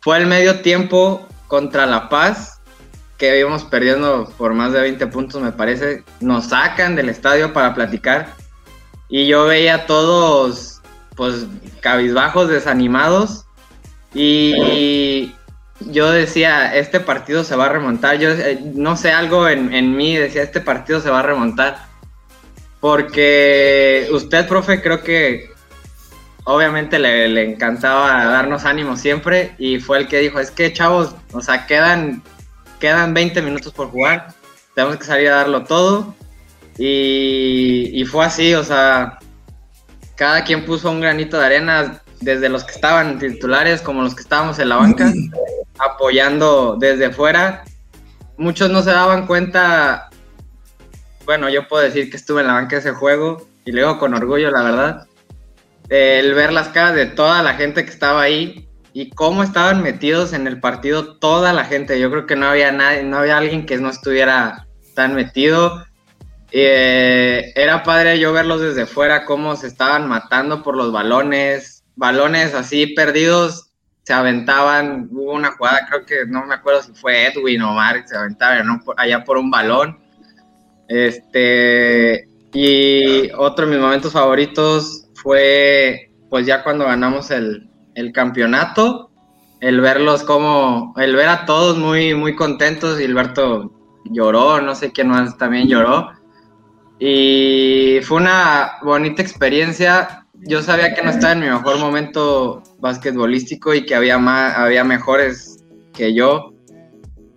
[0.00, 2.55] fue el medio tiempo contra La Paz,
[3.18, 6.04] que íbamos perdiendo por más de 20 puntos, me parece.
[6.20, 8.34] Nos sacan del estadio para platicar
[9.08, 10.80] y yo veía a todos,
[11.14, 11.46] pues,
[11.80, 13.44] cabizbajos, desanimados.
[14.14, 15.34] Y
[15.80, 18.18] yo decía, este partido se va a remontar.
[18.18, 21.78] Yo eh, no sé, algo en, en mí decía, este partido se va a remontar.
[22.80, 25.50] Porque usted, profe, creo que
[26.44, 31.14] obviamente le, le, encantaba darnos ánimo siempre y fue el que dijo, es que chavos,
[31.32, 32.22] o sea, quedan,
[32.80, 34.28] quedan 20 minutos por jugar,
[34.74, 36.14] tenemos que salir a darlo todo
[36.78, 39.18] y, y fue así, o sea,
[40.16, 44.22] cada quien puso un granito de arena, desde los que estaban titulares como los que
[44.22, 45.12] estábamos en la banca,
[45.78, 47.64] apoyando desde fuera.
[48.36, 50.10] Muchos no se daban cuenta,
[51.24, 54.50] bueno, yo puedo decir que estuve en la banca ese juego y luego con orgullo,
[54.50, 55.06] la verdad,
[55.88, 58.65] el ver las caras de toda la gente que estaba ahí
[58.98, 62.00] y cómo estaban metidos en el partido toda la gente.
[62.00, 65.84] Yo creo que no había nadie, no había alguien que no estuviera tan metido.
[66.50, 72.54] Eh, era padre yo verlos desde fuera, cómo se estaban matando por los balones, balones
[72.54, 73.70] así perdidos,
[74.02, 78.04] se aventaban, hubo una jugada, creo que no me acuerdo si fue Edwin o Mark,
[78.08, 79.98] se aventaban allá por un balón.
[80.88, 87.65] Este, y otro de mis momentos favoritos fue pues ya cuando ganamos el,
[87.96, 89.10] el campeonato,
[89.60, 93.72] el verlos como, el ver a todos muy, muy contentos, Gilberto
[94.04, 96.10] lloró, no sé quién más también lloró,
[96.98, 100.26] y fue una bonita experiencia.
[100.34, 104.84] Yo sabía que no estaba en mi mejor momento basquetbolístico y que había, más, había
[104.84, 106.52] mejores que yo.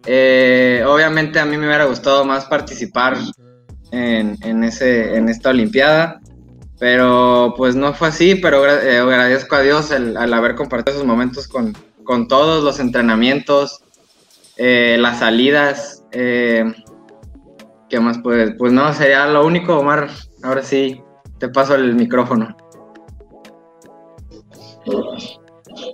[0.06, 3.18] Eh, obviamente a mí me hubiera gustado más participar
[3.92, 6.20] en, en, ese, en esta Olimpiada,
[6.80, 11.08] pero pues no fue así, pero eh, agradezco a Dios el, al haber compartido esos
[11.08, 11.76] momentos con,
[12.06, 13.84] con todos los entrenamientos,
[14.56, 16.06] eh, las salidas.
[16.12, 16.64] Eh,
[17.90, 18.54] ¿Qué más pues?
[18.58, 20.10] Pues no, sería lo único, Omar.
[20.42, 21.02] Ahora sí,
[21.38, 22.56] te paso el micrófono.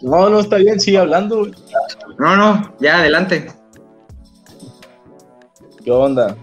[0.02, 1.48] No, no, está bien, sigue hablando.
[2.20, 3.48] No, no, ya, adelante.
[5.84, 6.36] ¿Qué onda?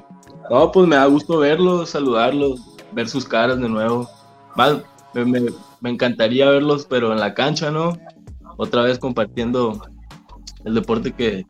[0.50, 2.60] No, pues me da gusto verlos, saludarlos,
[2.92, 4.08] ver sus caras de nuevo.
[4.56, 4.78] Más,
[5.14, 5.40] me, me,
[5.80, 7.98] me encantaría verlos, pero en la cancha, ¿no?
[8.56, 9.82] Otra vez compartiendo
[10.64, 11.44] el deporte que,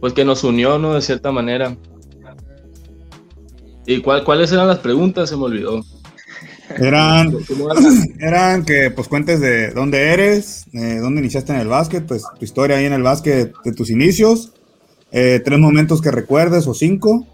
[0.00, 0.94] pues que nos unió, ¿no?
[0.94, 1.76] De cierta manera.
[3.86, 5.30] ¿Y cuál, cuáles eran las preguntas?
[5.30, 5.82] Se me olvidó.
[6.76, 7.34] Eran,
[8.20, 12.44] eran que pues cuentes de dónde eres, eh, dónde iniciaste en el básquet, pues tu
[12.44, 14.52] historia ahí en el básquet de tus inicios,
[15.10, 17.26] eh, tres momentos que recuerdes o cinco.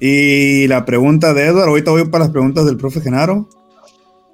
[0.00, 3.48] Y la pregunta de Edward, ahorita voy para las preguntas del profe Genaro.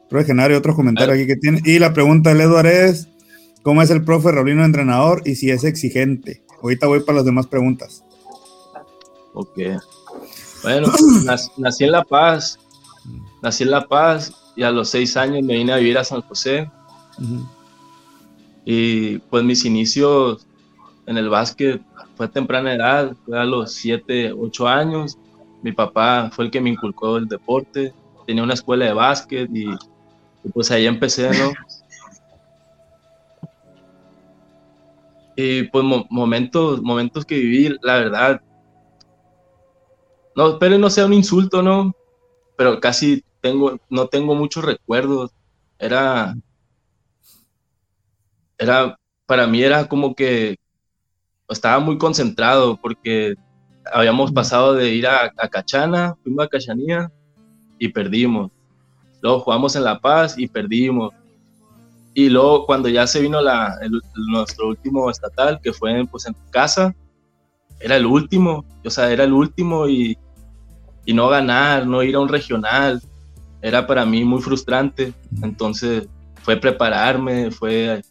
[0.08, 1.60] Profe Genaro y otro comentario aquí que tiene.
[1.64, 3.08] Y la pregunta del Edward es,
[3.62, 6.42] ¿cómo es el profe Raulino entrenador y si es exigente?
[6.62, 8.04] Ahorita voy para las demás preguntas.
[9.34, 9.58] Ok.
[10.62, 10.88] Bueno,
[11.24, 12.58] nací, nací en La Paz,
[13.42, 16.22] nací en La Paz y a los seis años me vine a vivir a San
[16.22, 16.70] José.
[17.18, 17.48] Uh -huh.
[18.64, 20.46] Y pues mis inicios
[21.06, 21.82] en el básquet
[22.16, 25.18] fue a temprana edad, fue a los siete, ocho años.
[25.62, 27.92] Mi papá fue el que me inculcó el deporte,
[28.26, 29.66] tenía una escuela de básquet y,
[30.44, 31.52] y pues ahí empecé, ¿no?
[35.36, 38.40] Y pues mo momentos, momentos que viví, la verdad,
[40.36, 41.92] no, pero no sea un insulto, ¿no?
[42.56, 45.32] pero casi tengo, no tengo muchos recuerdos.
[45.78, 46.34] Era,
[48.58, 50.56] era, para mí era como que
[51.48, 53.34] estaba muy concentrado porque
[53.92, 57.12] habíamos pasado de ir a, a Cachana, fuimos a Cachanía
[57.78, 58.50] y perdimos.
[59.24, 61.10] Luego jugamos en La Paz y perdimos.
[62.12, 63.74] Y luego cuando ya se vino la,
[64.30, 66.94] nuestro último estatal, que fue pues en casa,
[67.80, 70.18] era el último, o sea, era el último y,
[71.06, 73.00] y no ganar, no ir a un regional,
[73.62, 75.14] era para mí muy frustrante.
[75.42, 76.06] Entonces
[76.42, 78.02] fue prepararme, fue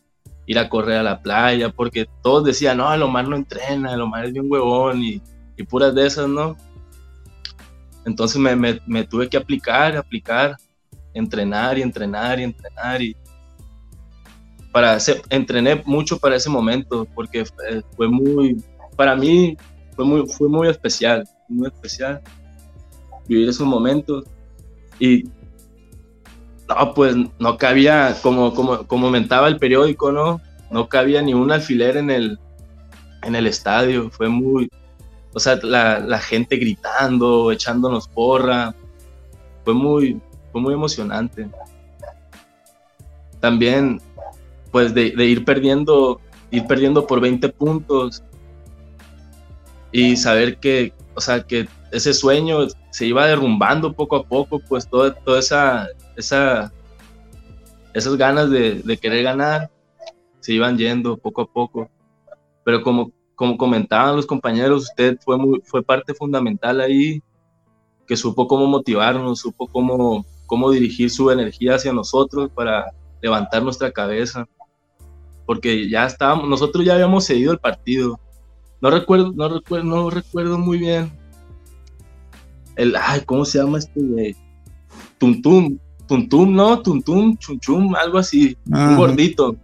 [0.47, 4.01] ir a correr a la playa, porque todos decían, no, el Omar no entrena, el
[4.01, 5.22] Omar es bien huevón y,
[5.57, 6.57] y puras de esas, ¿no?
[8.03, 10.57] Entonces me- me tuve que aplicar, aplicar,
[11.14, 13.16] entrenar y entrenar y entrenar y
[14.72, 17.45] para hacer, entrené mucho para ese momento porque
[17.95, 18.61] fue muy,
[18.95, 19.55] para mí
[19.95, 22.22] fue muy, fue muy especial, muy especial
[23.28, 24.26] vivir esos momentos
[24.99, 25.26] y
[26.68, 30.41] no, pues no cabía, como, como, como comentaba el periódico, ¿no?
[30.72, 32.39] No cabía ni un alfiler en el,
[33.22, 34.70] en el estadio, fue muy,
[35.34, 38.74] o sea, la gente gritando, echándonos porra,
[39.64, 40.20] fue muy,
[40.54, 41.49] fue muy emocionante.
[43.41, 43.99] También,
[44.72, 48.24] pues de, ir perdiendo, ir perdiendo por 20 puntos
[49.91, 54.88] y saber que, o sea, que ese sueño se iba derrumbando poco a poco, pues
[54.88, 56.72] toda, toda esa, esa,
[57.93, 59.70] esas ganas de, de querer ganar
[60.39, 61.89] se iban yendo poco a poco.
[62.64, 67.22] Pero como, como comentaban los compañeros, usted fue, muy, fue parte fundamental ahí,
[68.08, 72.93] que supo cómo motivarnos, supo cómo, cómo dirigir su energía hacia nosotros para
[73.24, 74.47] levantar nuestra cabeza.
[75.47, 78.20] Porque ya estábamos, nosotros ya habíamos seguido el partido.
[78.80, 81.12] No recuerdo, no recuerdo, no recuerdo muy bien.
[82.76, 84.36] El, ay, ¿cómo se llama este de
[85.18, 85.80] Tuntum?
[86.08, 86.80] Tuntum, ¿no?
[86.84, 88.56] Tuntum, Chunchum, algo así.
[88.72, 88.89] Ajá.
[88.89, 89.56] Un gordito.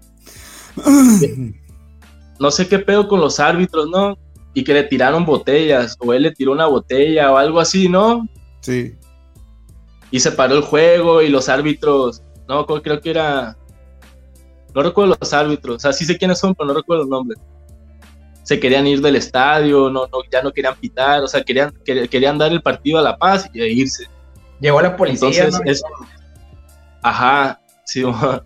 [2.40, 4.18] No sé qué pedo con los árbitros, ¿no?
[4.54, 8.26] Y que le tiraron botellas, o él le tiró una botella, o algo así, ¿no?
[8.62, 8.96] Sí.
[10.12, 13.56] Y se paró el juego y los árbitros, no, creo que era,
[14.74, 17.38] no recuerdo los árbitros, o sea, sí sé quiénes son, pero no recuerdo el nombre.
[18.44, 22.10] Se querían ir del estadio, no, no, ya no querían pitar, o sea, querían, quer-
[22.10, 24.06] querían dar el partido a La Paz y e irse.
[24.60, 25.28] Llegó la policía.
[25.28, 25.72] Entonces, ¿no?
[25.72, 25.84] es-
[27.02, 28.04] ajá, sí,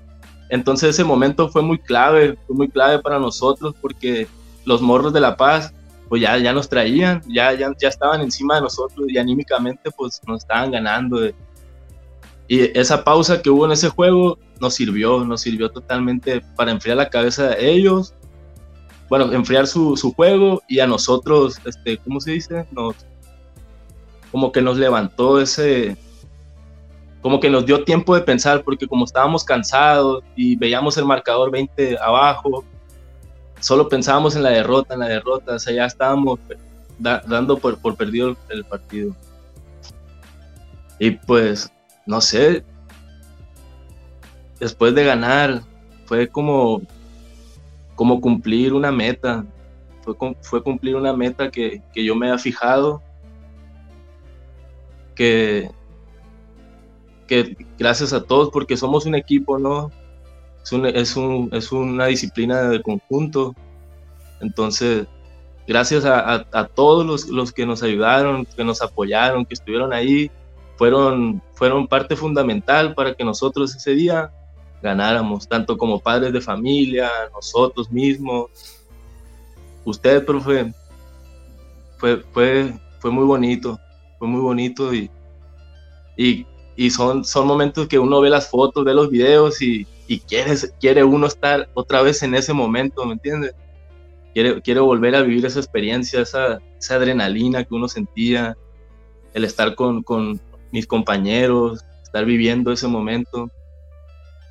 [0.50, 4.28] entonces ese momento fue muy clave, fue muy clave para nosotros porque
[4.66, 5.74] los morros de La Paz,
[6.10, 10.20] pues ya, ya nos traían, ya, ya, ya estaban encima de nosotros y anímicamente pues
[10.28, 11.20] nos estaban ganando.
[11.20, 11.34] de-
[12.54, 16.98] y esa pausa que hubo en ese juego nos sirvió, nos sirvió totalmente para enfriar
[16.98, 18.14] la cabeza de ellos,
[19.10, 22.66] bueno, enfriar su, su juego y a nosotros, este, ¿cómo se dice?
[22.72, 22.96] Nos,
[24.32, 25.98] como que nos levantó ese,
[27.22, 31.50] como que nos dio tiempo de pensar, porque como estábamos cansados y veíamos el marcador
[31.50, 32.64] 20 abajo,
[33.62, 36.40] solo pensábamos en la derrota, en la derrota, o sea, ya estábamos
[37.00, 39.16] da- dando por, por perdido el, el partido.
[41.00, 41.72] Y pues,
[42.06, 42.64] no sé,
[44.60, 45.62] después de ganar,
[46.06, 46.82] fue como,
[47.96, 49.46] como cumplir una meta,
[50.02, 53.02] fue, fue cumplir una meta que, que yo me había fijado,
[55.16, 55.70] que,
[57.28, 59.92] que gracias a todos, porque somos un equipo, ¿no?
[60.64, 63.56] Es, un- es, un- es una disciplina de conjunto.
[64.42, 65.08] Entonces,
[65.68, 69.94] gracias a, a- a todos los, los que nos ayudaron, que nos apoyaron, que estuvieron
[69.94, 70.32] ahí,
[70.84, 74.30] fueron, fueron parte fundamental para que nosotros ese día
[74.82, 78.52] ganáramos, tanto como padres de familia, nosotros mismos.
[79.86, 80.74] Usted, profe,
[81.98, 83.80] fue, fue, fue muy bonito,
[84.20, 85.10] fue muy bonito y,
[86.18, 90.20] y, y son, son momentos que uno ve las fotos, ve los videos y, y
[90.20, 93.56] quiere, quiere uno estar otra vez en ese momento, ¿me entiendes?
[94.34, 98.58] Quiere, quiere volver a vivir esa experiencia, esa, esa adrenalina que uno sentía,
[99.34, 100.42] el estar con, con
[100.74, 103.48] mis compañeros, estar viviendo ese momento,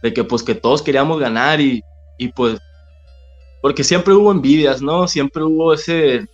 [0.05, 1.83] de que pues que todos queríamos ganar y,
[2.17, 2.61] y pues,
[3.61, 5.09] porque siempre hubo envidias, ¿no?
[5.09, 6.29] Siempre hubo ese,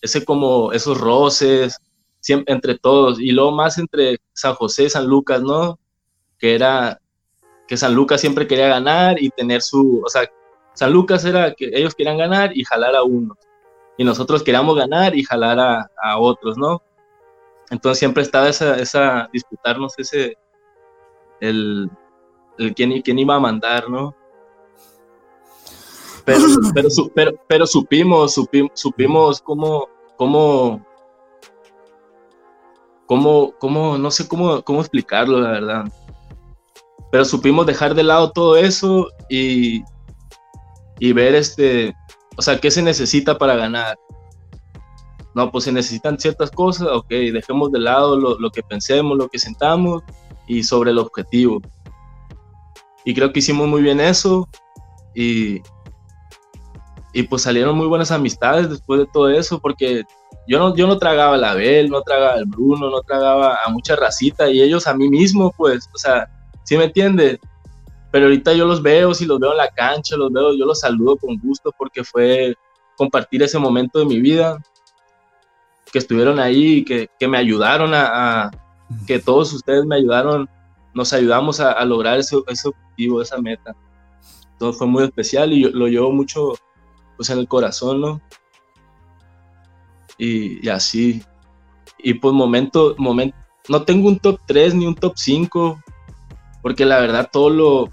[0.00, 1.76] ese como, esos roces,
[2.20, 5.78] siempre, entre todos, y luego más entre San José y San Lucas, ¿no?
[6.38, 6.98] Que era,
[7.68, 10.26] que San Lucas siempre quería ganar y tener su, o sea,
[10.72, 13.36] San Lucas era que ellos querían ganar y jalar a uno,
[13.98, 16.82] y nosotros queríamos ganar y jalar a, a otros, ¿no?
[17.72, 20.36] Entonces siempre estaba esa, esa disputarnos ese,
[21.40, 21.90] el,
[22.58, 24.14] el quién, quién iba a mandar, ¿no?
[26.26, 26.38] Pero,
[26.74, 30.84] pero, su- pero, pero supimos, supimos, supimos cómo, cómo,
[33.06, 35.84] cómo, cómo, no sé cómo, cómo explicarlo, la verdad.
[37.10, 39.82] Pero supimos dejar de lado todo eso y,
[40.98, 41.94] y ver este,
[42.36, 43.96] o sea, qué se necesita para ganar.
[45.34, 49.28] No, pues se necesitan ciertas cosas, ok, dejemos de lado lo, lo que pensemos, lo
[49.28, 50.02] que sentamos
[50.46, 51.60] y sobre el objetivo.
[53.04, 54.48] Y creo que hicimos muy bien eso
[55.14, 55.60] y,
[57.12, 60.04] y pues salieron muy buenas amistades después de todo eso, porque
[60.46, 63.96] yo no, yo no tragaba la Abel, no tragaba al Bruno, no tragaba a mucha
[63.96, 66.28] racita y ellos a mí mismo, pues, o sea,
[66.64, 67.38] ¿sí me entiende?
[68.10, 70.80] Pero ahorita yo los veo, si los veo en la cancha, los veo, yo los
[70.80, 72.54] saludo con gusto porque fue
[72.96, 74.62] compartir ese momento de mi vida,
[75.92, 78.50] que estuvieron ahí, que, que me ayudaron a, a,
[79.06, 80.48] que todos ustedes me ayudaron,
[80.94, 83.76] nos ayudamos a, a lograr ese, ese, objetivo, esa meta.
[84.58, 86.54] Todo fue muy especial y yo, lo llevo mucho
[87.16, 88.22] pues en el corazón, ¿no?
[90.16, 91.22] Y, y así.
[91.98, 93.36] Y pues momento, momento,
[93.68, 95.78] no tengo un top 3 ni un top 5,
[96.62, 97.90] porque la verdad todo lo,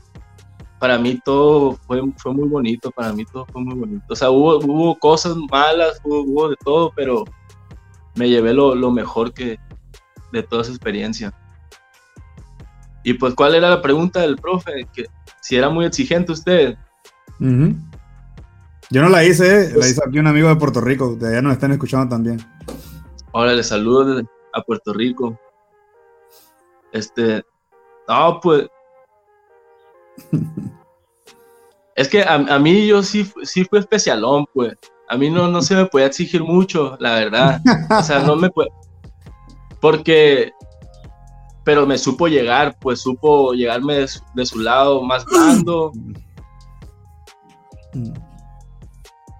[0.79, 4.05] para mí todo fue, fue muy bonito, para mí todo fue muy bonito.
[4.09, 7.25] O sea, hubo, hubo cosas malas, hubo, hubo de todo, pero
[8.19, 9.57] me llevé lo, lo, mejor que
[10.33, 11.33] de toda esa experiencia.
[13.03, 14.85] Y pues, ¿cuál era la pregunta del profe?
[14.93, 15.05] Que
[15.41, 16.77] si era muy exigente usted.
[17.39, 17.75] Uh -huh.
[18.89, 21.41] Yo no la hice, pues, la hizo aquí un amigo de Puerto Rico, de allá
[21.41, 22.45] nos están escuchando también.
[23.31, 24.21] Ahora le saludo
[24.53, 25.39] a Puerto Rico.
[26.91, 27.41] Este,
[28.07, 28.67] no, pues.
[31.95, 34.75] es que a, a, mí yo sí, sí fui especialón, pues.
[35.09, 37.61] A mí no, no se me puede exigir mucho, la verdad.
[37.99, 38.69] O sea, no me puede.
[39.81, 40.51] Porque.
[41.63, 45.91] Pero me supo llegar, pues supo llegarme de su, lado más blando.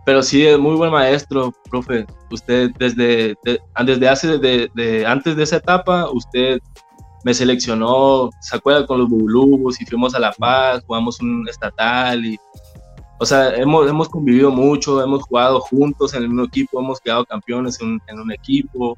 [0.06, 2.06] Pero sí, es muy buen maestro, profe.
[2.32, 6.60] Usted desde, de, hace, de, antes de esa etapa, usted
[7.24, 8.86] me seleccionó, ¿se acuerda?
[8.86, 12.40] Con los Bubulubos y fuimos a La Paz, jugamos un estatal y,
[13.22, 17.26] o sea, hemos, hemos convivido mucho, hemos jugado juntos en el mismo equipo, hemos quedado
[17.26, 18.98] campeones en, un equipo.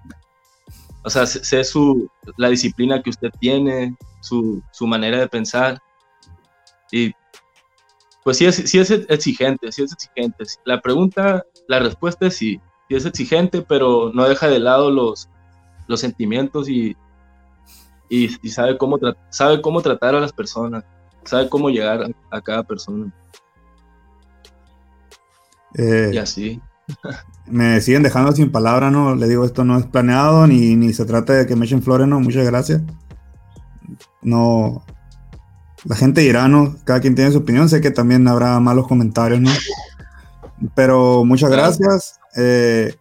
[1.04, 2.08] O sea, sé, su,
[2.38, 5.82] la disciplina que usted tiene, su, su manera de pensar.
[6.92, 7.12] Y
[8.24, 10.44] pues sí es, sí es exigente, sí es exigente.
[10.66, 15.30] La pregunta, la respuesta es sí, sí es exigente, pero no deja de lado los,
[15.88, 16.96] los sentimientos y,
[18.08, 19.00] y, sabe, cómo
[19.32, 20.84] sabe cómo tratar a las personas,
[21.24, 23.12] sabe cómo llegar a cada persona.
[25.76, 26.62] Eh, y así.
[27.48, 29.16] me siguen dejando sin palabras, ¿no?
[29.16, 32.08] Le digo, esto no es planeado, ni, ni se trata de que me echen flores,
[32.08, 32.20] ¿no?
[32.20, 32.82] Muchas gracias.
[34.22, 34.84] No,
[35.86, 36.76] la gente dirá, ¿no?
[36.84, 39.52] Cada quien tiene su opinión, sé que también habrá malos comentarios, ¿no?
[40.76, 42.20] Pero muchas gracias.
[42.38, 42.96] Eh,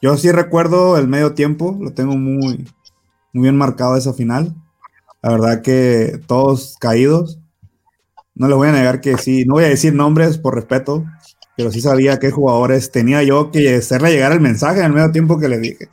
[0.00, 2.68] yo sí recuerdo el medio tiempo, lo tengo muy,
[3.32, 4.54] muy bien marcado esa final.
[5.22, 7.38] La verdad que todos caídos.
[8.34, 11.04] No les voy a negar que sí, no voy a decir nombres por respeto,
[11.56, 15.12] pero sí sabía qué jugadores tenía yo que hacerle llegar el mensaje en el medio
[15.12, 15.88] tiempo que le dije.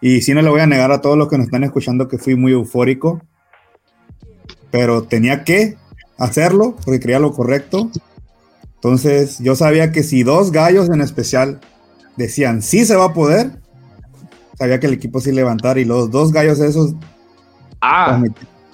[0.00, 2.18] Y sí no le voy a negar a todos los que nos están escuchando que
[2.18, 3.20] fui muy eufórico
[4.76, 5.78] pero tenía que
[6.18, 7.90] hacerlo porque creía lo correcto.
[8.74, 11.60] Entonces yo sabía que si dos gallos en especial
[12.16, 13.52] decían sí se va a poder,
[14.58, 16.94] sabía que el equipo sí levantar y los dos gallos esos.
[17.80, 18.22] Ah,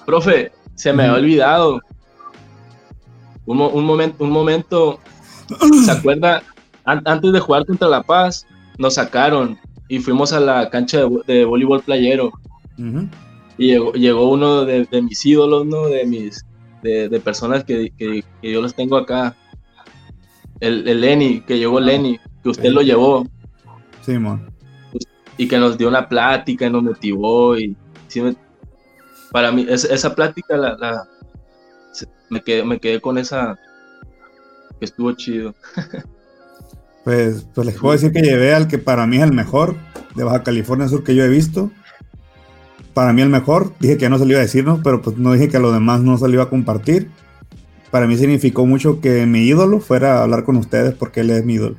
[0.05, 1.79] profe, se me ha olvidado.
[3.45, 4.99] Un, un, momento, un momento,
[5.85, 6.43] ¿se acuerda?
[6.85, 8.45] An antes de jugar contra La Paz,
[8.77, 12.31] nos sacaron y fuimos a la cancha de, de voleibol playero.
[12.77, 13.09] Uh -huh
[13.57, 15.87] y llegó, llegó uno de, de, mis ídolos, ¿no?
[15.87, 16.45] De mis,
[16.81, 19.35] de, de personas que, que, que, yo los tengo acá.
[20.59, 22.73] El, el Lenny, que llegó Lenny, que usted sí.
[22.73, 23.27] lo llevó.
[24.01, 24.51] Sí, man.
[25.37, 27.57] Y que nos dio una plática y nos motivó.
[27.57, 27.75] Y
[28.07, 28.35] sí me,
[29.31, 31.07] para mí, es, esa plática la, la
[32.29, 33.57] me, quedé, me quedé con esa
[34.83, 35.55] que estuvo chido.
[37.05, 39.75] pues, pues les puedo decir que llevé al que para mí es el mejor
[40.15, 41.71] de Baja California Sur que yo he visto
[42.93, 43.73] para mí el mejor.
[43.79, 44.81] Dije que ya no se lo iba a decir, ¿no?
[44.83, 47.09] Pero pues no dije que a los demás no se lo iba a compartir.
[47.91, 51.45] Para mí significó mucho que mi ídolo fuera a hablar con ustedes porque él es
[51.45, 51.77] mi ídolo.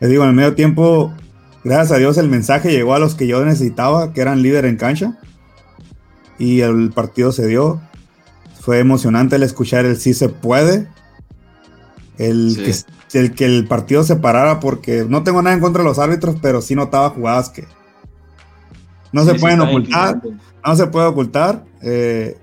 [0.00, 1.14] Les digo, en el medio tiempo,
[1.62, 4.76] gracias a Dios el mensaje llegó a los que yo necesitaba, que eran líder en
[4.76, 5.18] cancha.
[6.38, 7.80] Y el partido se dio.
[8.60, 10.88] Fue emocionante el escuchar el sí se puede.
[12.18, 12.84] El, sí.
[13.10, 15.98] que, el que el partido se parara porque no tengo nada en contra de los
[15.98, 17.64] árbitros, pero sí notaba jugadas que,
[19.14, 20.20] no se sí, pueden ocultar,
[20.66, 21.64] no se puede ocultar.
[21.82, 22.36] Eh,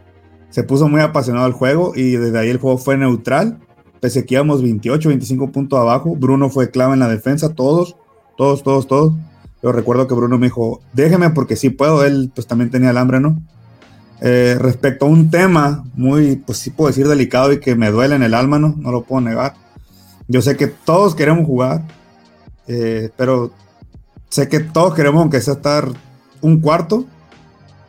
[0.51, 3.59] se puso muy apasionado el juego y desde ahí el juego fue neutral.
[3.99, 7.97] Pese que íbamos 28, 25 puntos abajo, Bruno fue clave en la defensa, todos,
[8.37, 9.13] todos, todos, todos.
[9.61, 12.97] Yo recuerdo que Bruno me dijo, déjeme porque sí puedo, él pues también tenía el
[12.97, 13.41] hambre, ¿no?
[14.23, 18.15] Eh, respecto a un tema muy, pues sí puedo decir delicado y que me duele
[18.15, 18.75] en el alma, ¿no?
[18.77, 19.55] No lo puedo negar.
[20.27, 21.87] Yo sé que todos queremos jugar,
[22.67, 23.51] eh, pero
[24.29, 25.89] sé que todos queremos, aunque sea estar
[26.41, 27.05] un cuarto,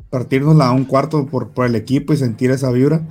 [0.09, 3.03] partirnos a un cuarto por, por, el equipo y sentir esa vibra.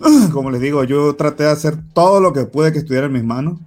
[0.32, 3.24] Como les digo, yo traté de hacer todo lo que pude que estuviera en mis
[3.24, 3.60] manos.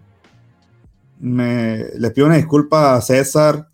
[1.20, 3.70] Me, les pido una disculpa a César,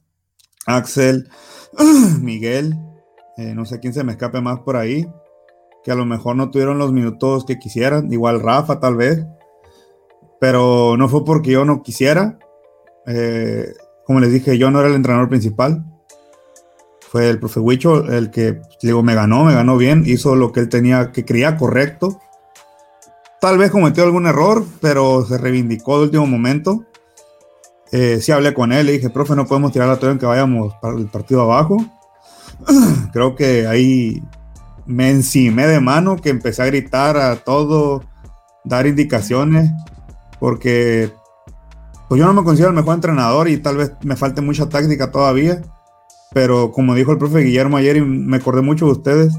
[0.67, 1.27] Axel,
[2.21, 2.77] Miguel,
[3.37, 5.07] eh, no sé quién se me escape más por ahí,
[5.83, 9.25] que a lo mejor no tuvieron los minutos que quisieran, igual Rafa tal vez,
[10.39, 12.37] pero no fue porque yo no quisiera.
[13.05, 13.73] Eh,
[14.05, 15.85] como les dije, yo no era el entrenador principal.
[16.99, 20.61] Fue el profe Huicho el que, digo, me ganó, me ganó bien, hizo lo que
[20.61, 22.19] él tenía, que creía correcto.
[23.39, 26.85] Tal vez cometió algún error, pero se reivindicó de último momento.
[27.91, 30.73] Eh, sí hablé con él, le dije, profe, no podemos tirar la toalla que vayamos
[30.81, 31.77] para el partido abajo.
[33.13, 34.21] Creo que ahí
[34.85, 38.03] me encimé de mano, que empecé a gritar a todo,
[38.63, 39.71] dar indicaciones,
[40.39, 41.11] porque
[42.09, 45.11] pues yo no me considero el mejor entrenador y tal vez me falte mucha táctica
[45.11, 45.61] todavía,
[46.33, 49.33] pero como dijo el profe Guillermo ayer y me acordé mucho de ustedes,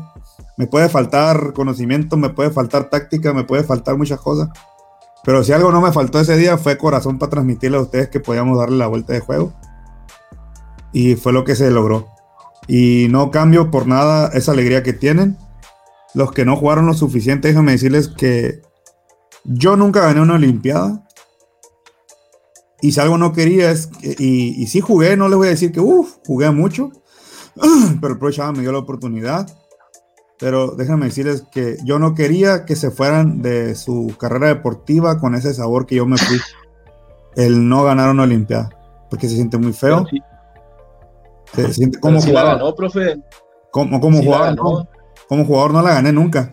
[0.57, 4.49] me puede faltar conocimiento, me puede faltar táctica, me puede faltar muchas cosas,
[5.25, 8.21] pero si algo no me faltó ese día fue corazón para transmitirle a ustedes que
[8.21, 9.53] podíamos darle la vuelta de juego.
[10.93, 12.14] Y fue lo que se logró.
[12.67, 15.37] Y no cambio por nada esa alegría que tienen.
[16.15, 18.63] Los que no jugaron lo suficiente, déjenme decirles que
[19.45, 21.07] yo nunca gané una Olimpiada.
[22.81, 25.51] Y si algo no quería es, que, y, y sí jugué, no les voy a
[25.51, 26.91] decir que, uff, jugué mucho.
[28.01, 29.47] Pero el Pro Chava me dio la oportunidad
[30.39, 35.35] pero déjenme decirles que yo no quería que se fueran de su carrera deportiva con
[35.35, 36.39] ese sabor que yo me fui.
[37.37, 38.69] El no ganar una Olimpiada,
[39.11, 40.07] porque se siente muy feo.
[40.11, 40.21] Sí.
[41.55, 42.59] Se, siente como Sí la jugador.
[42.61, 43.17] ganó, profe.
[43.71, 44.89] Como, jugador, no.
[45.29, 46.51] como jugador no la gané nunca.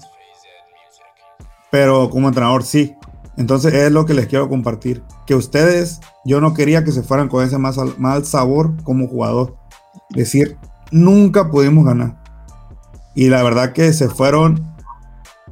[1.72, 2.96] Pero como entrenador sí.
[3.38, 5.04] Entonces es lo que les quiero compartir.
[5.26, 9.08] Que ustedes, yo no quería que se fueran con ese más al- mal sabor como
[9.08, 9.56] jugador.
[10.10, 10.58] Decir,
[10.92, 12.18] nunca pudimos ganar.
[13.16, 14.66] Y la verdad que se fueron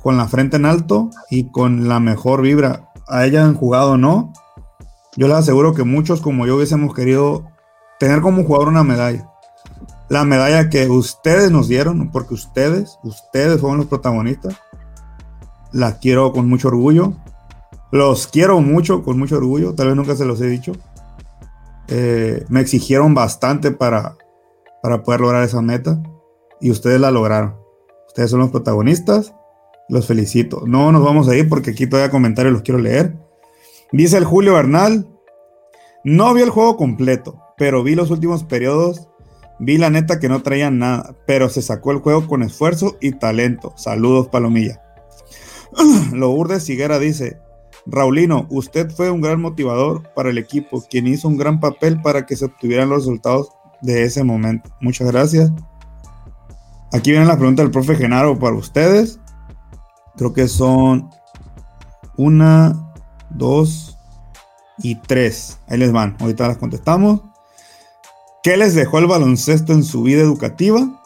[0.01, 2.89] con la frente en alto y con la mejor vibra.
[3.07, 4.33] A ella han jugado no.
[5.15, 7.45] Yo les aseguro que muchos como yo hubiésemos querido
[7.99, 9.28] tener como jugador una medalla.
[10.09, 14.55] La medalla que ustedes nos dieron, porque ustedes, ustedes fueron los protagonistas.
[15.71, 17.13] La quiero con mucho orgullo.
[17.91, 19.75] Los quiero mucho, con mucho orgullo.
[19.75, 20.73] Tal vez nunca se los he dicho.
[21.87, 24.15] Eh, me exigieron bastante para,
[24.81, 26.01] para poder lograr esa meta.
[26.59, 27.55] Y ustedes la lograron.
[28.07, 29.35] Ustedes son los protagonistas.
[29.89, 30.63] Los felicito.
[30.65, 33.15] No nos vamos a ir porque aquí todavía comentarios los quiero leer.
[33.91, 35.07] Dice el Julio Bernal.
[36.03, 39.08] No vi el juego completo, pero vi los últimos periodos.
[39.59, 43.11] Vi la neta que no traían nada, pero se sacó el juego con esfuerzo y
[43.11, 43.73] talento.
[43.75, 44.81] Saludos, Palomilla.
[46.13, 47.39] Lourdes Higuera dice:
[47.85, 52.25] Raulino, usted fue un gran motivador para el equipo, quien hizo un gran papel para
[52.25, 53.49] que se obtuvieran los resultados
[53.81, 54.69] de ese momento.
[54.79, 55.51] Muchas gracias.
[56.91, 59.19] Aquí vienen las preguntas del profe Genaro para ustedes.
[60.17, 61.09] Creo que son
[62.17, 62.93] una,
[63.29, 63.97] dos
[64.79, 65.59] y tres.
[65.67, 66.17] Ahí les van.
[66.19, 67.21] Ahorita las contestamos.
[68.41, 71.01] ¿Qué les dejó el baloncesto en su vida educativa?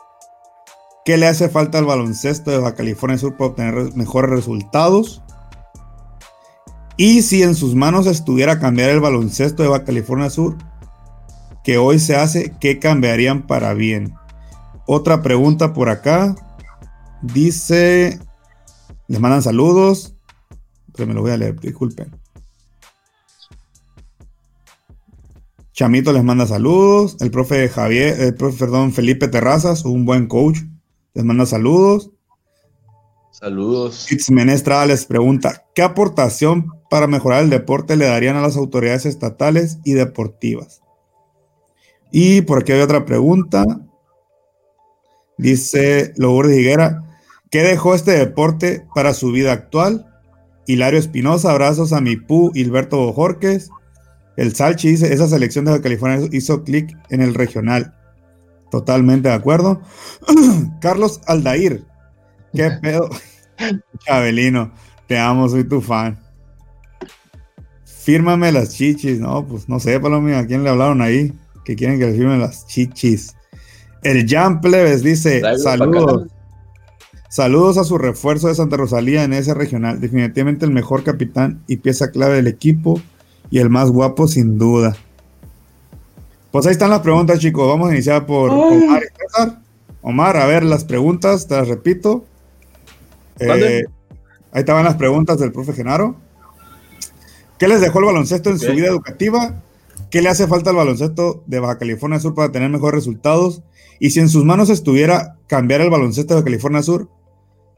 [1.04, 5.24] ¿Qué le hace falta al baloncesto de Baja California Sur para obtener mejores resultados?
[6.96, 10.58] Y si en sus manos estuviera cambiar el baloncesto de Baja California Sur,
[11.64, 14.14] que hoy se hace, ¿qué cambiarían para bien?
[14.86, 16.36] Otra pregunta por acá.
[17.24, 18.20] Dice,
[19.08, 20.14] les mandan saludos,
[20.96, 22.23] pero me lo voy a leer, disculpen.
[25.74, 27.18] Chamito les manda saludos.
[27.20, 30.60] El profe Javier, el profe, perdón, Felipe Terrazas, un buen coach,
[31.16, 32.12] les manda saludos.
[33.32, 34.06] Saludos.
[34.08, 39.08] Fitz Menestra les pregunta, ¿qué aportación para mejorar el deporte le darían a las autoridades
[39.08, 40.84] estatales y deportivas?
[42.12, 43.66] Y por aquí hay otra pregunta.
[45.40, 47.02] Dice Lourdes Higuera,
[47.50, 50.06] ¿qué dejó este deporte para su vida actual?
[50.68, 53.72] Hilario Espinosa, abrazos a mi Pu, Hilberto Bojorques.
[54.36, 57.96] El Salchi dice, esa selección de California hizo clic en el regional.
[58.72, 59.82] Totalmente de acuerdo.
[60.82, 61.84] Carlos Aldair,
[62.54, 63.10] ¿qué pedo?
[64.00, 64.74] Chabelino,
[65.08, 66.20] te amo, soy tu fan.
[67.86, 69.20] Fírmame las chichis.
[69.20, 71.34] No, pues no sé, Palomino, ¿a quién le hablaron ahí?
[71.64, 73.36] Que quieren que le firmen las chichis.
[74.02, 76.28] El Jan Plebes dice, saludos.
[77.30, 80.00] Saludos a su refuerzo de Santa Rosalía en ese regional.
[80.00, 83.02] Definitivamente el mejor capitán y pieza clave del equipo
[83.54, 84.98] y el más guapo sin duda.
[86.52, 87.68] Pues ahí están las preguntas, chicos.
[87.68, 89.60] Vamos a iniciar por Omar y César.
[90.02, 92.26] Omar, a ver las preguntas, te las repito.
[93.38, 93.84] Eh,
[94.52, 96.16] ahí estaban las preguntas del profe Genaro.
[97.60, 99.62] ¿Qué les dejó el baloncesto en su vida educativa?
[100.10, 103.62] ¿Qué le hace falta al baloncesto de Baja California Sur para tener mejores resultados?
[104.00, 107.08] Y si en sus manos estuviera cambiar el baloncesto de California Sur,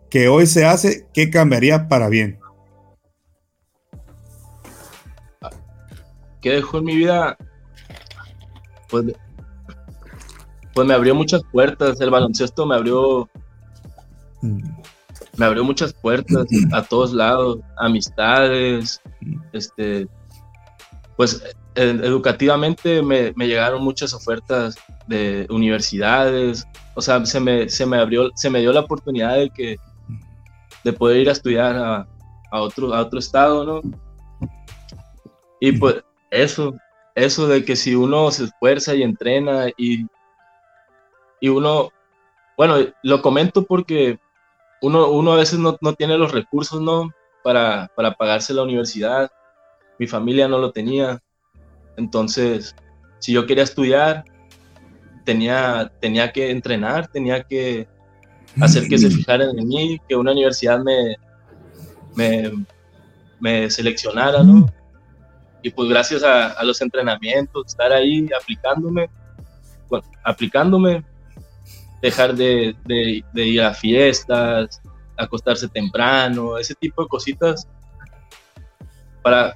[0.09, 2.39] que hoy se hace, ¿qué cambiaría para bien?
[6.45, 7.35] ¿Qué dejó en mi vida?
[8.91, 9.05] Pues,
[10.75, 11.99] pues me abrió muchas puertas.
[11.99, 13.27] El baloncesto me abrió,
[14.43, 14.59] Mm,
[15.37, 19.01] me abrió muchas puertas a todos lados, amistades,
[19.53, 20.07] este,
[21.17, 21.41] pues
[21.73, 24.75] eh, educativamente me, me llegaron muchas ofertas
[25.07, 29.49] de universidades, o sea, se me, se me abrió, se me dio la oportunidad de
[29.49, 29.77] que,
[30.83, 32.07] de poder ir a estudiar a,
[32.51, 33.81] a otro, a otro estado, ¿no?
[35.59, 36.03] Y pues
[36.35, 36.75] eso,
[37.15, 40.05] eso de que si uno se esfuerza y entrena y,
[41.39, 41.89] y uno,
[42.57, 44.19] bueno, lo comento porque
[44.81, 47.11] uno, uno a veces no, no tiene los recursos, ¿no?
[47.43, 49.31] Para, para pagarse la universidad.
[49.97, 51.21] Mi familia no lo tenía.
[51.97, 52.75] Entonces,
[53.19, 54.25] si yo quería estudiar,
[55.23, 57.87] tenía, tenía que entrenar, tenía que
[58.61, 61.15] hacer que se fijaran en mí, que una universidad me,
[62.15, 62.65] me,
[63.39, 64.67] me seleccionara, ¿no?
[65.65, 69.09] Y pues gracias a, a los entrenamientos, estar ahí aplicándome,
[70.23, 71.03] aplicándome,
[72.03, 72.75] dejar de,
[73.33, 74.79] ir a fiestas,
[75.17, 77.67] acostarse temprano, ese tipo de cositas
[79.23, 79.55] para,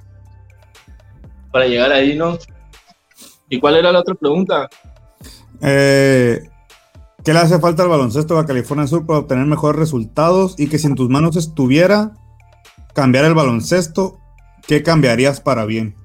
[1.52, 2.36] para llegar ahí, ¿no?
[3.48, 4.68] ¿Y cuál era la otra pregunta?
[5.60, 6.42] Eh,
[7.24, 10.58] ¿Qué le hace falta al baloncesto de California Sur para obtener mejores resultados?
[10.58, 12.14] Y que si en tus manos estuviera
[12.94, 14.18] cambiar el baloncesto,
[14.66, 15.99] ¿qué cambiarías para bien?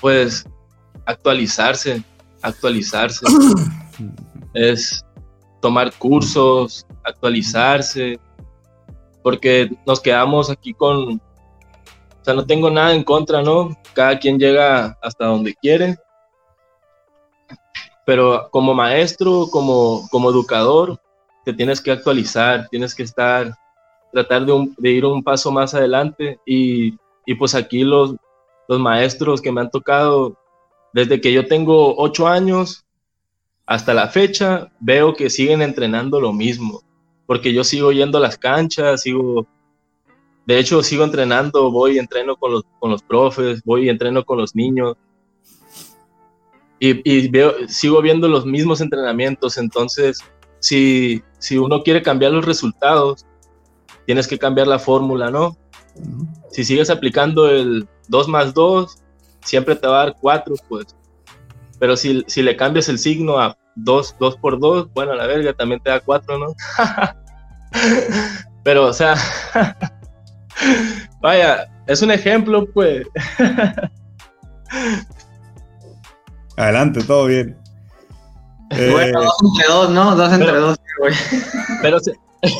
[0.00, 0.44] Pues
[1.06, 2.02] actualizarse,
[2.42, 3.26] actualizarse.
[4.54, 5.04] es
[5.60, 8.18] tomar cursos, actualizarse,
[9.22, 13.76] porque nos quedamos aquí con, o sea, no tengo nada en contra, ¿no?
[13.92, 15.96] Cada quien llega hasta donde quiere,
[18.06, 21.00] pero como maestro, como, como educador,
[21.44, 23.52] te tienes que actualizar, tienes que estar,
[24.12, 26.94] tratar de, un- de ir un paso más adelante y,
[27.26, 28.14] y pues aquí los,
[28.68, 30.36] los maestros que me han tocado,
[30.92, 32.84] desde que yo tengo ocho años
[33.66, 36.82] hasta la fecha, veo que siguen entrenando lo mismo,
[37.26, 39.46] porque yo sigo yendo a las canchas, sigo,
[40.46, 44.24] de hecho sigo entrenando, voy y entreno con los, con los profes, voy y entreno
[44.24, 44.96] con los niños,
[46.78, 50.22] y, y veo, sigo viendo los mismos entrenamientos, entonces
[50.60, 53.26] si, si uno quiere cambiar los resultados,
[54.06, 55.56] tienes que cambiar la fórmula, ¿no?
[56.50, 58.98] Si sigues aplicando el 2 más 2,
[59.44, 60.86] siempre te va a dar 4, pues.
[61.78, 65.26] Pero si, si le cambias el signo a 2, 2 por 2, bueno, a la
[65.26, 66.54] verga también te da 4, ¿no?
[68.64, 69.14] Pero, o sea,
[71.20, 73.06] vaya, es un ejemplo, pues.
[76.56, 77.56] Adelante, todo bien.
[78.70, 80.16] Eh, Bueno, dos entre dos, ¿no?
[80.16, 81.14] Dos entre pero- dos, güey.
[81.80, 82.12] Pero se,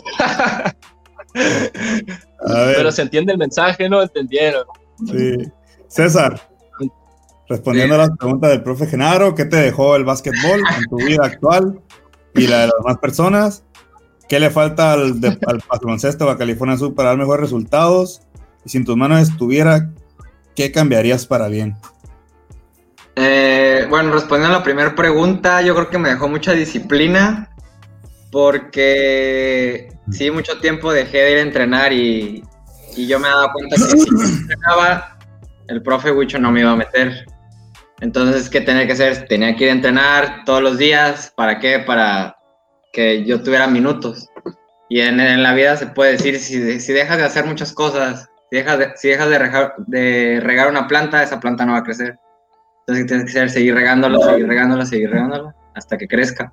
[1.35, 4.01] a ver, pero se entiende el mensaje, ¿no?
[4.03, 4.65] ¿Entendieron?
[5.07, 5.37] Sí.
[5.89, 6.49] César,
[7.49, 11.25] respondiendo a las preguntas del profe Genaro, ¿qué te dejó el básquetbol en tu vida
[11.25, 11.81] actual
[12.35, 13.65] y la de las demás personas?
[14.29, 15.63] ¿Qué le falta al, de- al
[16.29, 18.21] a California Sur para dar mejores resultados?
[18.65, 19.91] Y si en tus manos estuviera,
[20.55, 21.77] ¿qué cambiarías para bien?
[23.17, 27.51] Eh, bueno, respondiendo a la primera pregunta, yo creo que me dejó mucha disciplina
[28.31, 32.45] porque sí, mucho tiempo dejé de ir a entrenar y,
[32.99, 35.17] y yo me he dado cuenta que si yo entrenaba,
[35.69, 37.27] el profe Huicho no me iba a meter.
[38.01, 39.27] Entonces, ¿qué tenía que hacer?
[39.29, 41.33] Tenía que ir a entrenar todos los días.
[41.37, 41.79] ¿Para qué?
[41.79, 42.37] Para
[42.93, 44.29] que yo tuviera minutos.
[44.89, 48.29] Y en, en la vida se puede decir, si, si dejas de hacer muchas cosas,
[48.51, 51.79] si dejas de, si dejas de, regar, de regar una planta, esa planta no va
[51.79, 52.19] a crecer.
[52.81, 56.51] Entonces tienes que hacer, seguir regándola, seguir regándola, seguir regándola, hasta que crezca.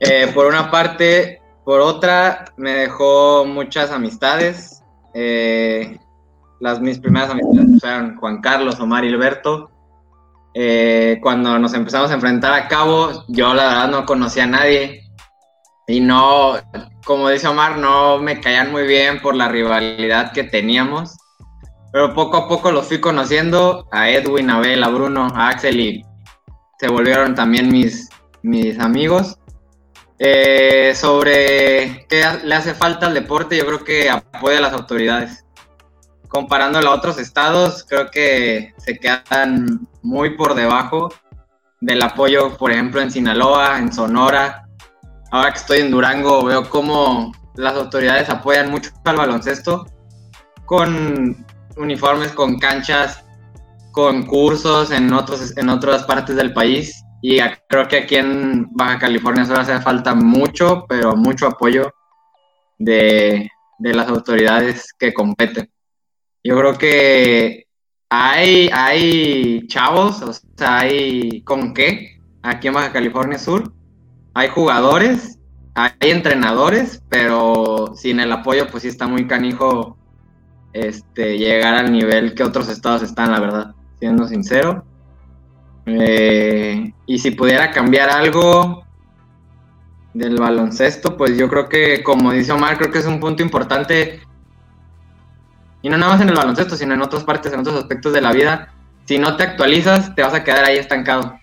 [0.00, 4.83] Eh, por una parte, por otra, me dejó muchas amistades.
[5.14, 5.98] Eh,
[6.60, 9.70] las mis primeras amistades fueron Juan Carlos, Omar y Alberto.
[10.54, 15.02] Eh, cuando nos empezamos a enfrentar a Cabo, yo la verdad no conocía a nadie.
[15.86, 16.54] Y no,
[17.04, 21.16] como dice Omar, no me caían muy bien por la rivalidad que teníamos.
[21.92, 25.78] Pero poco a poco los fui conociendo, a Edwin, a Abel, a Bruno, a Axel
[25.78, 26.04] y
[26.80, 28.08] se volvieron también mis,
[28.42, 29.38] mis amigos.
[30.18, 35.44] Eh, sobre qué le hace falta al deporte, yo creo que apoya a las autoridades.
[36.28, 41.08] comparándolo a otros estados, creo que se quedan muy por debajo
[41.80, 44.66] del apoyo, por ejemplo, en Sinaloa, en Sonora.
[45.30, 49.86] Ahora que estoy en Durango, veo cómo las autoridades apoyan mucho al baloncesto
[50.66, 51.46] con
[51.76, 53.22] uniformes, con canchas,
[53.92, 57.03] con cursos en, otros, en otras partes del país.
[57.26, 57.38] Y
[57.70, 61.90] creo que aquí en Baja California solo hace falta mucho, pero mucho apoyo
[62.78, 65.70] de, de las autoridades que competen.
[66.42, 67.64] Yo creo que
[68.10, 73.72] hay, hay chavos, o sea, hay con qué aquí en Baja California Sur.
[74.34, 75.38] Hay jugadores,
[75.74, 79.96] hay entrenadores, pero sin el apoyo, pues sí está muy canijo
[80.74, 84.84] este, llegar al nivel que otros estados están, la verdad, siendo sincero.
[85.86, 88.84] Eh, y si pudiera cambiar algo
[90.14, 94.20] del baloncesto, pues yo creo que, como dice Omar, creo que es un punto importante.
[95.82, 98.20] Y no nada más en el baloncesto, sino en otras partes, en otros aspectos de
[98.20, 98.72] la vida.
[99.04, 101.38] Si no te actualizas, te vas a quedar ahí estancado.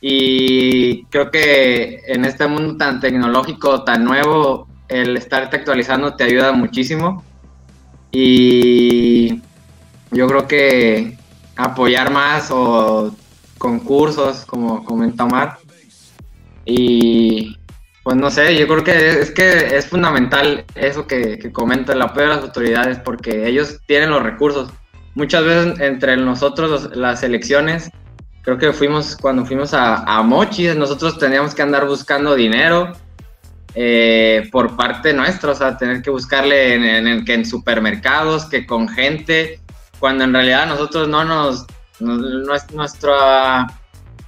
[0.00, 6.52] Y creo que en este mundo tan tecnológico, tan nuevo, el estarte actualizando te ayuda
[6.52, 7.22] muchísimo.
[8.10, 9.42] Y
[10.10, 11.18] yo creo que
[11.56, 13.14] apoyar más o
[13.60, 15.58] concursos, como comenta Omar.
[16.64, 17.58] Y
[18.02, 22.22] pues no sé, yo creo que es que es fundamental eso que, comenta el apoyo
[22.22, 24.72] de las autoridades porque ellos tienen los recursos.
[25.14, 27.90] Muchas veces entre nosotros las elecciones,
[28.42, 32.94] creo que fuimos cuando fuimos a, a Mochis, nosotros teníamos que andar buscando dinero
[33.74, 38.88] eh, por parte nuestra, o sea, tener que buscarle en, en, en, supermercados, que con
[38.88, 39.60] gente,
[39.98, 41.66] cuando en realidad nosotros no nos,
[42.00, 43.66] nuestra,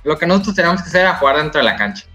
[0.04, 2.06] lo que nosotros tenemos que hacer era jugar dentro de la cancha,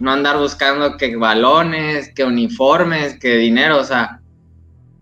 [0.00, 4.20] no andar buscando que balones, que uniformes, que dinero, o sea,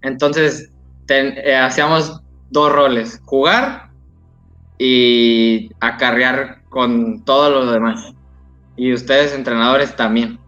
[0.02, 0.70] entonces
[1.08, 3.90] eh, hacíamos dos roles, jugar
[4.78, 8.14] y acarrear con todo lo demás.
[8.76, 10.38] Y ustedes entrenadores también.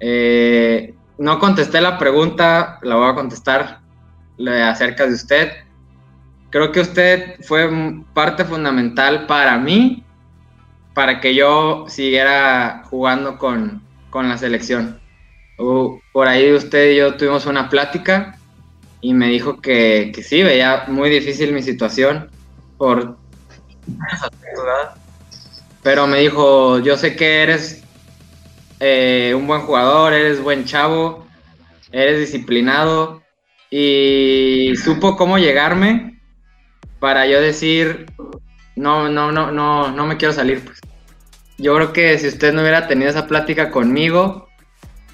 [0.00, 3.80] Eh, no contesté la pregunta, la voy a contestar
[4.64, 5.52] acerca de usted.
[6.54, 7.68] Creo que usted fue
[8.12, 10.04] parte fundamental para mí,
[10.94, 15.00] para que yo siguiera jugando con, con la selección.
[15.56, 18.38] por ahí usted y yo tuvimos una plática
[19.00, 22.30] y me dijo que, que sí, veía muy difícil mi situación
[22.78, 23.16] por...
[25.82, 27.82] Pero me dijo, yo sé que eres
[28.78, 31.26] eh, un buen jugador, eres buen chavo,
[31.90, 33.22] eres disciplinado
[33.70, 36.13] y supo cómo llegarme
[37.04, 38.06] para yo decir,
[38.76, 40.64] no, no, no, no, no me quiero salir.
[40.64, 40.80] Pues.
[41.58, 44.48] Yo creo que si usted no hubiera tenido esa plática conmigo,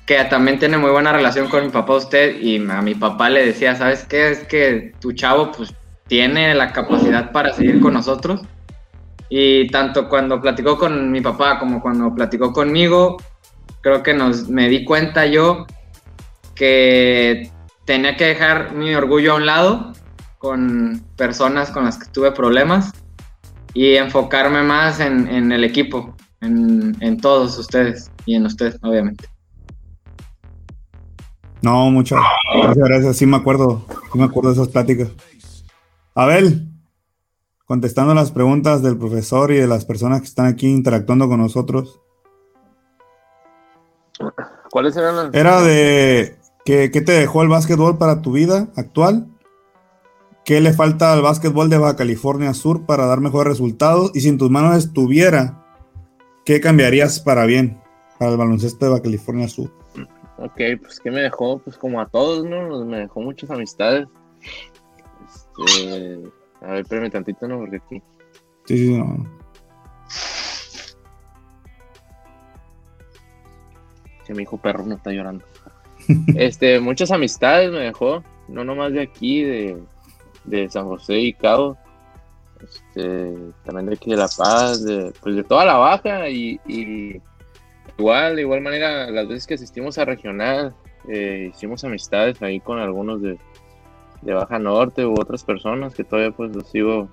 [0.06, 3.44] que también tiene muy buena relación con mi papá usted y a mi papá le
[3.44, 4.30] decía, ¿sabes qué?
[4.30, 5.74] Es que tu chavo pues
[6.06, 8.40] tiene la capacidad para seguir con nosotros.
[9.28, 13.16] Y tanto cuando platicó con mi papá como cuando platicó conmigo,
[13.80, 15.66] creo que nos, me di cuenta yo
[16.54, 17.50] que
[17.84, 19.92] tenía que dejar mi orgullo a un lado
[20.40, 22.92] con personas con las que tuve problemas
[23.74, 29.28] y enfocarme más en, el equipo, en, todos ustedes y en ustedes, obviamente.
[31.60, 32.20] No, muchas
[32.74, 35.10] gracias, Sí me acuerdo, sí me acuerdo de esas pláticas.
[36.14, 36.70] Abel,
[37.66, 42.00] contestando las preguntas del profesor y de las personas que están aquí interactuando con nosotros.
[44.70, 45.34] ¿Cuáles eran las?
[45.34, 49.26] Era de ¿qué, te dejó el básquetbol para tu vida actual?
[50.50, 54.10] ¿Qué le falta al básquetbol de Baja California Sur para dar mejores resultados?
[54.16, 55.64] Y si en tus manos estuviera,
[56.44, 57.80] ¿qué cambiarías para bien
[58.18, 59.70] para el baloncesto de Baja California Sur?
[60.38, 61.60] Ok, pues ¿qué me dejó?
[61.60, 62.84] Pues como a todos, ¿no?
[62.84, 64.08] Me dejó muchas amistades.
[65.28, 66.18] Este,
[66.62, 67.58] a ver, espérame tantito, ¿no?
[67.60, 68.02] Porque aquí.
[68.64, 69.24] Sí, sí, no.
[74.34, 75.44] mi hijo perro no está llorando.
[76.34, 79.80] este, muchas amistades me dejó, no nomás de aquí, de,
[80.68, 81.76] San José y Cabo,
[82.62, 83.34] este,
[83.64, 86.60] también de aquí de La Paz, de, pues de toda la baja y,
[87.98, 90.74] igual, de igual manera, las veces que asistimos a regional,
[91.08, 93.38] eh, hicimos amistades ahí con algunos de,
[94.22, 97.08] de Baja Norte u otras personas que todavía pues los sigo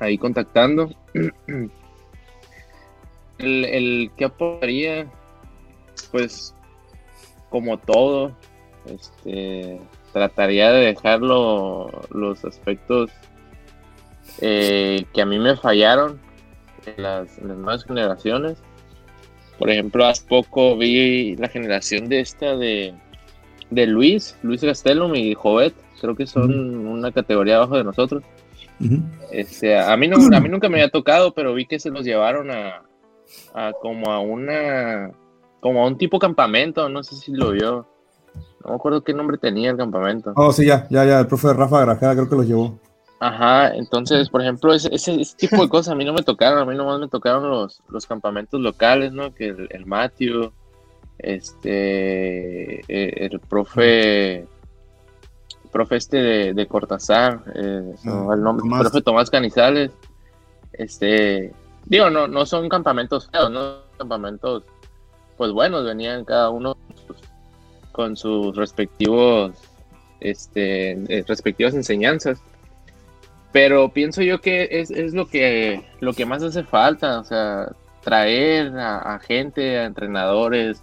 [0.00, 0.90] ahí contactando.
[3.38, 5.06] El, el que apoyaría
[6.10, 6.56] pues
[7.50, 8.32] como todo,
[8.86, 9.78] este,
[10.12, 13.10] trataría de dejar los aspectos
[14.40, 16.20] eh, que a mí me fallaron
[16.86, 18.58] en las, nuevas generaciones.
[19.58, 22.94] Por ejemplo, hace poco vi la generación de esta de,
[23.70, 28.22] de Luis, Luis Gastelum y Jovet, creo que son una categoría abajo de nosotros.
[28.80, 29.02] Ujú.
[29.32, 32.04] Este, a mí no, a mí nunca me había tocado, pero vi que se los
[32.04, 32.82] llevaron a,
[33.54, 35.10] a como a una,
[35.60, 37.88] como a un tipo campamento, no sé si lo vio.
[38.64, 40.32] No me acuerdo qué nombre tenía el campamento.
[40.36, 42.78] Oh, sí, ya, ya, ya, el profe Rafa Grajeda creo que los llevó.
[43.20, 46.60] Ajá, entonces, por ejemplo, ese, ese, ese tipo de cosas a mí no me tocaron,
[46.60, 49.34] a mí nomás me tocaron los, los campamentos locales, ¿no?
[49.34, 50.52] Que el, el Matthew,
[51.18, 54.46] este, eh, el profe,
[55.72, 58.80] profe este de, de Cortázar, eh, va el nombre, Tomás.
[58.82, 59.90] el profe Tomás Canizales,
[60.72, 61.52] este,
[61.86, 63.78] digo, no, no son campamentos feos, ¿no?
[63.96, 64.62] Campamentos,
[65.36, 67.16] pues buenos, venían cada uno sus,
[67.98, 69.56] con sus respectivos,
[70.20, 72.40] este, eh, respectivas enseñanzas
[73.50, 77.72] pero pienso yo que es, es lo que lo que más hace falta, o sea,
[78.04, 80.80] traer a, gente, a entrenadores,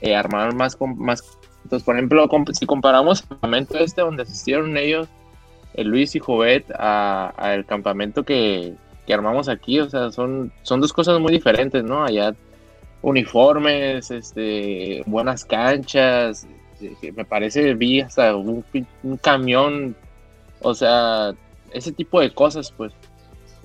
[0.00, 1.22] eh, armar más más
[1.62, 5.06] entonces, por ejemplo, si comparamos el campamento este donde asistieron ellos,
[5.74, 8.74] el Luis y Jovet, a, a el campamento que,
[9.06, 12.02] que armamos aquí, o sea, son, son dos cosas muy diferentes, ¿no?
[12.02, 12.34] Allá
[13.02, 16.46] uniformes, este, buenas canchas,
[17.00, 18.64] que me parece vi hasta un,
[19.20, 19.96] camión,
[20.60, 21.34] o sea,
[21.72, 22.92] ese tipo de cosas, pues.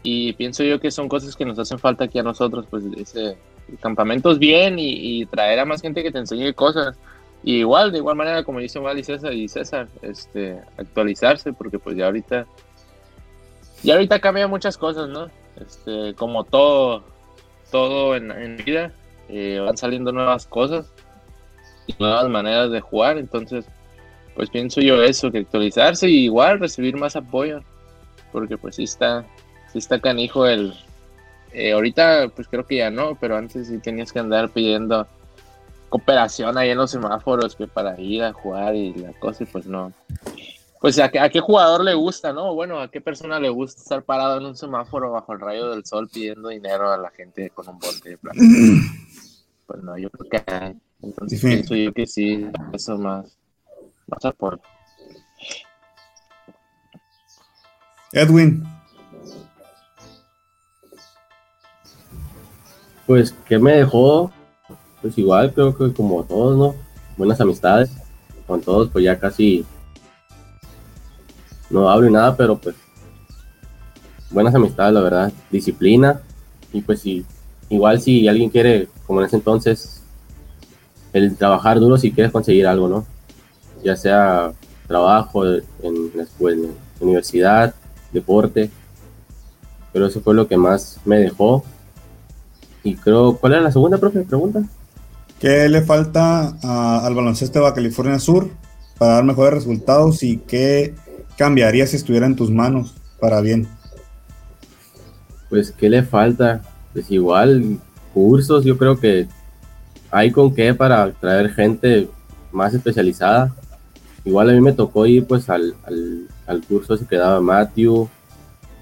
[0.02, 3.38] Y pienso yo que son cosas que nos hacen falta aquí a nosotros, pues, ese
[3.80, 6.98] campamentos bien y, traer a más gente que te enseñe cosas.
[7.44, 11.78] Y igual, de igual manera, como dice Val y César, y César, este, actualizarse, porque
[11.78, 12.46] pues ya ahorita,
[13.84, 15.30] ya ahorita cambian muchas cosas, ¿no?
[15.60, 17.04] Este, como todo,
[17.70, 18.94] todo en, en vida,
[19.30, 20.91] eh, van saliendo nuevas cosas
[21.88, 23.66] y nuevas maneras de jugar, entonces,
[24.36, 27.62] pues pienso yo eso, que actualizarse y igual recibir más apoyo,
[28.32, 29.26] porque pues sí está,
[29.72, 30.74] sí está canijo el,
[31.54, 35.08] eh, ahorita pues creo que ya no, pero antes sí tenías que andar pidiendo
[35.90, 39.68] cooperación ahí en los semáforos que para ir a jugar y la cosa y pues
[39.68, 39.94] no.
[40.82, 42.56] Pues a a qué jugador le gusta, ¿no?
[42.56, 45.86] Bueno, a qué persona le gusta estar parado en un semáforo bajo el rayo del
[45.86, 48.40] sol pidiendo dinero a la gente con un bote de plata.
[49.65, 50.76] Pues no, yo creo que hay.
[51.02, 51.48] Entonces Sí.
[51.48, 53.38] pienso yo que sí, eso más,
[54.07, 54.61] más apoyo.
[58.11, 58.64] Edwin,
[63.06, 64.31] Pues, ¿qué me dejó?
[65.02, 66.76] Pues igual, creo que como todos, ¿no?
[67.18, 67.91] Buenas amistades.
[68.48, 69.65] Con todos, pues ya casi
[71.69, 72.76] no hablo nada, pero pues
[74.30, 75.34] buenas amistades, la verdad.
[75.52, 76.22] Disciplina.
[76.72, 77.26] Y pues sí,
[77.74, 80.02] igual si alguien quiere, como en ese entonces,
[81.12, 83.06] el trabajar duro si quieres conseguir algo, ¿no?
[83.84, 84.52] Ya sea
[84.88, 86.68] trabajo en la escuela,
[87.00, 87.74] universidad,
[88.12, 88.70] deporte.
[89.91, 91.64] Pero eso fue lo que más me dejó.
[92.84, 94.22] Y creo, ¿cuál era la segunda, profe?
[94.22, 94.64] Pregunta.
[95.40, 98.50] ¿qué le falta a- al baloncesto de Baja California Sur
[98.98, 100.95] para dar mejores resultados y qué
[101.38, 103.68] cambiaría si estuviera en tus manos para bien?
[105.50, 106.62] Pues, ¿qué le falta?
[106.94, 107.80] Pues igual,
[108.14, 109.28] cursos, yo creo que
[110.11, 112.07] hay con qué para traer gente
[112.52, 113.53] más especializada.
[114.24, 118.07] Igual a mí me tocó ir pues al, al, al curso que daba Matthew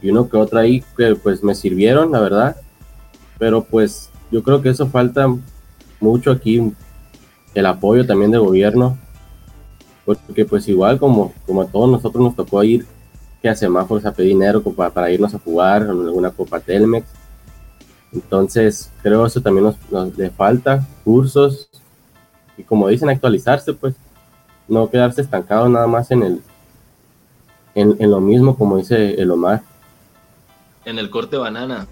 [0.01, 2.55] y uno que otro ahí que pues me sirvieron, la verdad.
[3.39, 5.27] Pero pues yo creo que eso falta
[5.99, 6.73] mucho aquí,
[7.53, 8.97] el apoyo también del gobierno.
[10.05, 12.85] Porque pues igual como, como a todos nosotros nos tocó ir
[13.41, 17.07] que a semáforos a pedir dinero para, para irnos a jugar en alguna Copa Telmex.
[18.13, 21.69] Entonces, creo eso también nos, nos le falta, cursos,
[22.57, 23.95] y como dicen, actualizarse, pues,
[24.67, 26.41] no quedarse estancado nada más en el
[27.73, 29.61] en, en lo mismo, como dice el Omar.
[30.83, 31.87] En el corte banana.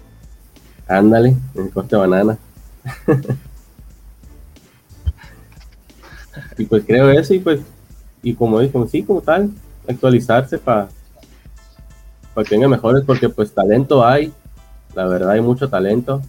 [0.86, 2.36] Ándale, en el corte banana.
[6.58, 7.60] y pues creo eso, y pues,
[8.22, 9.50] y como dije, sí, como tal,
[9.88, 10.88] actualizarse para
[12.34, 14.32] para que venga mejores, porque pues talento hay,
[14.94, 16.22] la verdad hay mucho talento.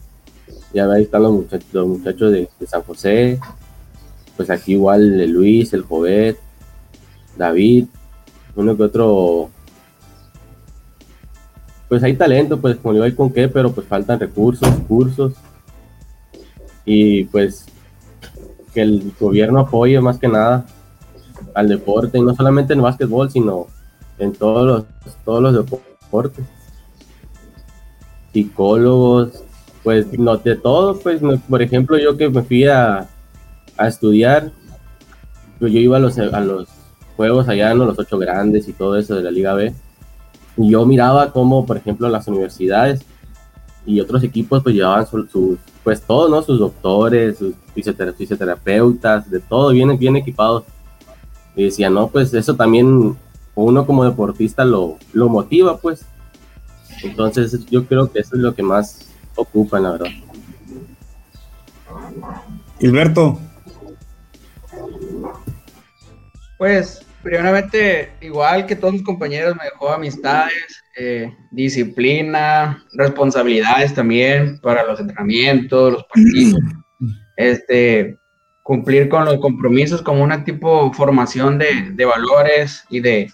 [0.73, 3.39] Ya ahí están los muchachos, los muchachos de, San José,
[4.37, 6.37] pues aquí igual el Luis, el Jovet,
[7.37, 7.87] David,
[8.55, 9.49] uno que otro.
[11.89, 15.33] Pues hay talento, pues como digo, hay con qué, pero pues faltan recursos, cursos.
[16.85, 17.65] Y pues
[18.73, 20.65] que el gobierno apoye más que nada
[21.53, 23.67] al deporte, y no solamente en básquetbol, sino
[24.19, 26.45] en todos los, todos los deportes.
[28.33, 29.43] Psicólogos,
[29.83, 33.07] pues no de todo, pues por ejemplo yo que me fui a,
[33.77, 34.51] a estudiar,
[35.59, 36.67] pues yo iba a los, a los
[37.17, 37.85] juegos allá, ¿no?
[37.85, 39.73] los ocho grandes y todo eso de la Liga B,
[40.57, 43.01] y yo miraba como, por ejemplo, las universidades
[43.85, 46.41] y otros equipos pues llevaban sus, su- pues todo, ¿no?
[46.43, 50.63] Sus doctores, sus fisiotera- fisioterapeutas, de todo, bien, bien equipados.
[51.55, 53.17] Y decía, no, pues eso también
[53.55, 56.05] uno como deportista lo, lo motiva, pues.
[57.03, 60.11] Entonces yo creo que eso es lo que más ocupa, la verdad.
[62.79, 63.39] Gilberto.
[66.57, 74.85] Pues, primeramente, igual que todos mis compañeros, me dejó amistades, eh, disciplina, responsabilidades también para
[74.85, 76.59] los entrenamientos, los partidos.
[77.37, 78.19] Este,
[78.61, 83.31] cumplir con los compromisos como una tipo formación de, de valores y de,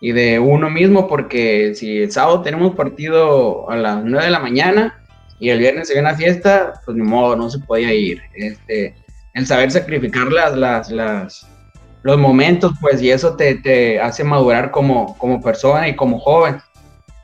[0.00, 4.38] y de uno mismo, porque si el sábado tenemos partido a las 9 de la
[4.38, 5.04] mañana
[5.40, 8.22] y el viernes se viene a fiesta, pues ni modo, no se podía ir.
[8.34, 8.94] Este,
[9.34, 11.46] el saber sacrificar las, las, las,
[12.02, 16.60] los momentos, pues, y eso te, te hace madurar como, como persona y como joven.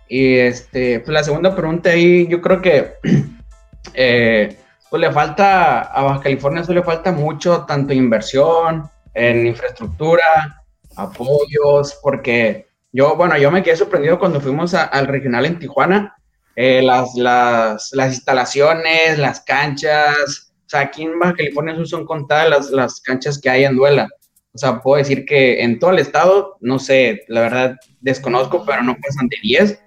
[0.09, 2.95] Y este, pues la segunda pregunta ahí, yo creo que
[3.95, 4.57] eh,
[4.91, 10.64] pues le falta, a Baja California eso le falta mucho, tanto inversión en infraestructura,
[10.97, 16.17] apoyos, porque yo, bueno, yo me quedé sorprendido cuando fuimos al regional en Tijuana,
[16.57, 22.49] eh, las, las, las, instalaciones, las canchas, o sea, aquí en Baja California son contadas
[22.49, 24.09] las, las canchas que hay en Duela.
[24.55, 28.85] O sea, puedo decir que en todo el estado, no sé, la verdad desconozco, pero
[28.85, 29.81] no pasan de 10.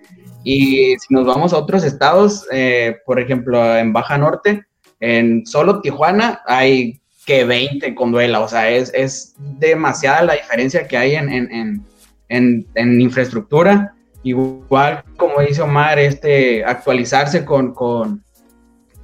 [0.43, 4.65] Y si nos vamos a otros estados, eh, por ejemplo, en Baja Norte,
[4.99, 10.88] en solo Tijuana hay que 20 con duela, o sea, es, es demasiada la diferencia
[10.88, 11.84] que hay en, en,
[12.30, 13.94] en, en, infraestructura.
[14.24, 18.24] Igual, como dice Omar, este, actualizarse con, con,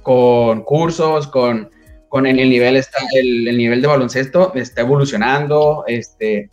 [0.02, 1.68] con cursos, con,
[2.08, 6.48] con el, nivel, está, el, el, nivel de baloncesto está evolucionando, este,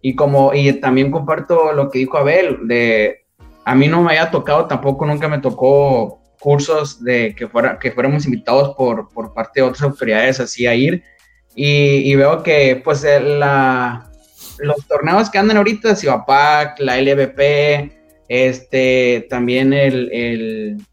[0.00, 3.26] y como, y también comparto lo que dijo Abel, de,
[3.64, 7.92] a mí no me había tocado, tampoco nunca me tocó cursos de que, fuera, que
[7.92, 11.04] fuéramos invitados por, por parte de otras autoridades así a ir,
[11.54, 14.10] y, veo que pues la,
[14.58, 17.92] los torneos que andan ahorita, Cibapac, la LVP,
[18.28, 20.86] este, también el, el,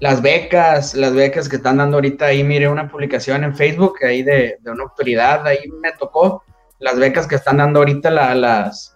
[0.00, 4.22] las becas, las becas que están dando ahorita, ahí mire una publicación en Facebook ahí
[4.22, 6.42] de, una autoridad, ahí me tocó
[6.80, 8.94] las becas que están dando ahorita la, las,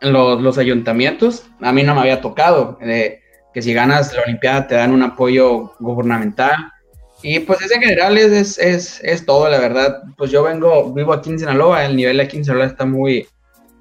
[0.00, 3.20] los, los, ayuntamientos, a mí no me había tocado, eh,
[3.54, 6.72] que si ganas la Olimpiada te dan un apoyo gubernamental,
[7.28, 10.04] y pues ese en general es, es, es, todo, la verdad.
[10.16, 13.26] Pues yo vengo, vivo aquí en Sinaloa, el nivel aquí en Sinaloa está muy,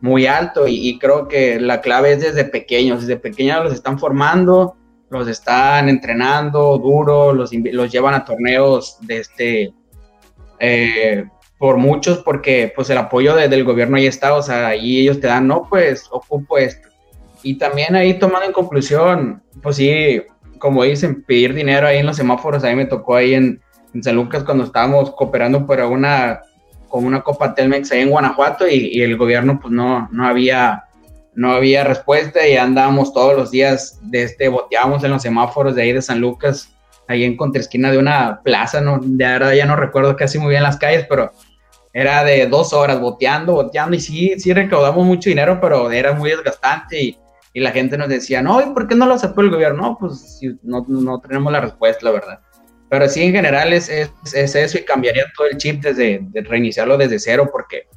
[0.01, 4.77] muy alto y, creo que la clave es desde pequeños, desde pequeños los están formando,
[5.11, 9.73] los están entrenando duro, los, los llevan a torneos de este,
[10.57, 11.25] eh,
[11.59, 15.27] por muchos, porque pues el apoyo del gobierno ahí está, o sea, ahí ellos te
[15.27, 16.89] dan, no, pues ocupo esto.
[17.43, 20.23] Y también ahí tomando en conclusión, pues sí,
[20.65, 22.63] como dicen, pedir dinero ahí en los semáforos.
[22.63, 23.61] A mí me tocó ahí en,
[23.93, 26.41] en San Lucas cuando estábamos cooperando para una,
[26.89, 30.85] con una Copa Telmex ahí en Guanajuato y, el gobierno pues no, no había
[31.35, 35.83] no había respuesta y andábamos todos los días de este, boteábamos en los semáforos de
[35.83, 36.73] ahí de San Lucas,
[37.07, 40.63] ahí en contraesquina de una plaza, no, de verdad ya no recuerdo casi muy bien
[40.63, 41.31] las calles, pero
[41.93, 46.31] era de dos horas boteando, boteando y sí, sí recaudamos mucho dinero, pero era muy
[46.31, 47.19] desgastante y,
[47.55, 49.81] y la gente nos decía, no, ¿y por qué no lo aceptó el gobierno?
[49.81, 52.39] No, pues no, no tenemos la respuesta, la verdad.
[52.89, 56.41] Pero sí, en general es, es, es, eso y cambiaría todo el chip desde de
[56.41, 57.87] reiniciarlo desde cero porque,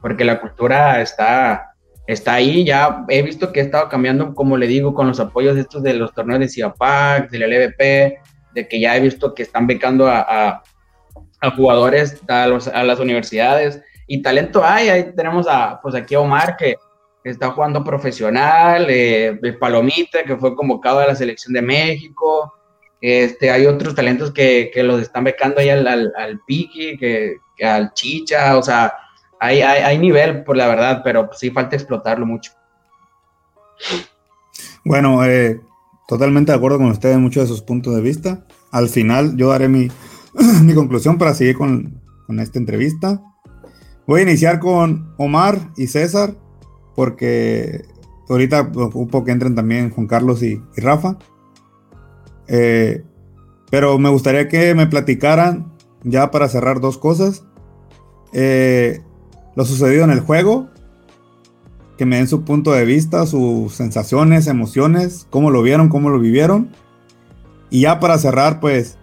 [0.00, 1.74] porque la cultura está,
[2.06, 2.64] está ahí.
[2.64, 5.94] Ya he visto que ha estado cambiando, como le digo, con los apoyos estos de
[5.94, 8.20] los torneos de CIAPAC, del LVP,
[8.54, 10.62] de que ya he visto que están becando a, a,
[11.40, 14.90] a jugadores a, los, a las universidades y talento hay.
[14.90, 16.76] Ahí tenemos a, pues aquí a Omar que
[17.30, 22.52] está jugando profesional, eh, Palomita, que fue convocado a la selección de México.
[23.00, 27.36] Este, hay otros talentos que, que los están becando ahí al, al, al Piki, que,
[27.62, 28.92] al Chicha, o sea,
[29.40, 32.52] hay, hay, nivel, por la verdad, pero sí falta explotarlo mucho.
[34.84, 35.60] Bueno, eh,
[36.08, 38.44] totalmente de acuerdo con ustedes en muchos de sus puntos de vista.
[38.72, 39.88] Al final yo daré mi,
[40.62, 43.20] mi conclusión para seguir con, con esta entrevista.
[44.06, 46.34] Voy a iniciar con Omar y César
[46.98, 47.84] porque
[48.28, 51.16] ahorita ocupo que entren también Juan Carlos y, Rafa.
[52.48, 53.04] Eh,
[53.70, 55.72] pero me gustaría que me platicaran,
[56.02, 57.44] ya para cerrar dos cosas,
[58.32, 59.00] eh,
[59.54, 60.70] lo sucedido en el juego,
[61.96, 66.18] que me den su punto de vista, sus sensaciones, emociones, cómo lo vieron, cómo lo
[66.18, 66.70] vivieron.
[67.70, 68.98] Y ya para cerrar, pues,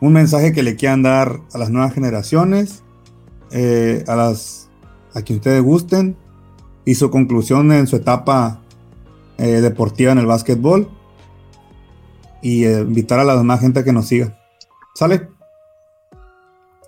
[0.00, 2.82] un mensaje que le quieran dar a las nuevas generaciones,
[3.52, 4.68] eh, a las
[5.14, 6.16] a quien ustedes gusten,
[6.90, 8.62] y su conclusión en su etapa
[9.38, 10.90] eh, deportiva en el básquetbol.
[12.42, 14.36] Y eh, invitar a la demás gente a que nos siga.
[14.96, 15.28] ¿Sale?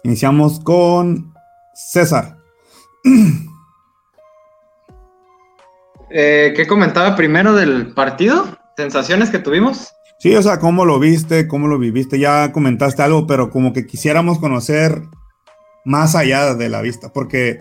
[0.02, 1.32] Iniciamos con
[1.74, 2.36] César.
[6.14, 8.44] Eh, ¿Qué comentaba primero del partido?
[8.76, 9.94] ¿Sensaciones que tuvimos?
[10.18, 11.48] Sí, o sea, ¿cómo lo viste?
[11.48, 12.18] ¿Cómo lo viviste?
[12.18, 15.04] Ya comentaste algo, pero como que quisiéramos conocer
[15.86, 17.60] más allá de la vista, porque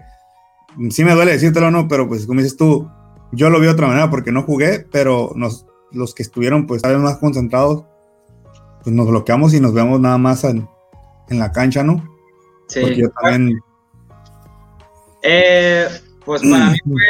[0.89, 2.89] sí me duele decírtelo, no, pero pues como dices tú,
[3.31, 6.81] yo lo vi de otra manera porque no jugué, pero nos, los que estuvieron pues
[6.81, 7.83] tal vez más concentrados,
[8.83, 10.67] pues nos bloqueamos y nos vemos nada más en,
[11.29, 12.03] en la cancha, ¿no?
[12.67, 12.81] Sí.
[12.81, 13.59] Porque yo también,
[15.23, 15.87] Eh,
[16.25, 17.01] pues para mí fue,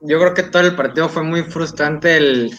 [0.00, 2.58] yo creo que todo el partido fue muy frustrante el,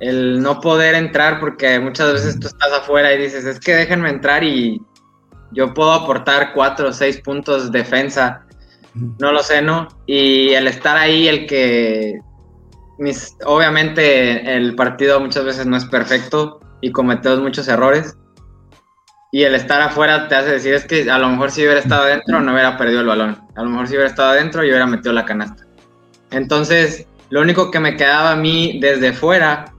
[0.00, 4.10] el no poder entrar porque muchas veces tú estás afuera y dices, es que déjenme
[4.10, 4.82] entrar y
[5.52, 8.44] yo puedo aportar cuatro o seis puntos de defensa,
[8.94, 9.88] no lo sé, ¿no?
[10.06, 12.20] Y el estar ahí, el que,
[13.44, 18.16] obviamente el partido muchas veces no es perfecto y cometemos muchos errores.
[19.34, 22.02] Y el estar afuera te hace decir, es que a lo mejor si hubiera estado
[22.02, 23.38] adentro no hubiera perdido el balón.
[23.56, 25.64] A lo mejor si hubiera estado adentro yo hubiera metido la canasta.
[26.30, 29.72] Entonces, lo único que me quedaba a mí desde fuera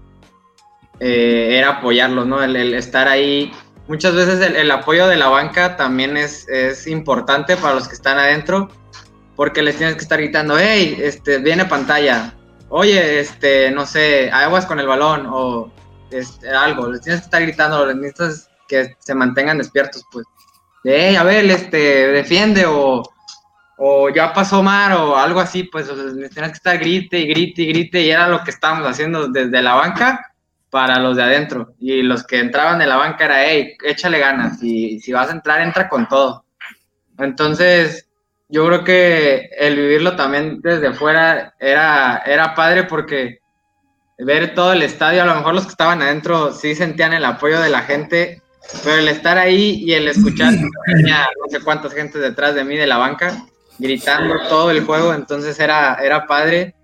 [0.99, 2.41] eh, era apoyarlos, ¿no?
[2.41, 3.51] El, el estar ahí.
[3.87, 7.93] Muchas veces el, el apoyo de la banca también es, es, importante para los que
[7.93, 8.69] están adentro,
[9.35, 12.33] porque les tienes que estar gritando, hey, este, viene pantalla,
[12.69, 15.71] oye, este, no sé, aguas con el balón, o
[16.11, 20.25] este, algo, les tienes que estar gritando, les necesitas que se mantengan despiertos, pues.
[20.83, 21.77] Hey, a ver, este,
[22.11, 23.03] defiende, o,
[23.77, 27.61] o ya pasó Mar, o algo así, pues les tienes que estar grite y grite
[27.61, 30.33] y grite, y era lo que estábamos haciendo desde la banca
[30.69, 31.75] para los de adentro.
[31.79, 35.33] Y los que entraban de la banca era, hey, échale ganas, y si vas a
[35.33, 36.45] entrar, entra con todo.
[37.17, 38.02] Entonces,
[38.53, 43.39] yo creo que el vivirlo también desde fuera era, era padre porque
[44.19, 47.59] ver todo el estadio, a lo mejor los que estaban adentro sí sentían el apoyo
[47.59, 48.43] de la gente,
[48.83, 50.53] pero el estar ahí y el escuchar,
[50.85, 53.43] tenía no sé cuántas gentes detrás de mí de la banca,
[53.79, 56.75] gritando todo el juego, entonces era, era padre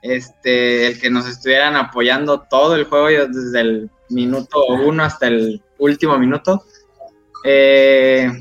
[0.00, 5.62] este, el que nos estuvieran apoyando todo el juego desde el minuto uno hasta el
[5.76, 6.64] último minuto.
[7.44, 8.32] Eh,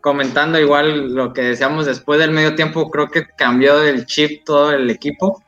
[0.00, 4.72] comentando igual lo que decíamos después del medio tiempo, creo que cambió el chip todo
[4.72, 5.42] el equipo,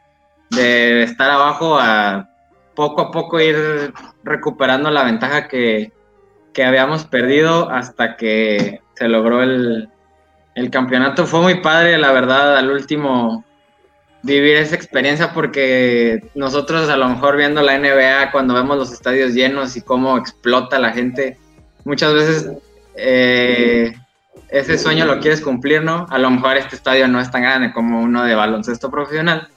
[0.50, 2.28] de estar abajo a
[2.74, 3.92] poco a poco ir
[4.24, 5.92] recuperando la ventaja que,
[6.52, 9.88] que habíamos perdido hasta que se logró el,
[10.54, 11.26] el campeonato.
[11.26, 13.44] Fue muy padre, la verdad, al último
[14.22, 19.32] vivir esa experiencia porque nosotros a lo mejor viendo la NBA cuando vemos los estadios
[19.32, 21.38] llenos y cómo explota la gente,
[21.84, 22.50] muchas veces
[22.96, 23.94] eh,
[24.50, 26.06] ese sueño lo quieres cumplir, ¿no?
[26.10, 29.48] A lo mejor este estadio no es tan grande como uno de baloncesto profesional,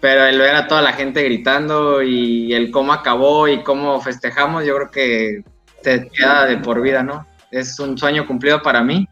[0.00, 4.64] pero el ver a toda la gente gritando y el cómo acabó y cómo festejamos,
[4.64, 5.44] yo creo que
[5.82, 7.26] te queda de por vida, ¿no?
[7.50, 9.06] Es un sueño cumplido para mí.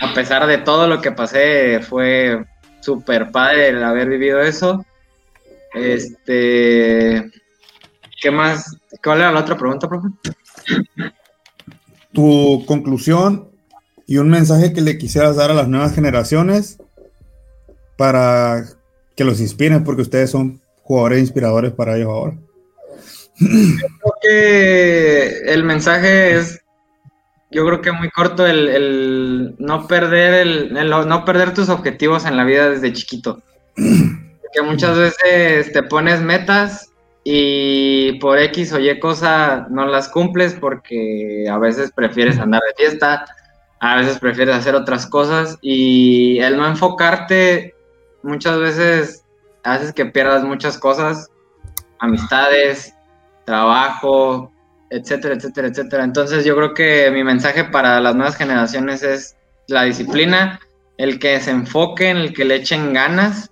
[0.00, 2.44] A pesar de todo lo que pasé, fue
[2.80, 4.84] súper padre el haber vivido eso.
[5.72, 7.30] Este,
[8.20, 8.76] ¿qué más?
[9.02, 10.08] ¿Cuál era la otra pregunta, profe?
[12.12, 13.53] Tu conclusión
[14.06, 16.78] y un mensaje que le quisieras dar a las nuevas generaciones
[17.96, 18.64] para
[19.16, 22.36] que los inspiren, porque ustedes son jugadores inspiradores para ellos ahora.
[23.38, 26.60] Creo que el mensaje es,
[27.50, 32.36] yo creo que muy corto, el, el no perder el, no perder tus objetivos en
[32.36, 33.42] la vida desde chiquito.
[33.76, 36.90] Que muchas veces te pones metas
[37.24, 42.84] y por X o Y cosa no las cumples porque a veces prefieres andar de
[42.84, 43.24] fiesta,
[43.84, 47.74] a veces prefieres hacer otras cosas y el no enfocarte
[48.22, 49.24] muchas veces
[49.62, 51.30] haces que pierdas muchas cosas,
[51.98, 52.94] amistades,
[53.44, 54.50] trabajo,
[54.88, 56.02] etcétera, etcétera, etcétera.
[56.02, 59.36] Entonces yo creo que mi mensaje para las nuevas generaciones es
[59.66, 60.60] la disciplina,
[60.96, 63.50] el que se enfoquen, el que le echen ganas,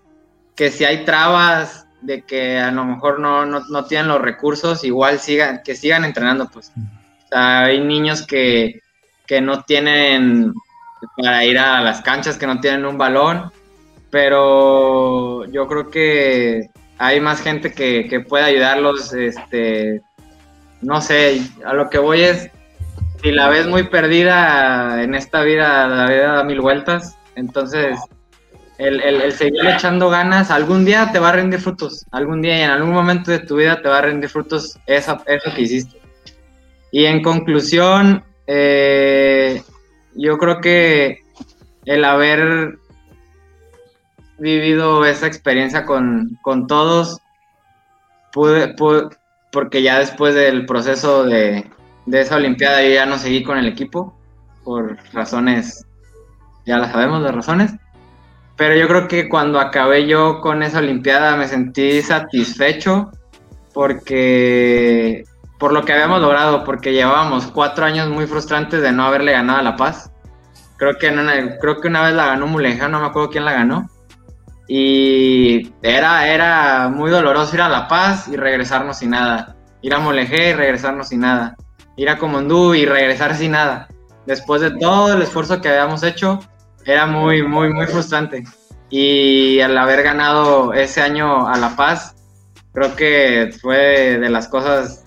[0.57, 4.83] que si hay trabas de que a lo mejor no, no, no tienen los recursos,
[4.83, 6.73] igual sigan, que sigan entrenando, pues.
[7.25, 8.81] O sea, hay niños que,
[9.27, 10.53] que no tienen
[11.16, 13.51] para ir a las canchas, que no tienen un balón,
[14.11, 20.03] pero yo creo que hay más gente que, que puede ayudarlos, este,
[20.81, 22.51] no sé, a lo que voy es,
[23.23, 27.99] si la ves muy perdida en esta vida, la vida da mil vueltas, entonces
[28.78, 32.59] el, el, el, seguir echando ganas, algún día te va a rendir frutos, algún día
[32.59, 35.62] y en algún momento de tu vida te va a rendir frutos eso, eso que
[35.62, 36.01] hiciste.
[36.90, 39.62] Y en conclusión, eh,
[40.14, 41.23] yo creo que
[41.85, 42.78] el haber
[44.39, 47.20] vivido esa experiencia con, con todos,
[48.32, 48.74] pude,
[49.52, 51.70] porque ya después del proceso de,
[52.06, 54.16] de, esa Olimpiada yo ya no seguí con el equipo,
[54.64, 55.86] por razones,
[56.66, 57.73] ya las sabemos las razones,
[58.56, 63.10] pero yo creo que cuando acabé yo con esa Olimpiada me sentí satisfecho
[63.73, 65.24] porque
[65.63, 69.61] por lo que habíamos logrado, porque llevábamos cuatro años muy frustrantes de no haberle ganado
[69.61, 70.11] a La Paz.
[70.77, 73.53] Creo que, una, creo que una vez la ganó Muleja, no me acuerdo quién la
[73.53, 73.89] ganó.
[74.67, 79.55] Y era, era muy doloroso ir a La Paz y regresarnos sin nada.
[79.83, 81.55] Ir a Molejé y regresarnos sin nada.
[81.97, 83.87] Ir a Comondú y regresar sin nada.
[84.27, 86.41] Después de todo el esfuerzo que habíamos hecho,
[86.85, 88.43] era muy, muy, muy frustrante.
[88.91, 92.17] Y al haber ganado ese año a La Paz,
[92.73, 95.02] creo que fue de las cosas,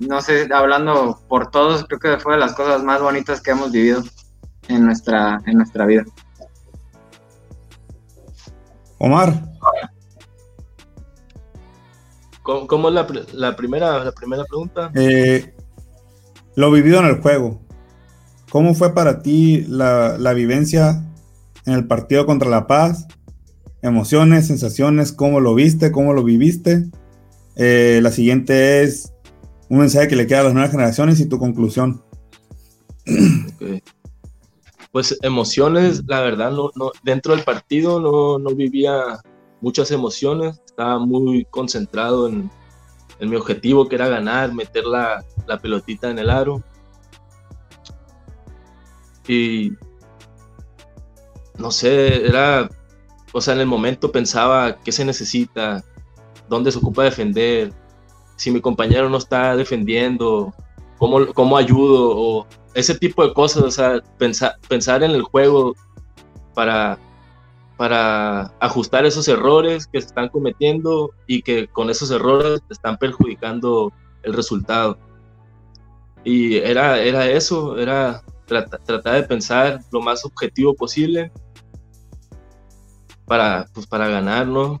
[0.00, 3.70] no sé, hablando por todos, creo que fue de las cosas más bonitas que hemos
[3.70, 4.02] vivido
[4.68, 6.04] en nuestra, en nuestra vida.
[8.98, 9.44] Omar.
[12.42, 14.90] ¿Cómo, es la, la, primera, la primera pregunta?
[14.94, 15.54] Eh,
[16.56, 17.60] lo vivido en el juego.
[18.50, 21.04] ¿Cómo fue para ti la, la vivencia
[21.66, 23.06] en el partido contra La Paz?
[23.82, 26.88] Emociones, sensaciones, cómo lo viste, cómo lo viviste.
[27.56, 29.12] Eh, la siguiente es
[29.70, 32.02] un mensaje que le queda a las nuevas generaciones y tu conclusión.
[34.92, 36.72] Pues emociones, la verdad, no,
[37.04, 39.20] dentro del partido no, no, vivía
[39.60, 42.50] muchas emociones, estaba muy concentrado en,
[43.20, 46.64] en mi objetivo que era ganar, meter la, la pelotita en el aro.
[49.28, 49.74] Y
[51.56, 52.68] no sé, era,
[53.32, 55.84] o sea, en el momento pensaba qué se necesita,
[56.48, 57.72] dónde se ocupa defender,
[58.40, 60.54] si mi compañero no está defendiendo,
[60.96, 65.74] cómo, cómo ayudo, o ese tipo de cosas, o sea, pensar, pensar en el juego
[66.54, 66.98] para,
[67.76, 73.92] para ajustar esos errores que se están cometiendo y que con esos errores están perjudicando
[74.22, 74.96] el resultado.
[76.24, 81.30] Y era, era eso, era tratar de pensar lo más objetivo posible
[83.26, 84.80] para, pues, para ganar, ¿no?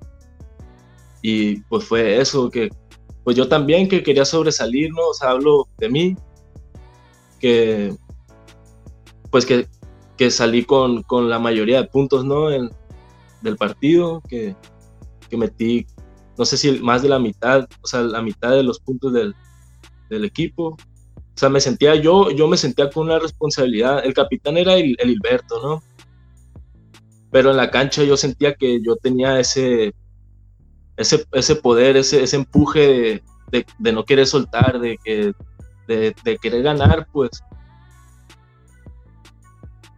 [1.20, 2.70] Y pues fue eso, que
[3.24, 5.08] pues yo también que quería sobresalir, ¿no?
[5.08, 6.16] O sea, hablo de mí,
[7.38, 7.94] que
[9.30, 9.68] pues que,
[10.16, 12.48] que salí con, con, la mayoría de puntos, ¿no?
[12.50, 14.56] Del partido, que,
[15.28, 15.86] que, metí,
[16.36, 19.34] no sé si más de la mitad, o sea, la mitad de los puntos del,
[20.08, 20.76] del equipo.
[20.76, 24.04] O sea, me sentía yo, yo me sentía con una responsabilidad.
[24.04, 25.82] El capitán era el, el Hilberto, ¿no?
[27.30, 29.94] Pero en la cancha yo sentía que yo tenía ese,
[31.00, 35.32] ese, ese poder, ese, ese empuje de, de, no querer soltar, de, que,
[35.86, 37.42] de, querer ganar, pues.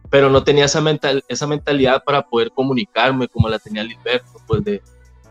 [0.09, 4.63] Pero no tenía esa, mental, esa mentalidad para poder comunicarme como la tenía Liberto, pues
[4.63, 4.81] de,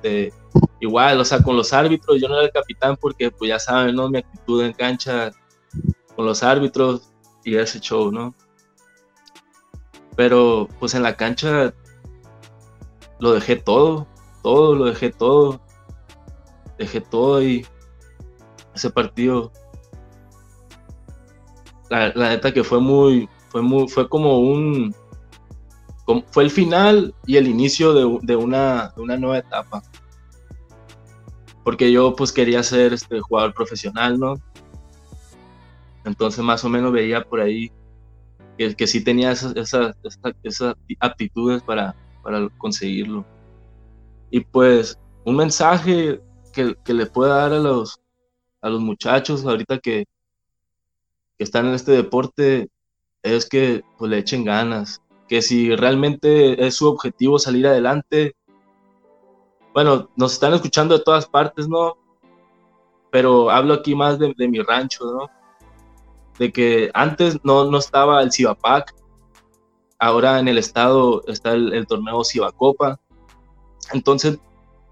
[0.03, 0.35] de,
[0.79, 3.97] igual, o sea, con los árbitros, yo no era el capitán porque, pues ya saben,
[3.97, 4.11] ¿no?
[4.11, 5.31] Mi actitud en cancha
[6.15, 7.11] con los árbitros
[7.45, 8.35] y ese show, ¿no?
[10.17, 11.73] Pero, pues en la cancha
[13.19, 14.07] lo dejé todo,
[14.43, 15.61] todo, lo dejé todo.
[16.79, 17.67] Dejé todo y
[18.75, 19.53] ese partido,
[21.91, 24.95] la, neta que fue muy, fue muy, fue como un,
[26.31, 29.83] fue el final y el inicio de, de, una, de una nueva etapa.
[31.65, 34.35] Porque yo pues quería ser este jugador profesional, ¿no?
[36.05, 37.71] Entonces más o menos veía por ahí
[38.59, 39.95] que, que sí tenía esas, esas,
[40.43, 43.25] esas aptitudes para, para conseguirlo.
[44.33, 46.21] Y pues un mensaje
[46.55, 48.01] que, que le pueda dar a los,
[48.63, 50.07] a los muchachos ahorita que,
[51.37, 52.71] que están en este deporte
[53.23, 58.35] es que pues, le echen ganas, que si realmente es su objetivo salir adelante,
[59.75, 61.99] bueno, nos están escuchando de todas partes, ¿no?
[63.11, 65.31] Pero hablo aquí más de, de mi rancho, ¿no?
[66.39, 68.95] De que antes no, no estaba el Cibapac,
[70.03, 72.99] ahora en el estado está el, torneo Cibacopa.
[73.93, 74.39] Entonces,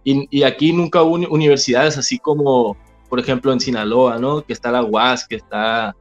[0.05, 2.77] y, aquí nunca hubo universidades así como,
[3.09, 4.43] por ejemplo, en Sinaloa, ¿no?
[4.43, 5.95] Que está la UAS, que está,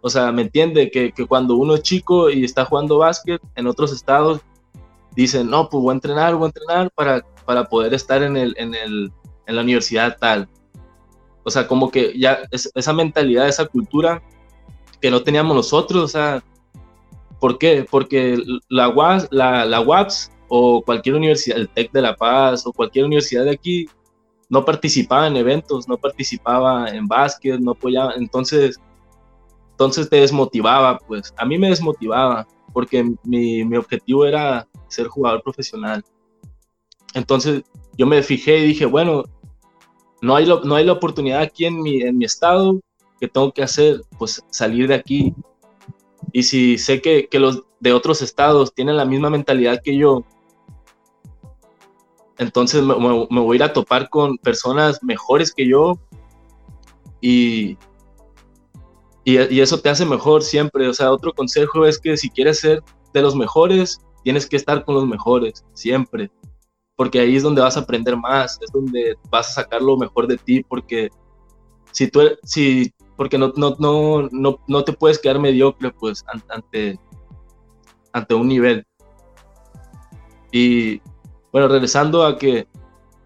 [0.00, 0.90] o sea, ¿me entiende?
[0.90, 4.40] Que, cuando uno es chico y está jugando básquet en otros estados,
[5.14, 8.54] dicen, no, pues voy a entrenar, voy a entrenar para, para poder estar en, el,
[8.58, 9.12] en, el,
[9.46, 10.48] en la universidad tal.
[11.44, 14.22] O sea, como que ya esa mentalidad, esa cultura
[15.00, 16.42] que no teníamos nosotros, o sea,
[17.44, 17.86] ¿Por qué?
[17.90, 22.72] Porque la, UAS, la, la UAPS o cualquier universidad, el TEC de La Paz o
[22.72, 23.86] cualquier universidad de aquí,
[24.48, 28.78] no participaba en eventos, no participaba en básquet, no apoyaba, entonces,
[29.72, 35.42] entonces te desmotivaba, pues a mí me desmotivaba porque mi, mi objetivo era ser jugador
[35.42, 36.04] profesional.
[37.14, 37.62] Entonces
[37.96, 39.24] yo me fijé y dije, bueno,
[40.20, 42.80] no hay, no hay la oportunidad aquí en mi, en mi estado,
[43.20, 44.00] que tengo que hacer?
[44.18, 45.34] Pues salir de aquí,
[46.32, 50.24] y si sé que, que, los de otros estados tienen la misma mentalidad que yo,
[52.38, 55.98] entonces me, voy a ir a topar con personas mejores que yo
[57.20, 57.78] y,
[59.24, 60.88] y, y eso te hace mejor siempre.
[60.88, 62.82] O sea, otro consejo es que si quieres ser
[63.12, 66.30] de los mejores, tienes que estar con los mejores, siempre.
[66.96, 70.26] Porque ahí es donde vas a aprender más, es donde vas a sacar lo mejor
[70.26, 71.10] de ti, porque
[71.92, 76.42] si tú, si, porque no, no, no, no, no te puedes quedar mediocre, pues, an-
[76.48, 76.98] ante,
[78.12, 78.84] ante un nivel.
[80.52, 81.00] Y
[81.54, 82.66] bueno, regresando a que,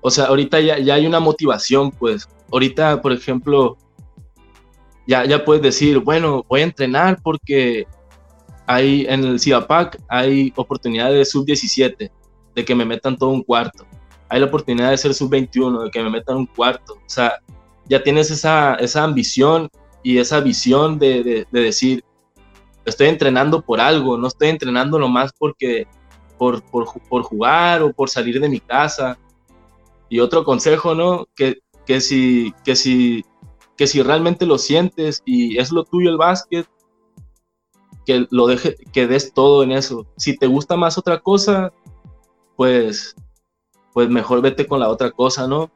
[0.02, 3.78] o sea, ahorita ya, ya hay una motivación, pues, ahorita, por ejemplo,
[5.06, 7.86] ya, ya puedes decir, bueno, voy a entrenar porque
[8.66, 12.10] hay en el CIAPAC hay oportunidad de sub-17,
[12.54, 13.86] de que me metan todo un cuarto.
[14.28, 16.96] Hay la oportunidad de ser sub-21, de que me metan un cuarto.
[16.96, 17.38] O sea,
[17.86, 19.70] ya tienes esa, esa ambición
[20.02, 22.04] y esa visión de, de- de decir,
[22.84, 25.86] estoy entrenando por algo, no estoy entrenando nomás porque,
[26.38, 29.18] por, por, ju- por jugar o por salir de mi casa.
[30.08, 31.26] Y otro consejo, ¿no?
[31.34, 33.24] Que, que, si, que, si,
[33.76, 36.66] que si realmente lo sientes y es lo tuyo el básquet,
[38.06, 40.06] que lo deje, que des todo en eso.
[40.16, 41.72] Si te gusta más otra cosa,
[42.56, 43.14] pues,
[43.92, 45.70] pues mejor vete con la otra cosa, ¿no?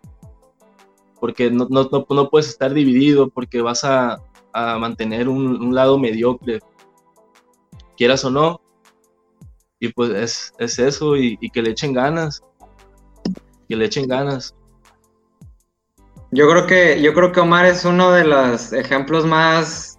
[1.21, 4.19] Porque no, no, no, no puedes estar dividido porque vas a,
[4.55, 6.61] a mantener un lado mediocre,
[7.97, 8.61] quieras o no.
[9.83, 12.41] Y pues es, es eso, y, que le echen ganas,
[13.69, 14.55] que le echen ganas.
[16.31, 19.99] Yo creo que, yo creo que Omar es uno de los ejemplos más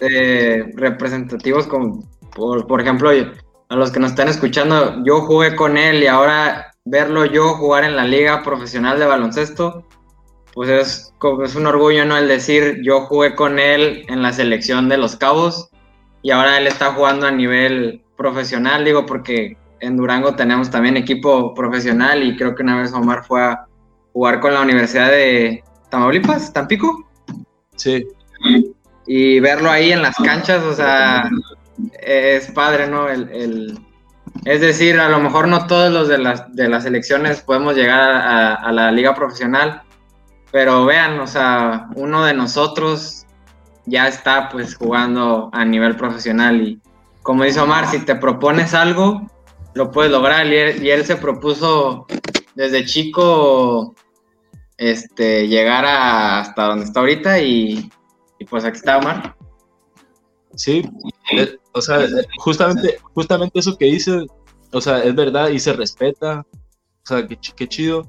[0.00, 5.76] eh, representativos, como, por, por ejemplo, a los que nos están escuchando, yo jugué con
[5.76, 9.88] él y ahora verlo yo jugar en la liga profesional de baloncesto,
[10.52, 11.12] pues es,
[11.42, 12.16] es un orgullo, ¿no?
[12.16, 15.68] El decir, yo jugué con él en la selección de los Cabos
[16.22, 21.52] y ahora él está jugando a nivel profesional, digo, porque en Durango tenemos también equipo
[21.54, 23.66] profesional y creo que una vez Omar fue a
[24.12, 27.08] jugar con la Universidad de Tamaulipas, Tampico,
[27.76, 28.06] Sí,
[29.06, 31.28] y verlo ahí en las canchas, o sea,
[32.00, 33.08] es padre, ¿no?
[33.08, 33.78] El, el-
[34.44, 37.98] es decir, a lo mejor no todos los de las, de las selecciones podemos llegar
[38.00, 39.82] a, a la liga profesional,
[40.52, 43.26] pero vean, o sea, uno de nosotros
[43.86, 46.80] ya está pues jugando a nivel profesional y
[47.24, 49.26] como dice Omar, si te propones algo,
[49.72, 52.06] lo puedes lograr y él, se propuso
[52.54, 53.94] desde chico
[54.76, 57.90] este, llegar hasta donde está ahorita y,
[58.48, 59.34] pues aquí está Omar.
[60.54, 60.86] sí.
[61.32, 62.06] eh, o sea,
[62.38, 64.26] justamente, justamente eso que dice,
[64.72, 66.46] o sea, es verdad y se respeta.
[67.04, 68.06] O sea, qué, qué chido.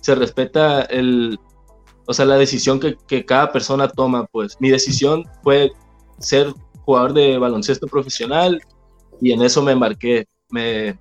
[0.00, 1.38] Se respeta el,
[2.06, 4.56] o sea, la decisión que, que cada persona toma, pues.
[4.58, 5.70] Mi decisión fue
[6.18, 6.54] ser
[6.84, 8.60] jugador de baloncesto profesional
[9.20, 10.26] y en eso me embarqué.
[10.50, 10.98] Me,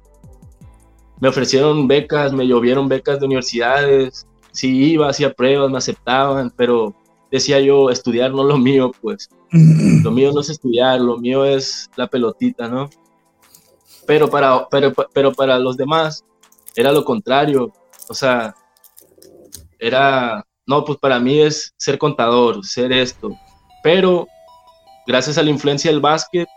[1.20, 4.28] me ofrecieron becas, me llovieron becas de universidades.
[4.52, 6.96] Sí iba, hacía pruebas, me aceptaban, pero
[7.32, 9.30] decía yo, estudiar no es lo mío, pues.
[10.04, 12.90] Lo mío no es estudiar, lo mío es la pelotita, ¿no?
[14.08, 16.26] Pero para, pero, pero para los demás
[16.76, 17.72] era lo contrario.
[18.10, 18.56] O sea,
[19.78, 23.32] era, no, pues para mí es ser contador, ser esto.
[23.84, 24.28] Pero
[25.08, 26.48] gracias a la influencia del básquet,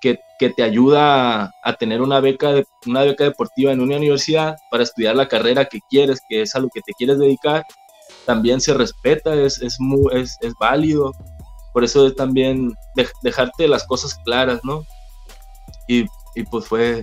[0.00, 4.56] que, que te ayuda a, tener una beca, de, una beca deportiva en una universidad
[4.70, 7.64] para estudiar la carrera que quieres, que es a lo que te quieres dedicar,
[8.26, 11.12] también se respeta, es, es, mu- es, es válido.
[11.72, 14.84] Por eso es también de- dejarte las cosas claras, ¿no?
[15.88, 16.04] Y,
[16.34, 17.02] y pues fue,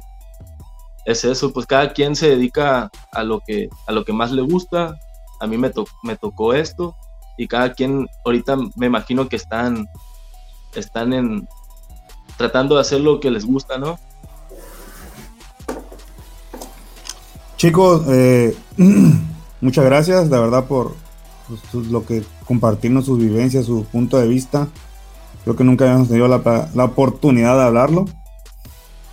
[1.06, 4.41] es eso, pues cada quien se dedica a lo que, a lo que más le
[4.41, 4.98] gusta.
[5.40, 6.95] A mí me, to- me tocó esto
[7.38, 9.88] y cada quien ahorita me imagino que están,
[10.76, 11.48] están en,
[12.38, 14.00] tratando de hacer lo que les gusta, ¿no?
[17.58, 18.56] Chicos, eh,
[19.62, 20.96] muchas gracias, de verdad, por
[21.48, 24.68] pues, lo que compartirnos sus vivencias, su punto de vista.
[25.44, 28.06] Creo que nunca habíamos tenido la, la oportunidad de hablarlo.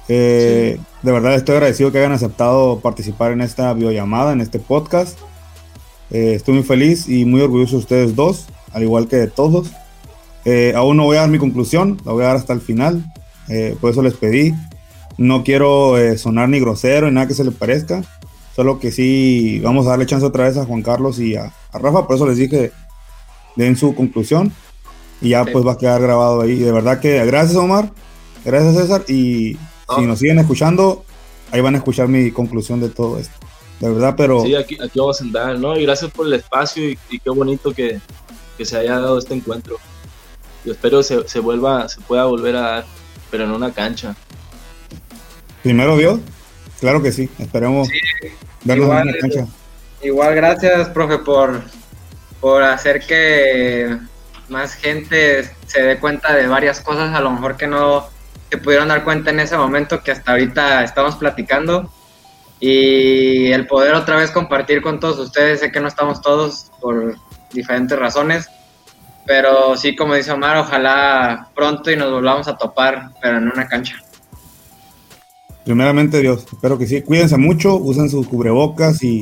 [0.09, 5.19] Eh, De verdad estoy agradecido que hayan aceptado participar en esta videollamada, en este podcast.
[6.11, 9.70] Eh, estoy muy feliz y muy orgulloso de ustedes dos, al igual que de todos.
[10.48, 13.05] Eh, aún no voy a dar mi conclusión, la voy a dar hasta el final.
[13.48, 14.55] Eh, por eso les pedí.
[15.18, 18.02] No quiero eh, sonar ni grosero ni nada que se le parezca.
[18.55, 21.78] Solo que sí, vamos a darle chance otra vez a Juan Carlos y a, a
[21.78, 22.06] Rafa.
[22.06, 22.70] Por eso les dije,
[23.56, 24.52] den su conclusión.
[25.20, 25.51] Y ya Sí.
[25.52, 26.56] pues va a quedar grabado ahí.
[26.59, 27.90] De verdad que gracias Omar,
[28.44, 29.02] gracias César.
[29.09, 30.06] Y si No.
[30.09, 31.05] nos siguen escuchando,
[31.51, 33.35] ahí van a escuchar mi conclusión de todo esto.
[33.81, 35.77] De verdad, pero Sí, aquí, aquí vamos a andar, ¿no?
[35.78, 37.98] Y gracias por el espacio y, y qué bonito que,
[38.56, 39.77] que se haya dado este encuentro.
[40.67, 42.85] Yo espero se, se vuelva, se pueda volver a dar,
[43.31, 44.17] pero en una cancha.
[45.63, 46.19] primero Dios,
[46.81, 47.31] claro que sí.
[47.39, 47.89] Esperemos
[48.65, 49.47] vernos Igual, en la cancha.
[50.03, 51.63] Igual gracias, profe, por,
[52.41, 53.97] por hacer que
[54.49, 58.09] más gente se dé cuenta de varias cosas, a lo mejor que no
[58.51, 61.93] se pudieron dar cuenta en ese momento que hasta ahorita estamos platicando.
[62.59, 67.15] Y el poder otra vez compartir con todos ustedes, sé que no estamos todos por
[67.53, 68.49] diferentes razones,
[69.27, 73.66] pero sí, como dice Omar, ojalá pronto y nos volvamos a topar, pero en una
[73.66, 73.97] cancha.
[75.65, 77.03] Primeramente, Dios, espero que sí.
[77.03, 79.20] Cuídense mucho, usen sus cubrebocas y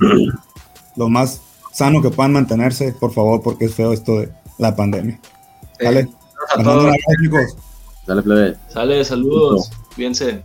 [0.96, 1.40] lo más
[1.72, 4.28] sano que puedan mantenerse, por favor, porque es feo esto de
[4.58, 5.18] la pandemia.
[5.80, 5.86] Sí.
[5.86, 6.84] A todos.
[6.84, 7.56] abrazo, chicos.
[8.06, 8.56] Dale, plebe.
[8.68, 9.70] Sale, saludos.
[9.94, 10.42] Cuídense.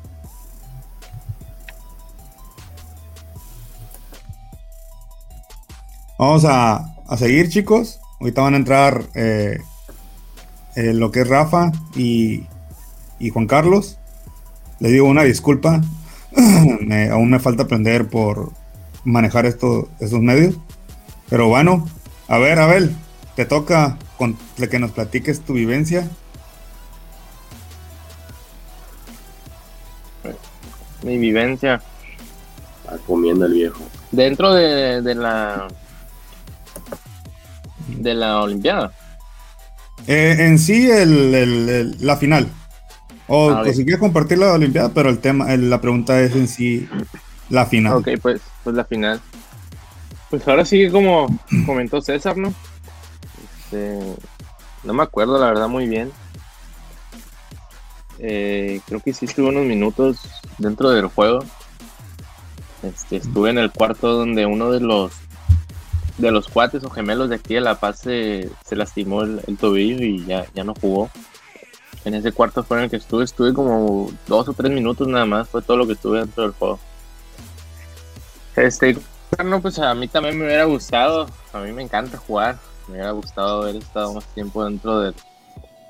[6.18, 8.00] Vamos a, a seguir, chicos.
[8.20, 9.60] Ahorita van a entrar eh,
[10.76, 12.46] eh, lo que es Rafa y,
[13.20, 13.98] y Juan Carlos.
[14.80, 15.82] Les digo una disculpa.
[16.82, 18.52] Me- aún me falta aprender por
[19.04, 20.56] manejar esto, estos medios.
[21.30, 21.88] Pero bueno,
[22.28, 22.96] a ver, Abel,
[23.36, 24.38] te toca con,
[24.70, 26.10] que nos platiques tu vivencia.
[31.04, 31.82] Mi vivencia.
[32.84, 33.82] Está comiendo el viejo.
[34.12, 35.68] Dentro de, de la.
[37.98, 38.92] De la Olimpiada.
[40.08, 42.48] Eh, en sí, el- el- el- la final.
[43.28, 46.34] O Ah, pues, si quieres compartir la Olimpiada, pero el tema, el- la pregunta es
[46.36, 46.88] en sí
[47.50, 47.94] la final.
[47.98, 49.22] Ok, pues, pues la final.
[50.30, 51.28] Pues ahora sí como
[51.66, 52.54] comentó César, ¿no?
[53.66, 54.00] Este,
[54.84, 56.12] no me acuerdo la verdad muy bien.
[58.20, 60.20] Eh, creo que sí estuve unos minutos
[60.58, 61.40] dentro del juego.
[62.84, 65.12] Este, estuve en el cuarto donde uno de los
[66.20, 70.04] de los cuates o gemelos de aquí de La Paz se, lastimó el, el tobillo
[70.04, 71.10] y ya, ya no jugó.
[72.06, 75.26] En ese cuarto fue en el que estuve, estuve como dos o tres minutos nada
[75.26, 76.80] más, fue todo lo que estuve dentro del juego.
[78.56, 78.98] Este,
[79.44, 83.12] no, pues a mí también me hubiera gustado, a mí me encanta jugar, me hubiera
[83.12, 85.16] gustado haber estado más tiempo dentro del,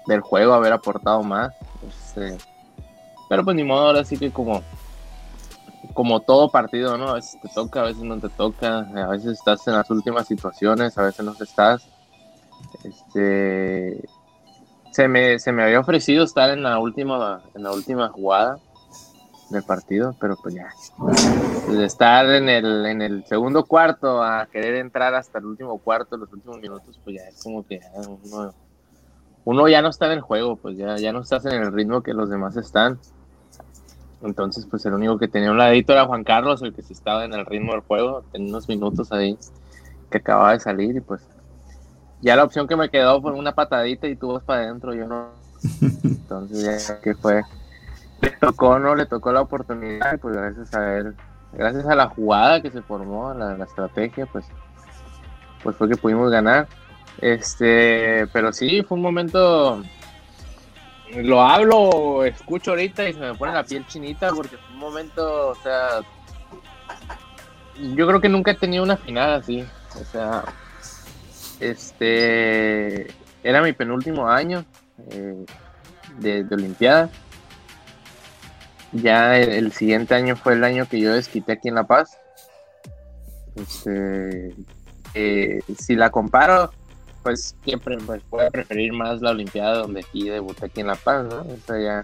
[0.07, 1.53] del juego, haber aportado más.
[1.87, 2.37] Este,
[3.29, 4.63] pero pues ni modo, ahora sí que como,
[5.93, 7.09] como todo partido, ¿no?
[7.09, 10.27] A veces te toca, a veces no te toca, a veces estás en las últimas
[10.27, 11.87] situaciones, a veces no estás.
[12.83, 14.03] Este,
[14.91, 18.57] se me, se me había ofrecido estar en la última, en la última jugada
[19.49, 20.69] del partido, pero pues ya.
[21.71, 26.17] De estar en el, en el segundo cuarto a querer entrar hasta el último cuarto,
[26.17, 27.79] los últimos minutos, pues ya es como que
[28.23, 28.53] uno,
[29.45, 32.01] uno ya no está en el juego, pues ya, ya no estás en el ritmo
[32.01, 32.99] que los demás están.
[34.21, 37.23] Entonces, pues el único que tenía un ladito era Juan Carlos, el que sí estaba
[37.25, 39.37] en el ritmo del juego, tenía unos minutos ahí
[40.09, 41.21] que acababa de salir y pues
[42.21, 45.07] ya la opción que me quedó fue una patadita y tú vas para adentro, yo
[45.07, 45.29] no.
[46.03, 47.43] Entonces ya que fue,
[48.21, 51.15] le tocó, no, le tocó la oportunidad y pues gracias a él,
[51.53, 54.45] gracias a la jugada que se formó, la, la estrategia, pues,
[55.63, 56.67] pues fue que pudimos ganar.
[57.21, 59.81] Este, pero sí, fue un momento,
[61.15, 65.49] lo hablo, escucho ahorita y se me pone la piel chinita porque fue un momento,
[65.49, 66.01] o sea,
[67.95, 69.65] yo creo que nunca he tenido una final así,
[69.99, 70.43] o sea,
[71.59, 73.07] este
[73.43, 74.65] era mi penúltimo año
[75.11, 75.45] eh,
[76.17, 77.09] de, de Olimpiada.
[78.91, 82.17] Ya el, el siguiente año fue el año que yo desquité aquí en La Paz.
[83.55, 84.55] Este,
[85.13, 86.71] eh, si la comparo,
[87.23, 91.25] pues siempre pues, puedo preferir más la Olimpiada donde aquí debuté aquí en La Paz,
[91.25, 91.41] ¿no?
[91.41, 92.03] O sea, ya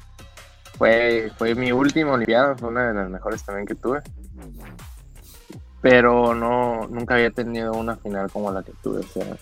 [0.77, 4.01] fue, fue mi última Olimpiada, fue una de las mejores también que tuve.
[5.81, 9.37] Pero no, nunca había tenido una final como la que tuve, o sea,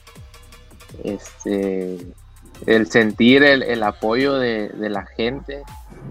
[1.03, 1.97] este,
[2.65, 5.63] el sentir el, el apoyo de, de la gente,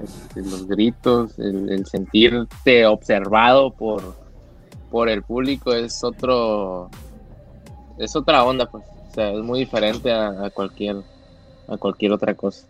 [0.03, 4.17] este, los gritos, el, el sentirte observado por,
[4.91, 6.91] por el público es otro,
[7.99, 10.97] es otra onda, pues, o sea, es muy diferente a, a cualquier,
[11.69, 12.67] a cualquier otra cosa.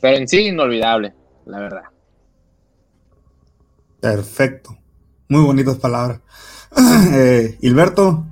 [0.00, 1.14] Pero en sí, inolvidable,
[1.46, 1.82] la verdad.
[4.00, 4.76] Perfecto.
[5.28, 6.20] Muy bonitas palabras.
[7.14, 8.24] Eh, Hilberto.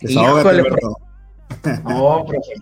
[0.00, 0.96] Desahógate, Híjole, Hilberto.
[1.84, 2.54] No, profe.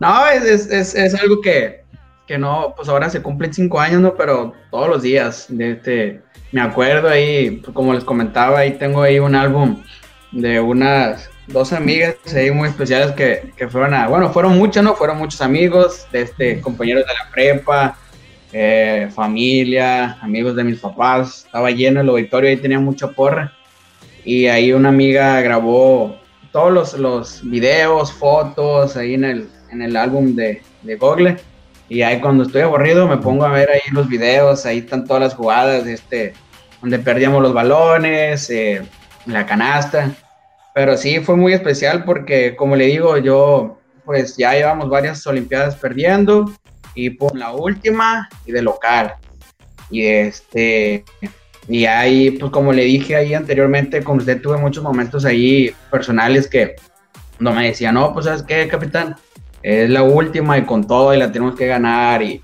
[0.00, 1.84] No, es, es, es, es algo que,
[2.26, 4.14] que no, pues ahora se cumplen cinco años, ¿no?
[4.16, 9.02] Pero todos los días, de este, me acuerdo ahí, pues, como les comentaba, ahí tengo
[9.02, 9.82] ahí un álbum
[10.32, 14.94] de unas dos amigas ahí muy especiales que, que fueron a, bueno, fueron muchos, ¿no?
[14.94, 17.98] Fueron muchos amigos, de este, compañeros de la prepa,
[18.52, 23.52] eh, familia, amigos de mis papás, estaba lleno el auditorio, ahí tenía mucha porra.
[24.24, 26.16] Y ahí una amiga grabó
[26.52, 31.36] todos los, los videos, fotos ahí en el, en el álbum de, de Google.
[31.88, 35.22] Y ahí cuando estoy aburrido me pongo a ver ahí los videos, ahí están todas
[35.22, 36.34] las jugadas, este,
[36.80, 38.82] donde perdíamos los balones, eh,
[39.26, 40.10] la canasta.
[40.74, 45.76] Pero sí fue muy especial porque, como le digo, yo pues ya llevamos varias Olimpiadas
[45.76, 46.52] perdiendo
[46.94, 49.14] y por la última y de local.
[49.90, 51.04] Y este,
[51.68, 56.48] y ahí, pues como le dije ahí anteriormente, con usted tuve muchos momentos ahí personales
[56.48, 56.76] que
[57.38, 59.16] no me decía, no, pues sabes qué, capitán,
[59.62, 62.22] es la última y con todo y la tenemos que ganar.
[62.22, 62.42] Y,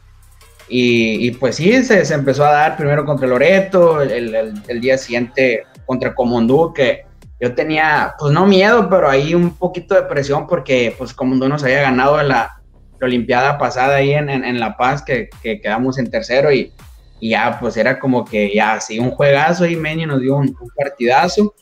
[0.68, 4.98] y, pues sí, se, se, empezó a dar primero contra Loreto, el, el, el, día
[4.98, 7.04] siguiente contra Comondú, que
[7.40, 11.62] yo tenía, pues no miedo, pero ahí un poquito de presión porque pues Comondú nos
[11.64, 12.52] había ganado la,
[12.98, 16.72] Olimpiada pasada ahí en, en, La Paz, que, que, quedamos en tercero y,
[17.20, 20.56] y, ya pues era como que ya, sí, un juegazo y Meni nos dio un,
[20.74, 21.54] partidazo.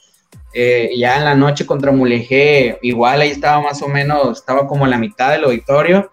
[0.53, 4.85] Eh, ya en la noche contra Mulegé, igual ahí estaba más o menos, estaba como
[4.85, 6.13] en la mitad del auditorio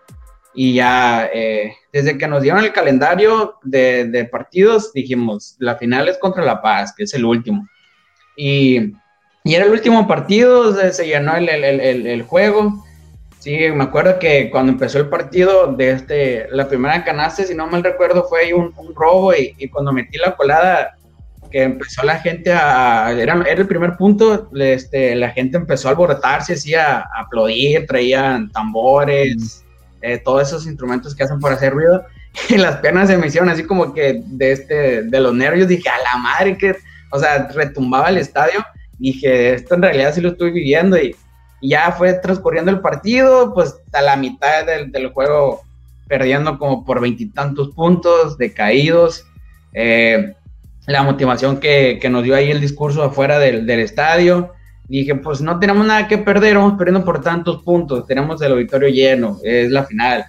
[0.54, 6.18] y ya eh, desde que nos dieron el calendario de, partidos dijimos, la final es
[6.18, 7.68] contra La Paz, que es el último.
[8.44, 8.96] Y,
[9.44, 12.84] y era el último partido, se, se llenó el, el, el, el, juego.
[13.38, 17.68] Sí, me acuerdo que cuando empezó el partido, de este, la primera canasta, si no
[17.68, 20.98] mal recuerdo, fue un, un robo y, y cuando metí la colada,
[21.52, 25.92] que empezó la gente a, era, era el primer punto, este, la gente empezó a
[25.92, 29.64] alborotarse, así a, a aplaudir, traían tambores,
[30.02, 32.04] eh, todos esos instrumentos que hacen para hacer ruido,
[32.50, 35.90] y las piernas se me hicieron así como que de, este, de los nervios, dije,
[35.90, 36.76] a la madre, que,
[37.12, 38.66] o sea, retumbaba el estadio,
[38.98, 41.16] dije, esto en realidad sí lo estoy viviendo, y,
[41.62, 45.62] y ya fue transcurriendo el partido, pues a la mitad del, del juego
[46.08, 49.26] perdiendo como por veintitantos puntos, decaídos,
[49.72, 50.34] eh,
[50.86, 54.52] la motivación que, que, nos dio ahí el discurso afuera del, del, estadio.
[54.90, 58.90] Dije, pues no tenemos nada que perder, vamos perdiendo por tantos puntos, tenemos el auditorio
[58.90, 60.26] lleno, es la final.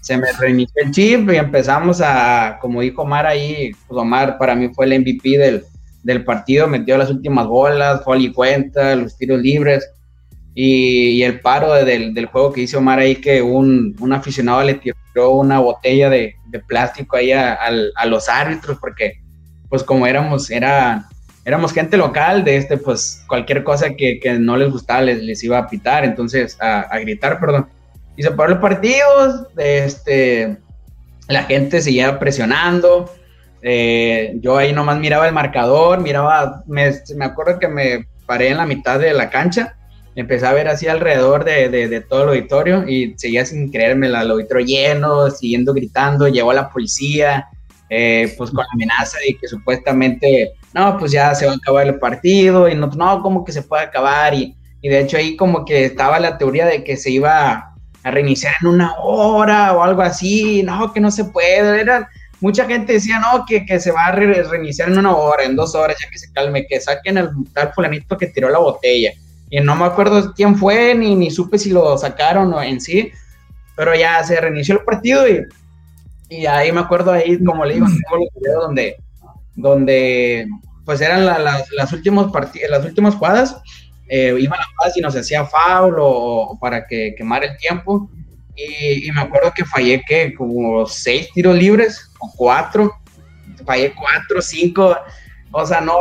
[0.00, 4.56] Se me reinició el chip y empezamos a, como dijo Omar ahí, pues Omar para
[4.56, 5.64] mí fue el MVP del,
[6.02, 9.88] del partido, metió las últimas bolas, fue y cuenta, los tiros libres
[10.54, 14.62] y, el paro de, del, del, juego que hizo Omar ahí, que un, un aficionado
[14.62, 19.20] le tiró una botella de, de plástico ahí a, a, los árbitros porque
[19.68, 21.08] pues como éramos, era,
[21.44, 25.44] éramos gente local, de este, pues cualquier cosa que, que no les gustaba les, les,
[25.44, 27.68] iba a pitar, entonces, a, a, gritar, perdón.
[28.16, 30.58] Y se paró el partido, este,
[31.28, 33.10] la gente seguía presionando,
[33.62, 38.56] eh, yo ahí nomás miraba el marcador, miraba, me, me, acuerdo que me paré en
[38.56, 39.76] la mitad de la cancha,
[40.14, 44.06] empecé a ver así alrededor de, de, de todo el auditorio y seguía sin creerme
[44.06, 47.48] el auditorio lleno, siguiendo gritando, llegó la policía,
[47.92, 51.86] eh, pues con la amenaza de que supuestamente, no, pues ya se va a acabar
[51.86, 55.36] el partido y no, no, como que se puede acabar y, y de hecho ahí
[55.36, 59.82] como que estaba la teoría de que se iba a reiniciar en una hora o
[59.82, 62.08] algo así, no, que no se puede, era,
[62.40, 65.56] mucha gente decía, no, que, que se va a re reiniciar en una hora, en
[65.56, 69.12] dos horas, ya que se calme, que saquen al tal fulanito que tiró la botella,
[69.50, 73.10] y no me acuerdo quién fue, ni, ni supe si lo sacaron o en sí,
[73.76, 75.44] pero ya se reinició el partido y
[76.30, 78.96] y ahí me acuerdo ahí, como le digo, tengo los videos donde,
[79.56, 80.46] donde
[80.84, 82.26] pues eran la, la, las últimas
[82.70, 83.60] las últimas jugadas,
[84.08, 87.56] eh, iba a la paz y nos hacía foul o, o para que quemara el
[87.58, 88.08] tiempo.
[88.56, 92.92] Y, y, me acuerdo que fallé que como seis tiros libres o cuatro,
[93.64, 94.96] fallé cuatro, cinco,
[95.52, 96.00] o sea, no,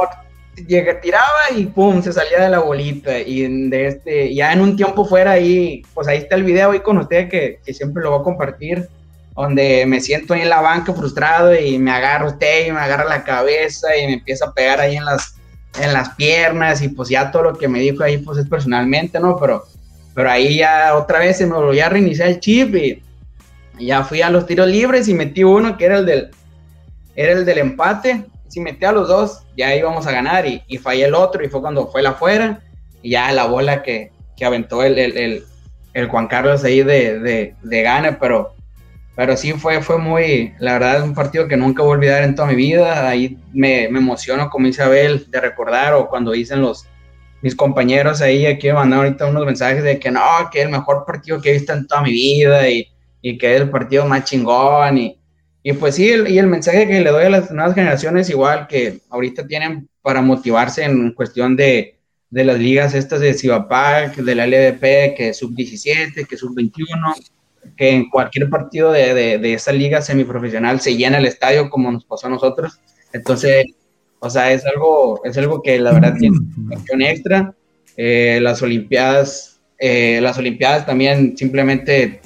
[0.68, 3.20] llegué, tiraba y pum, se salía de la bolita.
[3.20, 6.80] Y de este, ya en un tiempo fuera ahí, pues ahí está el video ahí
[6.80, 8.90] con usted que, que siempre lo voy a compartir
[9.36, 13.06] donde me siento ahí en la banca frustrado y me agarra usted y me agarra
[13.06, 15.36] la cabeza y me empieza a pegar ahí en las,
[15.80, 19.18] en las piernas y pues ya todo lo que me dijo ahí pues es personalmente,
[19.18, 19.38] ¿no?
[19.40, 19.64] Pero,
[20.20, 23.02] pero ahí ya otra vez se me volvió a reiniciar el chip y,
[23.80, 26.32] ya fui a los tiros libres y metí uno que era el del,
[27.16, 28.26] era el del empate.
[28.50, 31.48] Si metí a los dos, ya íbamos a ganar y, y fallé el otro y
[31.48, 32.60] fue cuando fue la afuera
[33.02, 35.44] y ya la bola que, que aventó el, el, el,
[35.94, 38.56] el, Juan Carlos ahí de, de, de gane, pero
[39.16, 42.24] pero sí fue, fue muy, la verdad es un partido que nunca voy a olvidar
[42.24, 46.62] en toda mi vida, ahí me, me emociono como Isabel de recordar o cuando dicen
[46.62, 46.89] los,
[47.42, 50.22] mis compañeros ahí, aquí me mandaron ahorita unos mensajes de que no,
[50.52, 52.88] que es el mejor partido que he visto en toda mi vida y,
[53.22, 55.20] y que es el partido más chingón y,
[55.64, 58.68] y pues sí, el, y el mensaje que le doy a las nuevas generaciones igual
[58.68, 62.00] que ahorita tienen para motivarse en cuestión de,
[62.30, 67.16] de las ligas estas de Cibapac, de la LDP, que es sub-17, que es sub-21,
[67.76, 71.92] que en cualquier partido de, de, de, esa liga semiprofesional se llena el estadio como
[71.92, 72.80] nos pasó a nosotros.
[73.12, 73.66] Entonces,
[74.20, 76.38] o sea, es algo, es algo que la verdad tiene
[76.94, 77.54] una extra.
[77.98, 82.22] Eh, las Olimpiadas, eh, las Olimpiadas también simplemente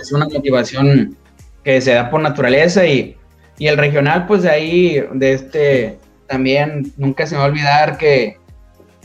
[0.00, 1.16] es una motivación
[1.64, 3.16] que se da por naturaleza y,
[3.58, 7.98] y el regional, pues de ahí, de este, también nunca se me va a olvidar
[7.98, 8.36] que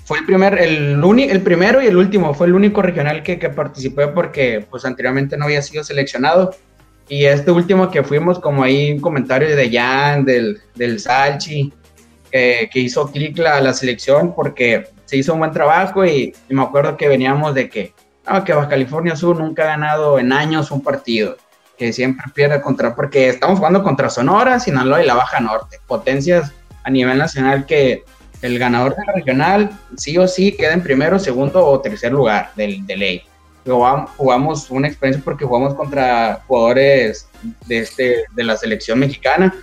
[0.04, 3.50] fue el primer, el, el primero y el último, fue el único regional que, que
[3.50, 6.52] participé porque pues anteriormente no había sido seleccionado.
[7.08, 11.74] Y este último que fuimos, como ahí un comentario de Jan, del, del Salchi,
[12.32, 16.96] que hizo clic la, la selección porque se hizo un buen trabajo y, me acuerdo
[16.96, 17.94] que veníamos de que,
[18.26, 21.36] no, que Baja California Sur nunca ha ganado en años un partido,
[21.78, 26.54] que siempre pierde contra, porque estamos jugando contra Sonora, Sinaloa y la Baja Norte, potencias
[26.84, 28.06] a nivel nacional que
[28.42, 32.86] el ganador del regional sí o sí queda en primero, segundo o tercer lugar del,
[32.86, 33.24] de ley.
[33.66, 37.28] Jugamos, una experiencia porque jugamos contra jugadores
[37.68, 39.54] de, este, de la selección mexicana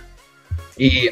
[0.77, 1.09] y,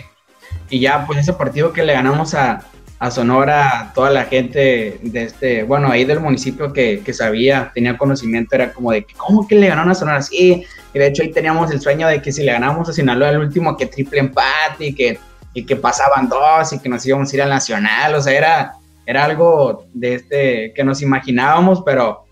[0.70, 2.66] y ya pues ese partido que le ganamos a,
[3.00, 7.98] a Sonora, toda la gente de este, bueno, ahí del municipio que, que, sabía, tenía
[7.98, 10.22] conocimiento, era como de, ¿cómo que le ganaron a Sonora?
[10.22, 10.64] Sí,
[10.94, 13.38] y de hecho ahí teníamos el sueño de que si le ganamos a Sinaloa el
[13.38, 15.20] último, que triple empate y que
[15.58, 18.74] y que pasaban dos y que nos íbamos a ir al Nacional, o sea, era,
[19.08, 22.26] era algo de este que nos imaginábamos, pero,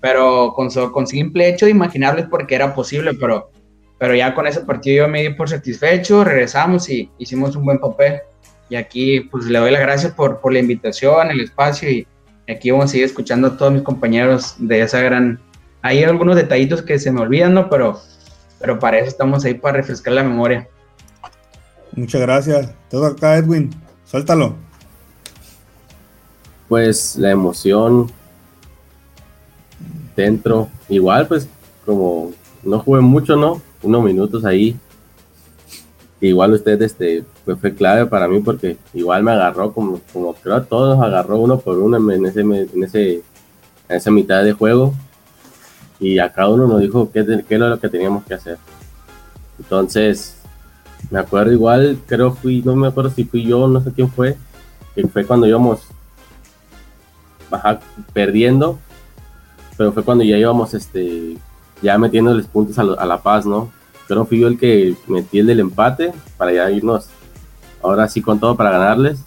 [0.00, 3.50] pero con, con simple hecho de imaginarles porque era posible, pero,
[3.98, 7.78] pero ya con ese partido yo me di por satisfecho, regresamos y hicimos un buen
[7.78, 8.20] papel.
[8.70, 12.06] Y aquí pues le doy las gracias por, por la invitación, el espacio y
[12.48, 15.40] aquí vamos a seguir escuchando a todos mis compañeros de esa gran...
[15.82, 17.68] Hay algunos detallitos que se me olvidan, ¿no?
[17.68, 18.00] Pero,
[18.60, 20.68] pero para eso estamos ahí para refrescar la memoria.
[21.92, 22.72] Muchas gracias.
[22.90, 23.70] Todo acá, Edwin.
[24.04, 24.54] Suéltalo.
[26.68, 28.10] Pues la emoción
[30.14, 31.48] dentro, igual pues
[31.86, 33.62] como no jugué mucho, ¿no?
[33.82, 34.76] Unos minutos ahí.
[36.20, 37.24] Igual usted este,
[37.60, 41.60] fue clave para mí porque igual me agarró como, como creo a todos, agarró uno
[41.60, 43.22] por uno en ese, en ese
[43.88, 44.94] en esa mitad de juego
[45.98, 48.58] y a cada uno nos dijo qué, qué era lo que teníamos que hacer.
[49.58, 50.38] Entonces,
[51.10, 54.36] me acuerdo igual, creo fui, no me acuerdo si fui yo, no sé quién fue,
[54.94, 55.80] que fue cuando íbamos
[57.50, 57.80] baja,
[58.12, 58.78] perdiendo,
[59.76, 61.36] pero fue cuando ya íbamos este,
[61.82, 63.70] ya metiéndoles puntos a, a, La Paz, ¿no?
[64.06, 67.08] Creo fui yo el que metí el del empate para ya irnos
[67.82, 69.20] ahora sí con todo para ganarles.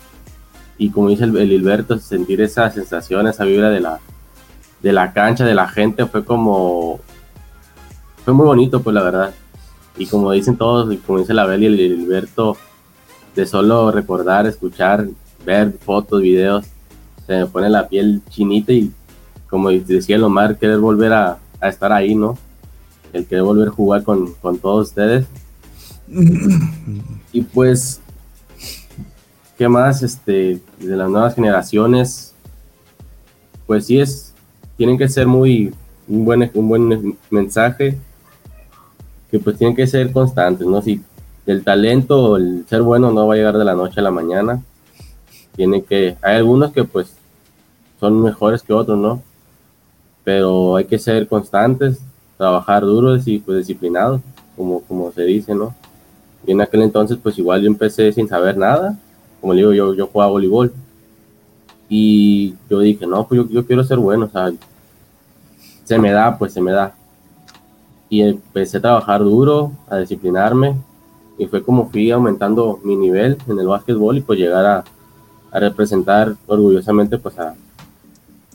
[0.77, 3.99] Y como dice el, el Hilberto, sentir esa sensación, esa vibra de la,
[4.81, 6.99] de la cancha, de la gente, fue como...
[8.25, 9.33] Fue muy bonito, pues la verdad.
[9.97, 12.57] Y como dicen todos, como dice la Beli y el Hilberto,
[13.35, 15.07] de solo recordar, escuchar,
[15.45, 16.65] ver fotos, videos,
[17.25, 18.91] se me pone la piel chinita y
[19.49, 22.37] como decía el Omar, querer volver a, a estar ahí, ¿no?
[23.13, 25.25] El querer volver a jugar con, con todos ustedes.
[27.31, 28.01] y pues,
[29.57, 30.03] ¿qué más?
[30.03, 32.33] Este, de las nuevas generaciones,
[33.67, 34.33] pues sí es,
[34.75, 35.73] tienen que ser muy,
[36.07, 37.97] un buen, un buen mensaje,
[39.29, 40.81] que pues tienen que ser constantes, ¿no?
[40.81, 41.01] Si
[41.45, 44.61] el talento el ser bueno no va a llegar de la noche a la mañana,
[45.55, 47.13] tiene que, hay algunos que pues
[47.99, 49.21] son mejores que otros, ¿no?
[50.23, 51.99] Pero hay que ser constantes,
[52.37, 54.21] trabajar duros y pues disciplinados,
[54.55, 55.73] como, como se dice, ¿no?
[56.45, 58.97] Y en aquel entonces pues igual yo empecé sin saber nada,
[59.39, 60.73] como le digo, yo, yo jugaba voleibol.
[61.89, 64.51] Y yo dije, no, pues yo, yo quiero ser bueno, o sea,
[65.83, 66.95] se me da, pues se me da.
[68.09, 70.75] Y empecé a trabajar duro, a disciplinarme,
[71.37, 74.83] y fue como fui aumentando mi nivel en el básquetbol y pues llegar a,
[75.51, 77.55] a representar orgullosamente pues a,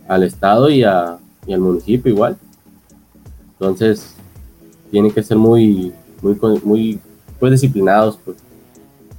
[0.09, 2.37] al estado y, a, y al municipio igual.
[3.53, 4.15] Entonces,
[4.91, 5.93] tienen que ser muy,
[6.23, 7.01] muy, muy
[7.39, 8.19] pues, disciplinados.
[8.25, 8.37] Pues.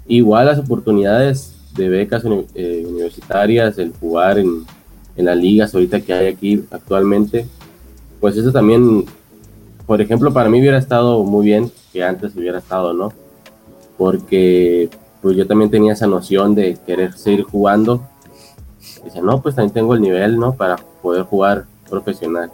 [0.08, 2.24] Igual las oportunidades de becas
[2.56, 4.66] eh, universitarias, el jugar en,
[5.16, 7.46] en, las ligas ahorita que hay aquí actualmente,
[8.20, 9.06] pues eso también,
[9.86, 13.14] por ejemplo, para mí hubiera estado muy bien que antes hubiera estado, ¿no?
[13.98, 14.90] Porque
[15.22, 18.02] pues yo también tenía esa noción de querer seguir jugando.
[19.04, 20.54] Dice, no, pues también tengo el nivel, ¿no?
[20.54, 22.52] Para poder jugar profesional.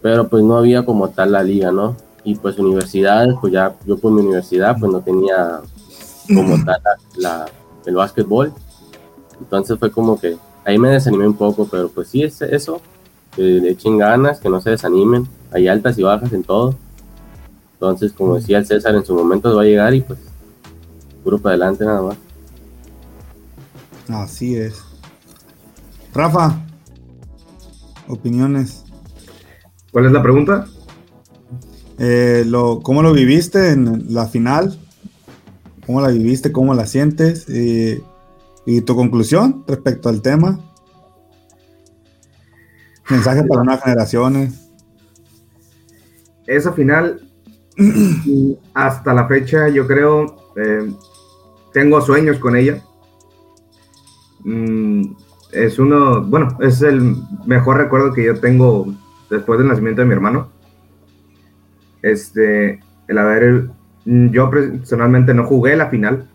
[0.00, 1.96] Pero pues no había como tal la liga, ¿no?
[2.24, 5.60] Y pues universidades, pues ya yo por mi universidad pues no tenía
[6.28, 6.80] como tal
[7.16, 7.46] la,
[7.86, 8.52] el básquetbol.
[9.40, 12.80] Entonces fue como que ahí me desanimé un poco, pero pues sí es eso,
[13.34, 16.74] que le echen ganas, que no se desanimen, hay altas y bajas en todo.
[17.74, 20.20] Entonces, como decía el César, en su momento va a llegar y pues
[21.24, 22.16] puro para adelante nada más.
[24.08, 24.82] Así es.
[26.14, 26.60] Rafa,
[28.12, 28.84] opiniones.
[29.90, 30.66] ¿Cuál es la pregunta?
[31.98, 34.78] Eh, lo, ¿Cómo lo viviste en la final?
[35.86, 36.52] ¿Cómo la viviste?
[36.52, 37.48] ¿Cómo la sientes?
[37.48, 38.02] Y,
[38.66, 40.60] y tu conclusión respecto al tema.
[43.10, 44.68] Mensaje para nuevas generaciones.
[46.46, 47.20] Esa final,
[48.74, 50.92] hasta la fecha, yo creo, eh,
[51.72, 52.82] tengo sueños con ella.
[54.44, 55.12] mm,
[55.52, 57.16] es uno, bueno, es el
[57.46, 58.86] mejor recuerdo que yo tengo
[59.30, 60.48] después del nacimiento de mi hermano.
[62.02, 63.68] Este, el haber,
[64.04, 66.28] yo personalmente no jugué la final,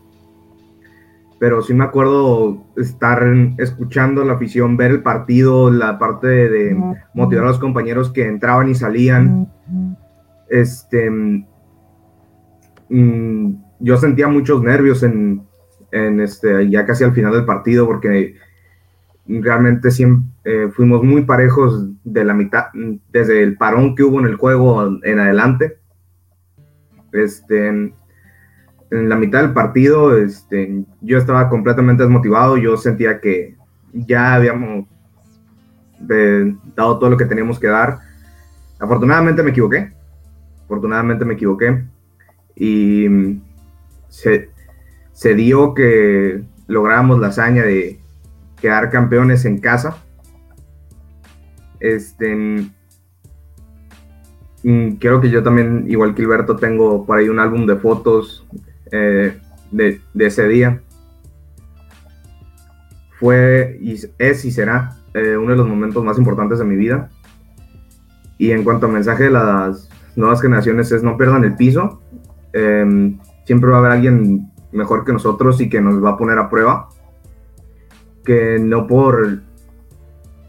[1.40, 3.24] pero sí me acuerdo estar
[3.58, 6.76] escuchando la afición, ver el partido, la parte de,
[7.14, 9.52] motivar a los compañeros que entraban y salían.
[10.50, 11.10] Este,
[12.90, 15.46] mm, yo sentía muchos nervios en,
[15.92, 18.36] este, ya casi al final del partido porque
[19.28, 22.68] realmente siempre, eh, fuimos muy parejos de la mitad,
[23.12, 25.78] desde el parón que hubo en el juego en adelante.
[27.12, 33.56] Este, en la mitad del partido, este, yo estaba completamente desmotivado, yo sentía que
[33.94, 34.86] ya habíamos
[36.10, 38.00] eh, dado todo lo que teníamos que dar.
[38.80, 39.92] Afortunadamente me equivoqué,
[40.64, 41.84] afortunadamente me equivoqué
[42.56, 43.40] y
[44.08, 44.50] se,
[45.12, 48.00] se dio que logramos la hazaña de
[48.62, 49.98] quedar campeones en casa.
[51.80, 52.36] Este,
[54.64, 58.48] mm, quiero que yo también, igual que Alberto, tengo por ahí un álbum de fotos
[58.92, 59.40] eh,
[59.72, 60.82] de, ese día.
[63.20, 67.10] Fue, y es y será eh, uno de los momentos más importantes de mi vida.
[68.38, 72.02] Y en cuanto a mensaje de las nuevas generaciones es no pierdan el piso.
[72.54, 76.38] Em, siempre va a haber alguien mejor que nosotros y que nos va a poner
[76.38, 76.90] a prueba.
[78.28, 79.40] Que no por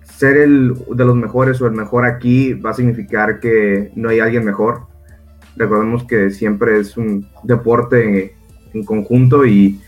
[0.02, 4.20] ser el de los mejores o el mejor aquí va a significar que no hay
[4.20, 4.88] alguien mejor
[5.59, 8.36] recordemos que siempre es un deporte
[8.72, 9.80] en, conjunto y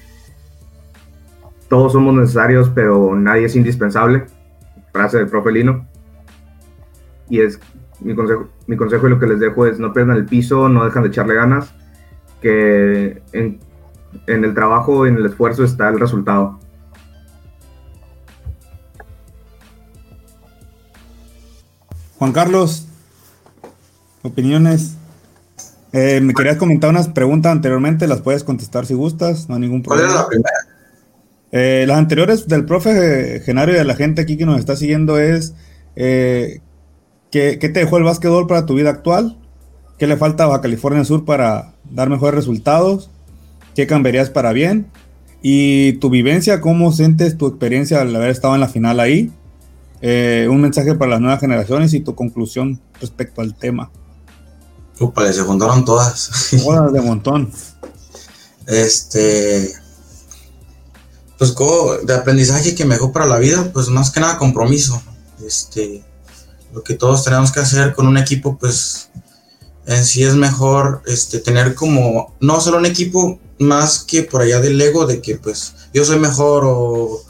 [1.69, 4.25] todos somos necesarios, pero nadie es indispensable.
[4.93, 5.87] Frase del profe Lino.
[7.29, 7.61] Y es
[8.01, 10.85] mi consejo, mi consejo y lo que les dejo es no pierdan el piso, no
[10.85, 11.73] dejan de echarle ganas,
[12.43, 13.61] que en,
[14.27, 16.59] en el trabajo, en el esfuerzo está el resultado.
[22.21, 22.87] Juan Carlos,
[24.21, 24.93] opiniones.
[25.95, 29.83] Eh, me querías comentar unas preguntas anteriormente, las puedes contestar si gustas, no hay ningún
[29.83, 30.09] problema.
[30.09, 30.59] ¿Cuál la primera?
[31.51, 35.19] Eh, las anteriores del profe Genario y de la gente aquí que nos está siguiendo
[35.19, 35.55] es
[35.97, 36.61] eh,
[37.31, 39.39] ¿qué, te dejó el básquetbol para tu vida actual?
[39.99, 43.11] ¿Qué le falta a Baja California Sur para dar mejores resultados?
[43.75, 44.89] ¿Qué cambiarías para bien?
[45.41, 49.33] Y tu vivencia, ¿cómo sientes tu experiencia al haber estado en la final ahí?
[50.03, 53.91] Un mensaje para las nuevas generaciones y tu conclusión respecto al tema.
[54.99, 56.31] Upa, se juntaron todas.
[56.65, 57.51] Todas de montón.
[58.67, 59.73] Este.
[61.39, 65.03] Pues como de aprendizaje que me dejó para la vida, pues más que nada compromiso.
[65.45, 66.05] Este.
[66.73, 69.11] Lo que todos tenemos que hacer con un equipo, pues
[69.87, 74.61] en sí es mejor este, tener como, no solo un equipo, más que por allá
[74.61, 77.21] del ego de que pues yo soy mejor o,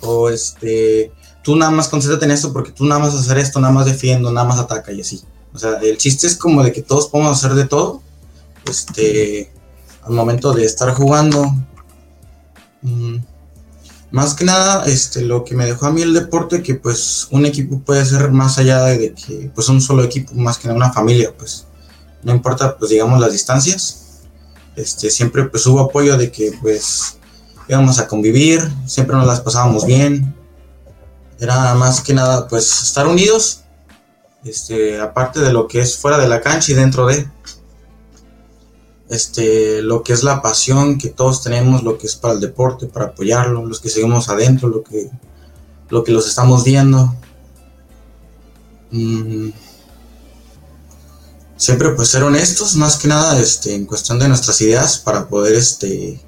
[0.00, 1.12] o este,
[1.48, 4.30] tú nada más concéntrate en esto porque tú nada más hacer esto, nada más defiendo,
[4.30, 5.22] nada más ataca y así.
[5.54, 8.02] O sea, el chiste es como de que todos podemos hacer de todo.
[8.68, 9.50] Este,
[10.02, 11.50] al momento de estar jugando.
[12.82, 13.16] Mm,
[14.10, 17.46] más que nada, este, lo que me dejó a mí el deporte, que pues un
[17.46, 21.32] equipo puede ser más allá de que pues un solo equipo, más que una familia,
[21.34, 21.64] pues
[22.24, 24.18] no importa, pues digamos las distancias.
[24.76, 27.16] Este, siempre pues hubo apoyo de que pues
[27.70, 30.34] íbamos a convivir, siempre nos las pasábamos bien.
[31.38, 33.62] Era más que nada pues estar unidos
[34.44, 37.28] este, aparte de lo que es fuera de la cancha y dentro de,
[39.08, 42.86] este, lo que es la pasión que todos tenemos, lo que es para el deporte,
[42.86, 45.10] para apoyarlo, los que seguimos adentro, lo que,
[45.88, 47.14] lo que los estamos viendo.
[48.90, 49.50] Mm.
[51.56, 55.56] Siempre pues ser honestos, más que nada, este, en cuestión de nuestras ideas, para poder,
[55.56, 56.20] este,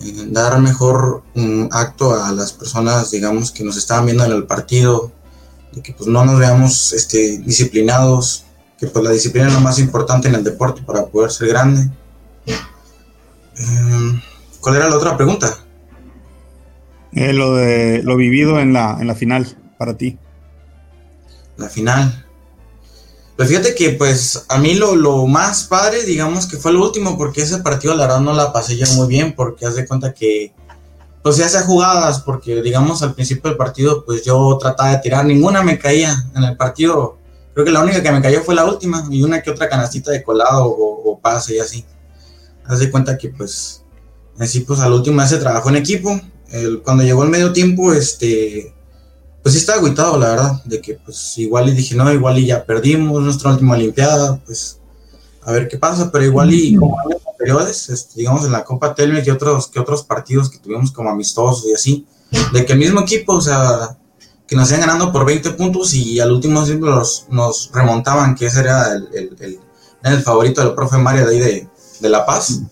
[0.00, 4.44] eh, dar mejor un acto a las personas, digamos, que nos estaban viendo en el
[4.44, 5.12] partido,
[5.82, 8.44] que pues no nos veamos este, disciplinados,
[8.78, 11.90] que pues la disciplina es lo más importante en el deporte para poder ser grande.
[13.58, 14.20] Em,
[14.60, 15.58] ¿Cuál era la otra pregunta?
[17.12, 20.18] Eh, lo de lo vivido en la, en la final para ti.
[21.56, 22.25] La final.
[23.36, 27.18] Pues fíjate que pues a mí lo, lo, más padre, digamos que fue el último,
[27.18, 30.14] porque ese partido la verdad no la pasé yo muy bien, porque haz de cuenta
[30.14, 30.54] que
[31.26, 35.24] pues ya sea jugadas, porque digamos al principio del partido, pues yo trataba de tirar,
[35.24, 37.18] ninguna me caía en el partido.
[37.52, 40.12] Creo que la única que me cayó fue la última, y una que otra canastita
[40.12, 41.84] de colado o, pase y así.
[42.64, 43.82] Haz de cuenta que pues,
[44.38, 46.20] así pues al último se trabajó en equipo.
[46.84, 48.72] cuando llegó el medio tiempo, este,
[49.46, 52.46] pues sí estaba agüitado, la verdad, de que pues igual y dije, no, igual y
[52.46, 54.80] ya perdimos nuestra última Olimpiada, pues
[55.44, 56.96] a ver qué pasa, pero igual y como
[57.30, 61.10] anteriores, este, digamos en la Copa Telmex y otros, que otros partidos que tuvimos como
[61.10, 62.04] amistosos y así,
[62.52, 63.96] de que el mismo equipo, o sea,
[64.48, 68.46] que nos iban ganando por 20 puntos y al último siempre los- nos remontaban, que
[68.46, 69.60] ese era el, el- el-
[70.02, 71.68] era el favorito del profe Mario de ahí de,
[72.00, 72.62] de La Paz.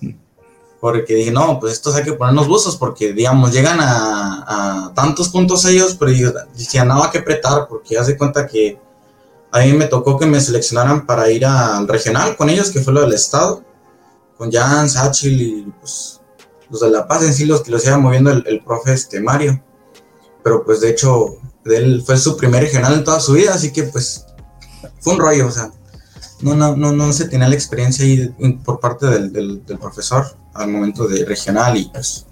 [0.85, 5.65] Porque dije, no, pues estos hay que ponernos buzos porque, digamos, llegan a, tantos puntos
[5.65, 8.79] ellos, pero yo decía, hay que apretar porque haz de cuenta que
[9.51, 12.93] a mí me tocó que me seleccionaran para ir al regional con ellos, que fue
[12.93, 13.65] lo del estado,
[14.37, 16.21] con Jan, Sachil y pues
[16.69, 19.23] los de La Paz en sí, los que los iba moviendo el, el profe este,
[19.23, 19.65] Mario.
[20.43, 23.85] Pero pues de hecho, él fue su primer regional en toda su vida, así que
[23.85, 24.27] pues
[25.01, 25.71] fue un rollo, o sea,
[26.43, 31.07] no, no, no, no se tenía la experiencia ahí por parte del profesor al momento
[31.07, 32.27] de regional y pues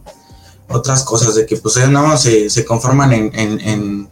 [0.69, 4.09] otras cosas, de que pues ellos nada más se, se conforman en, en, en-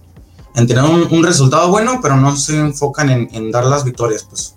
[0.57, 4.25] en tener un, un resultado bueno, pero no se enfocan en, en dar las victorias,
[4.29, 4.57] pues.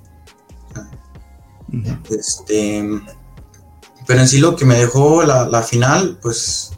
[2.09, 2.83] Este,
[4.05, 6.71] pero en sí lo que me dejó la, la final, pues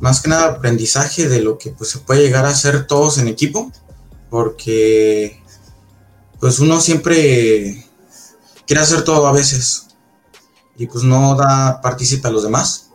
[0.00, 3.28] más que nada aprendizaje de lo que pues, se puede llegar a hacer todos en
[3.28, 3.70] equipo,
[4.30, 5.40] porque
[6.40, 7.86] pues uno siempre
[8.66, 9.86] quiere hacer todo a veces
[10.82, 12.90] y pues no da partícipe a los demás.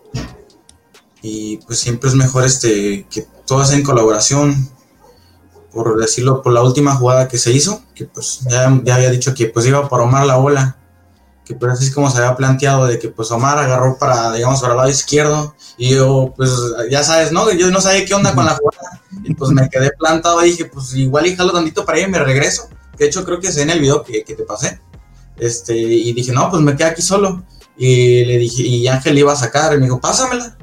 [1.21, 4.69] Y pues siempre es mejor este que todo sea en colaboración
[5.71, 9.33] por decirlo por la última jugada que se hizo que pues ya, ya había dicho
[9.33, 10.77] que pues iba para Omar la bola
[11.45, 14.59] que pues así es como se había planteado de que pues Omar agarró para digamos
[14.59, 16.51] para el lado izquierdo y yo pues
[16.91, 19.91] ya sabes no yo no sabía qué onda con la jugada y pues me quedé
[19.91, 22.67] plantado y dije pues igual y jalo tantito para allá y me regreso.
[22.97, 24.81] De hecho creo que se en el video que, que te pasé
[25.37, 27.43] este y dije no pues me quedé aquí solo
[27.77, 30.57] y le dije y Ángel iba a sacar y me dijo pásamela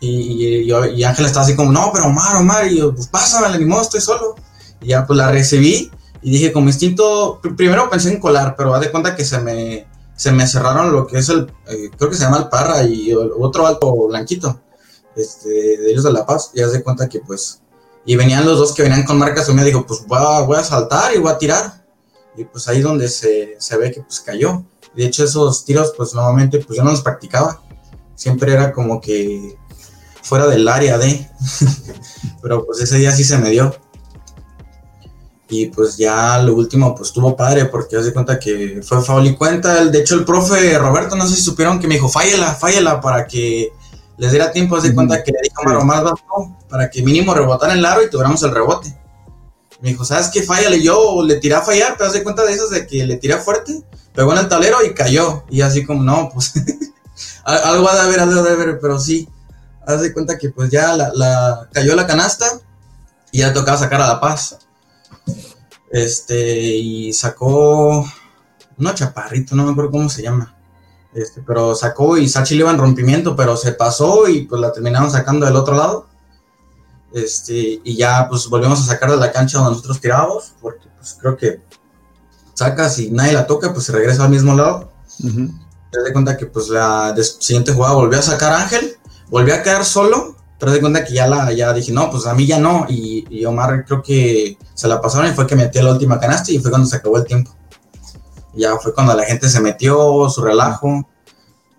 [0.00, 3.56] y, y, yo- Ángel estaba así como no pero Omar Omar y yo pues pásamela
[3.58, 4.34] ni modo estoy solo
[4.80, 5.90] y ya pues la recibí
[6.22, 9.38] y dije como instinto pr- primero pensé en colar pero haz de cuenta que se
[9.40, 9.86] me
[10.16, 13.12] se me cerraron lo que es el eh, creo que se llama el parra y
[13.14, 14.60] otro alto blanquito
[15.16, 17.60] este de ellos de La Paz y haz de cuenta que pues
[18.06, 20.64] y venían los dos que venían con marcas y me dijo pues voy voy a
[20.64, 21.83] saltar y voy a tirar
[22.36, 24.64] y pues ahí donde se, se ve que pues cayó.
[24.94, 27.60] De hecho esos tiros pues normalmente pues yo no los practicaba.
[28.14, 29.56] Siempre era como que
[30.22, 31.28] fuera del área de
[32.42, 33.74] pero pues ese día sí se me dio.
[35.48, 39.26] Y pues ya lo último pues estuvo padre porque haz de cuenta que fue foul
[39.26, 39.84] y cuenta.
[39.84, 43.26] De hecho el profe Roberto no sé si supieron que me dijo fállala, fállala para
[43.26, 43.70] que
[44.16, 44.76] les diera tiempo.
[44.76, 48.10] Haz de cuenta que le dijo no, para que mínimo rebotara en el aro y
[48.10, 49.03] tuviéramos el rebote
[49.84, 50.42] me dijo, ¿sabes qué?
[50.42, 50.82] Fállale.
[50.82, 53.36] Yo le tiré a fallar, pero haz de cuenta de esas de que le tiré
[53.36, 53.84] fuerte,
[54.14, 55.44] pegó en el tablero y cayó.
[55.50, 56.54] Y así como, no, pues
[57.44, 59.28] al- algo ha de haber, algo ha de haber, pero sí.
[59.86, 62.46] Haz de cuenta que pues ya la, cayó la canasta
[63.30, 64.56] y ya tocaba sacar a La Paz.
[65.90, 68.04] Este, y sacó
[68.78, 70.56] uno chaparrito, no me acuerdo cómo se llama.
[71.12, 74.72] Este, pero sacó y Sachi le iba en rompimiento, pero se pasó y pues la
[74.72, 76.06] terminaron sacando del otro lado.
[77.14, 81.16] Este, y ya pues volvemos a sacar de la cancha donde nosotros tirábamos, porque pues
[81.20, 81.60] creo que
[82.54, 84.92] sacas y nadie la toca, pues se regresa al mismo lado.
[85.18, 88.96] Te das cuenta que pues la siguiente jugada volvió a sacar a Ángel,
[89.30, 92.26] volvió a quedar solo, pero te das cuenta que ya la ya dije, no, pues
[92.26, 95.54] a mí ya no, y, y Omar creo que se la pasaron y fue que
[95.54, 97.54] metió la última canasta y fue cuando se acabó el tiempo.
[98.54, 101.08] Ya fue cuando la gente se metió, su relajo,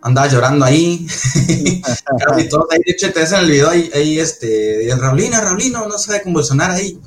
[0.06, 1.08] andaba llorando ahí,
[2.28, 5.42] casi todos ahí, de hecho te ves en el video ahí, ahí este, el Raulino,
[5.42, 7.02] Raulino, no sabe convulsionar ahí,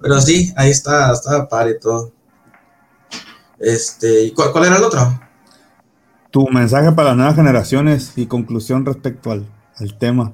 [0.00, 2.10] pero sí, ahí está, estaba padre todo.
[3.58, 5.20] Este, ¿y cuál, cuál era el otro?
[6.30, 9.46] Tu mensaje para las nuevas generaciones y conclusión respecto al,
[9.76, 10.32] al tema.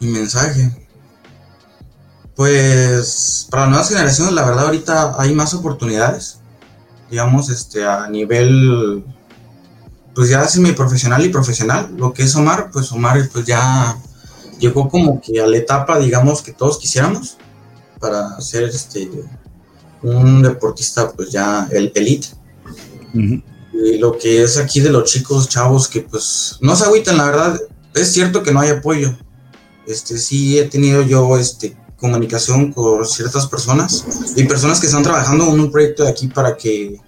[0.00, 0.70] Mi mensaje.
[2.34, 6.40] Pues para las nuevas generaciones, la verdad, ahorita hay más oportunidades.
[7.10, 9.04] Digamos, este, a nivel,
[10.14, 11.92] pues ya semiprofesional y profesional.
[11.96, 13.98] Lo que es Omar, pues Omar, pues ya
[14.58, 17.36] llegó como que a la etapa, digamos, que todos quisiéramos
[17.98, 19.10] para ser este
[20.02, 22.28] un deportista, pues ya el elite.
[23.14, 27.24] Y lo que es aquí de los chicos chavos que pues no se agüitan, la
[27.24, 27.60] verdad,
[27.94, 29.16] es cierto que no hay apoyo.
[29.86, 34.04] Este sí he tenido yo este comunicación con ciertas personas
[34.36, 37.00] y personas que están trabajando en un proyecto de aquí para que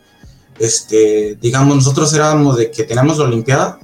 [0.58, 3.78] este digamos nosotros éramos de que teníamos la olimpiada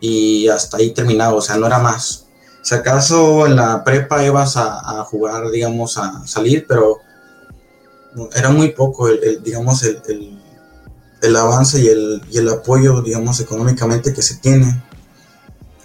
[0.00, 2.26] y hasta ahí terminado, o sea, no era más.
[2.62, 6.98] Si acaso en la prepa ibas a, a jugar, digamos, a salir, pero
[8.34, 10.42] era muy poco el, digamos, el, el,
[11.22, 14.82] el avance y el, y el apoyo, digamos, económicamente que se tiene.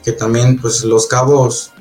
[0.04, 1.72] Que también, pues, los cabos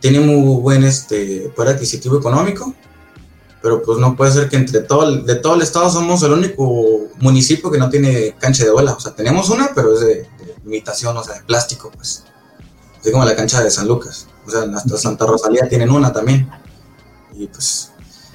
[0.00, 2.74] tienen muy buen este, poder adquisitivo económico,
[3.66, 6.30] pero pues no puede ser que entre todo el, de todo el estado somos el
[6.32, 8.92] único municipio que no tiene cancha de bola.
[8.92, 12.22] O sea, tenemos una, pero es de, de imitación, o sea, de plástico, pues.
[13.02, 14.28] es como la cancha de San Lucas.
[14.46, 16.48] O sea, hasta Santa Rosalía tienen una también.
[17.34, 17.90] Y pues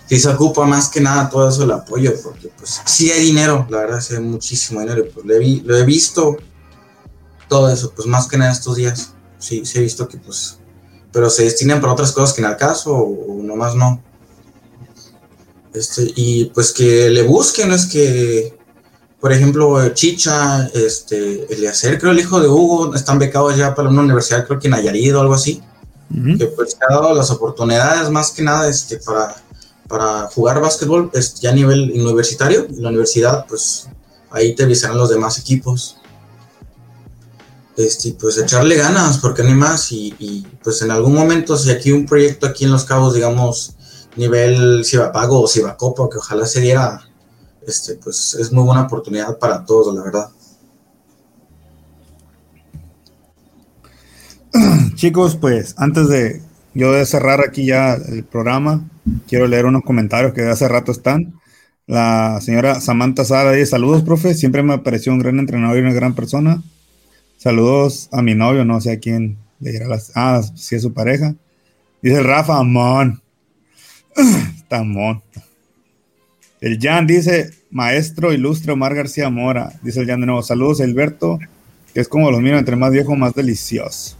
[0.10, 3.66] sí se ocupa más que nada todo eso el apoyo, porque pues sí hay dinero,
[3.70, 5.06] la verdad sí hay muchísimo dinero.
[5.14, 6.36] Pues, lo, he, vi- lo he visto
[7.48, 9.14] todo eso, pues más que nada estos días.
[9.40, 10.58] Sí, sí he visto que pues,
[11.14, 14.04] pero se destinan para otras cosas que en el caso o, o nomás no.
[15.74, 18.58] Este, y pues que le busquen, es que,
[19.20, 24.02] por ejemplo, Chicha, este, Eliezer, creo el hijo de Hugo, están becados ya para una
[24.02, 25.62] universidad, creo que en Nayarit o algo así
[26.38, 29.36] que pues se ha dado las oportunidades más que nada este, para,
[29.88, 32.66] para jugar básquetbol este, ya a nivel universitario.
[32.70, 33.88] En la universidad, pues
[34.30, 35.98] ahí te avisarán los demás equipos.
[37.78, 39.92] Este, pues echarle ganas, porque no hay más.
[39.92, 43.76] Y, y, pues en algún momento, si aquí un proyecto aquí en Los Cabos, digamos,
[44.16, 47.02] nivel Cibapago o Cibacopa, que ojalá se diera,
[47.66, 50.30] este, pues es muy buena oportunidad para todos, la verdad.
[54.96, 56.42] Chicos, pues antes de
[56.74, 58.88] yo de cerrar aquí ya el programa,
[59.28, 61.40] quiero leer unos comentarios que de hace rato están.
[61.88, 65.94] La señora Samantha Sara dice, saludos, profe, siempre me pareció un gran entrenador y una
[65.94, 66.64] gran persona.
[67.38, 70.12] Saludos a mi novio, no sé a quién le dirá las...
[70.16, 71.36] Ah, si es su pareja.
[72.02, 73.21] Dice Rafa, amón.
[74.58, 75.22] Está amón.
[76.60, 79.72] El Jan dice, maestro ilustre Omar García Mora.
[79.82, 81.40] Dice el Jan de nuevo, saludos Alberto,
[81.94, 84.16] que es como los míos, entre más viejo, más delicioso.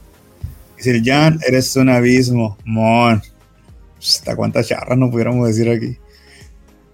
[0.78, 3.22] Dice el Jan, eres un abismo, mon.
[4.00, 5.98] Hasta cuántas charras no pudiéramos decir aquí.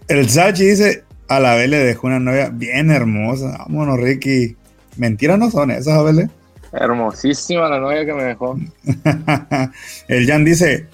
[0.09, 3.57] El Sachi dice, a la vez le dejó una novia bien hermosa.
[3.59, 4.55] Vámonos, Ricky.
[4.97, 6.29] Mentiras no son esas, Abel.
[6.73, 8.59] Hermosísima la novia que me dejó.
[10.09, 10.87] el Jan dice,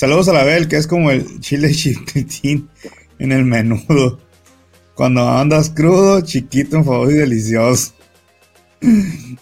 [0.00, 2.70] saludos a la Bel, que es como el chile chiquitín
[3.18, 4.18] en el menudo.
[4.94, 7.92] Cuando andas crudo, chiquito, en favor y delicioso.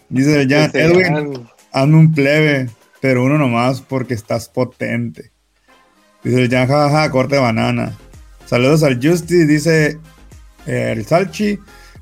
[0.08, 2.70] Dice el Jan, Ese Edwin, hazme un plebe,
[3.00, 5.30] pero uno nomás porque estás potente.
[6.24, 7.96] Dice el Jan, jajaja, corte de banana.
[8.44, 10.00] Saludos al Justy, dice
[10.66, 11.60] eh, el Salchi.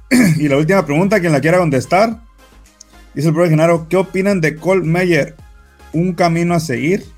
[0.39, 2.23] y la última pregunta, quien la quiera contestar.
[3.13, 5.35] Dice el profe Genaro, ¿qué opinan de Cole Meyer?
[5.93, 7.16] ¿Un camino a seguir?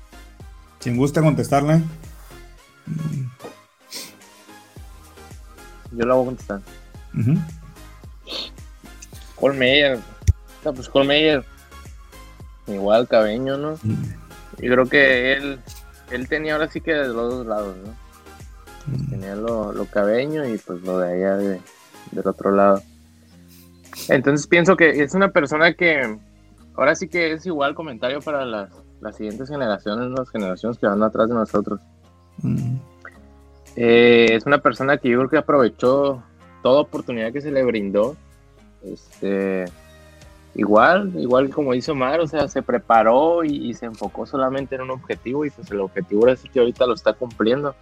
[0.79, 1.81] Quien gusta contestarle.
[5.91, 6.61] Yo la voy a contestar.
[7.17, 7.33] Ujú.
[9.35, 9.95] Cole Meyer.
[9.97, 11.45] O sea, pues Cole Meyer.
[12.67, 13.75] Igual Cabeño, ¿no?
[14.59, 15.59] Yo creo que él,
[16.11, 19.07] él tenía ahora sí que de los dos lados, ¿no?
[19.09, 21.61] Tenía lo, lo cabeño y pues lo de allá de-
[22.11, 22.81] del otro lado.
[24.07, 26.17] Entonces pienso que es una persona que
[26.75, 28.69] ahora sí que es igual comentario para las,
[29.01, 31.79] las siguientes generaciones, las generaciones que van atrás de nosotros.
[32.41, 32.75] Mm.
[33.75, 36.23] Eh, es una persona que yo creo que aprovechó
[36.61, 38.15] toda oportunidad que se le brindó.
[38.83, 39.65] Este,
[40.55, 44.81] igual, igual como dice Omar, o sea, se preparó y, y se enfocó solamente en
[44.81, 47.75] un objetivo y pues el objetivo es que ahorita lo está cumpliendo.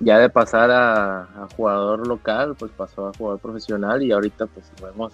[0.00, 4.70] Ya de pasar a, a jugador local, pues pasó a jugador profesional y ahorita pues
[4.82, 5.12] vemos,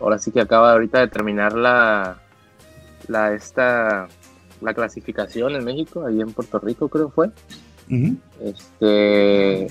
[0.00, 2.18] ahora sí que acaba ahorita de terminar la,
[3.08, 4.08] la esta,
[4.60, 7.30] la clasificación en México, ahí en Puerto Rico creo fue.
[8.40, 9.68] Este,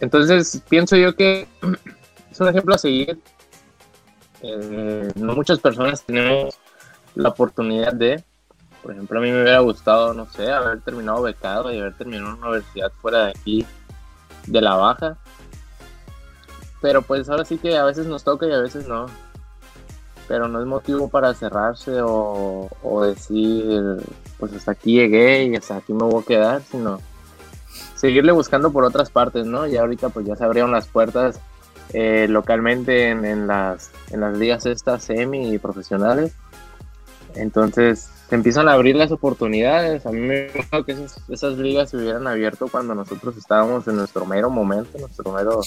[0.00, 1.48] entonces pienso yo que
[2.30, 3.18] es un ejemplo a seguir.
[4.42, 6.58] Eh, no muchas personas tenemos
[7.14, 8.22] la oportunidad de,
[8.82, 12.36] por ejemplo, a mí me hubiera gustado, no sé, haber terminado becado y haber terminado
[12.36, 13.66] una universidad fuera de aquí,
[14.46, 15.16] de la baja.
[16.82, 19.06] Pero pues ahora sí que a veces nos toca y a veces no.
[20.26, 22.68] Pero no es motivo para cerrarse o,
[23.06, 23.82] decir,
[24.38, 27.00] pues hasta aquí llegué y hasta aquí me voy a quedar, sino
[27.94, 29.66] seguirle buscando por otras partes, ¿no?
[29.66, 31.40] Ya ahorita pues ya se abrieron las puertas
[31.92, 36.32] eh, localmente en, en las, en las ligas estas semi y profesionales.
[37.34, 40.06] Entonces se empiezan a abrir las oportunidades.
[40.06, 43.96] A mí me gusta que esas, esas ligas se hubieran abierto cuando nosotros estábamos en
[43.96, 45.60] nuestro mero momento, nuestro mero,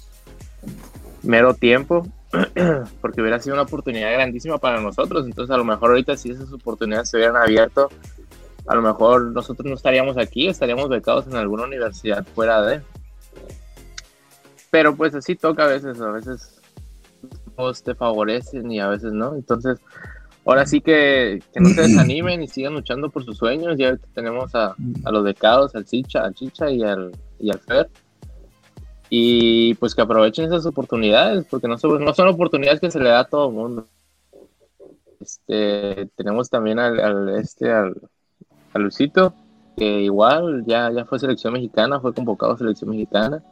[1.24, 2.08] mero tiempo,
[3.02, 5.26] porque hubiera sido una oportunidad grandísima para nosotros.
[5.26, 7.90] Entonces a lo mejor ahorita si esas oportunidades se hubieran abierto,
[8.68, 12.82] a lo mejor nosotros no estaríamos aquí, estaríamos becados en alguna universidad fuera de.
[14.70, 16.62] Pero pues así toca a veces, a veces
[17.84, 19.34] te favorecen y a veces no.
[19.36, 19.80] Entonces,
[20.46, 23.78] ahora sí que, que no se desanimen y sigan luchando por sus sueños.
[23.78, 24.76] Ya tenemos a,
[25.06, 27.90] a los becados, al Chicha, al Chicha y al, y al Fer.
[29.10, 33.28] Y pues que aprovechen esas oportunidades, porque no son, oportunidades que se le da a
[33.28, 33.86] todo el mundo.
[35.22, 37.96] Este, tenemos también al, al este, al,
[38.76, 39.34] Lucito,
[39.76, 43.44] que igual ya, ya fue selección mexicana, fue convocado a selección mexicana.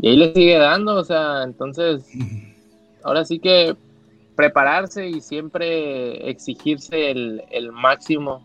[0.00, 2.08] Y ahí le sigue dando, o sea, entonces,
[3.04, 3.76] ahora sí que
[4.34, 8.42] prepararse y siempre exigirse el, el máximo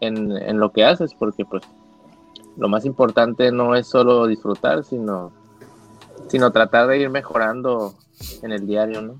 [0.00, 1.62] en, en lo que haces, porque pues
[2.56, 5.32] lo más importante no es solo disfrutar, sino,
[6.28, 7.94] sino tratar de ir mejorando
[8.42, 9.14] en el diario, ¿no?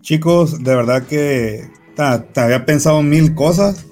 [0.00, 3.84] Chicos, de verdad que ta- te había pensado mil cosas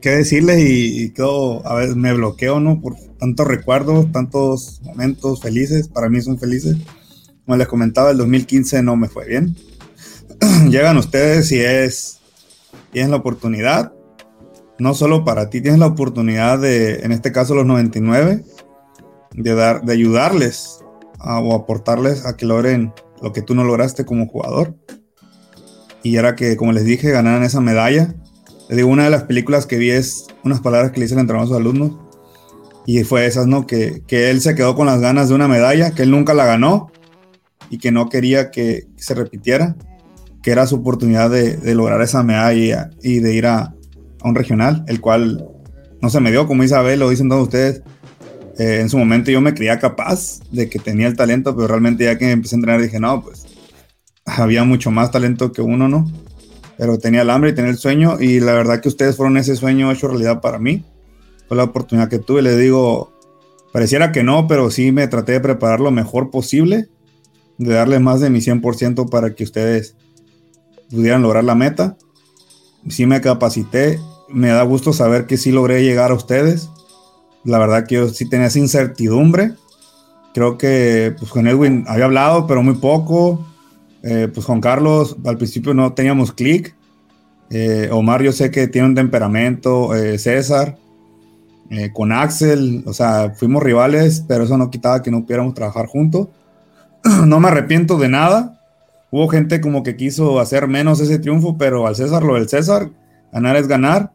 [0.00, 2.80] que decirles y, y quedo, a veces me bloqueo, ¿no?
[2.80, 6.76] Por tantos recuerdos, tantos momentos felices, para mí son felices.
[7.44, 9.56] Como les comentaba, el 2015 no me fue bien.
[10.70, 12.20] Llegan ustedes y es,
[12.92, 13.92] tienes la oportunidad,
[14.80, 18.42] no solo para ti, tienes la oportunidad de, en este caso los 99,
[19.34, 20.82] de, dar, de ayudarles
[21.20, 24.74] o aportarles a que logren lo que tú no lograste como jugador.
[26.02, 28.14] Y era que, como les dije, ganaran esa medalla.
[28.70, 31.20] Les digo, una de las películas que vi es unas palabras que le hice el
[31.20, 31.98] entrenador a sus alumnos.
[32.86, 33.66] Y fue esas, ¿no?
[33.66, 36.46] Que, que él se quedó con las ganas de una medalla, que él nunca la
[36.46, 36.90] ganó
[37.68, 39.76] y que no quería que se repitiera,
[40.42, 43.74] que era su oportunidad de, de lograr esa medalla y de ir a,
[44.20, 45.46] a un regional, el cual
[46.00, 47.82] no se me dio, como Isabel, lo dicen todos ustedes.
[48.58, 52.04] Eh, en su momento yo me creía capaz de que tenía el talento, pero realmente
[52.04, 53.46] ya que empecé a entrenar dije, no, pues
[54.24, 56.10] había mucho más talento que uno, ¿no?
[56.76, 59.56] Pero tenía el hambre y tenía el sueño y la verdad que ustedes fueron ese
[59.56, 60.84] sueño hecho realidad para mí.
[61.48, 63.12] Fue la oportunidad que tuve, les digo,
[63.72, 66.88] pareciera que no, pero sí me traté de preparar lo mejor posible,
[67.58, 69.96] de darle más de mi 100% para que ustedes
[70.90, 71.96] pudieran lograr la meta.
[72.88, 73.98] Sí me capacité,
[74.32, 76.70] me da gusto saber que sí logré llegar a ustedes.
[77.44, 79.52] La verdad que yo sí tenía esa incertidumbre.
[80.34, 83.46] Creo que pues, con Edwin había hablado, pero muy poco.
[84.02, 86.74] Eh, pues Juan Carlos, al principio no teníamos clic.
[87.50, 89.94] Eh, Omar, yo sé que tiene un temperamento.
[89.94, 90.78] eh, César,
[91.70, 95.86] eh, con Axel, o sea, fuimos rivales, pero eso no quitaba que no pudiéramos trabajar
[95.86, 96.28] juntos.
[97.26, 98.60] no me arrepiento de nada.
[99.10, 102.90] Hubo gente como que quiso hacer menos ese triunfo, pero al César lo del César,
[103.32, 104.12] ganar es ganar.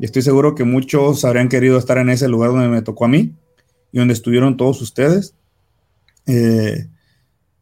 [0.00, 3.08] Y estoy seguro que muchos habrían querido estar en ese lugar donde me tocó a
[3.08, 3.34] mí
[3.92, 5.34] y donde estuvieron todos ustedes.
[6.26, 6.88] Eh,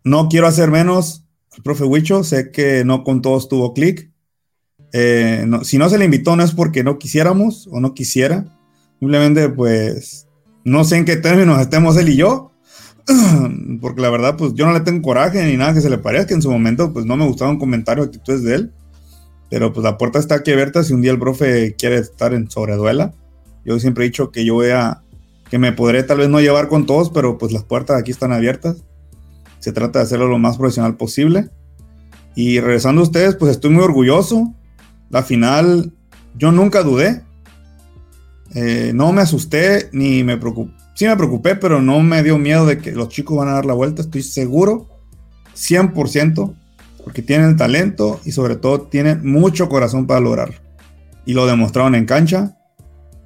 [0.05, 1.25] no quiero hacer menos
[1.57, 4.12] al profe Huicho, sé que no con todos tuvo clic.
[4.92, 8.44] Eh, si no se le invitó no es porque no quisiéramos o no quisiera,
[9.00, 10.28] simplemente pues
[10.62, 12.52] no sé en qué términos estemos él y yo,
[13.81, 16.34] porque la verdad pues yo no le tengo coraje ni nada que se le parezca,
[16.34, 18.73] en su momento pues no me gustaban comentarios actitudes de él,
[19.51, 22.51] pero pues la puerta está aquí abierta si un día el profe quiere estar en
[22.51, 23.15] sobreduela.
[23.65, 25.02] Yo siempre he dicho que yo voy a,
[25.51, 28.33] que me podré tal vez no llevar con todos, pero pues las puertas aquí están
[28.33, 28.85] abiertas.
[29.59, 31.51] Se trata de hacerlo lo más profesional posible.
[32.35, 34.55] Y regresando a ustedes, pues estoy muy orgulloso.
[35.10, 35.93] La final,
[36.36, 37.23] yo nunca dudé.
[38.55, 40.73] Eh, no me asusté ni me preocupé.
[40.94, 43.67] Sí me preocupé, pero no me dio miedo de que los chicos van a dar
[43.67, 44.02] la vuelta.
[44.02, 44.89] Estoy seguro,
[45.55, 46.57] 100%,
[47.09, 50.57] porque tienen talento y sobre todo tienen mucho corazón para lograrlo.
[51.25, 52.59] Y lo demostraron en cancha.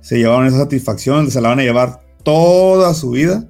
[0.00, 3.44] Se llevaron esa satisfacción, se la van a llevar toda su vida.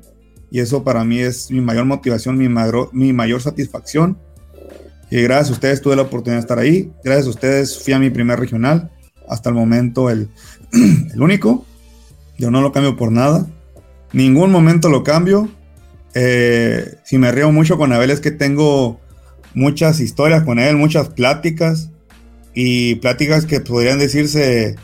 [0.50, 4.16] Y eso para mí es mi mayor motivación, mi, mayor satisfacción.
[5.10, 6.90] Y gracias a ustedes tuve la oportunidad de estar ahí.
[7.04, 8.90] Gracias a ustedes fui a mi primer regional.
[9.28, 10.30] Hasta el momento el,
[11.12, 11.66] el único.
[12.38, 13.46] Yo no lo cambio por nada.
[14.14, 15.50] Ningún momento lo cambio.
[16.14, 18.98] Eh, si me río mucho con Abel es que tengo
[19.54, 21.90] muchas historias con él, muchas pláticas.
[22.54, 24.76] Y pláticas que podrían decirse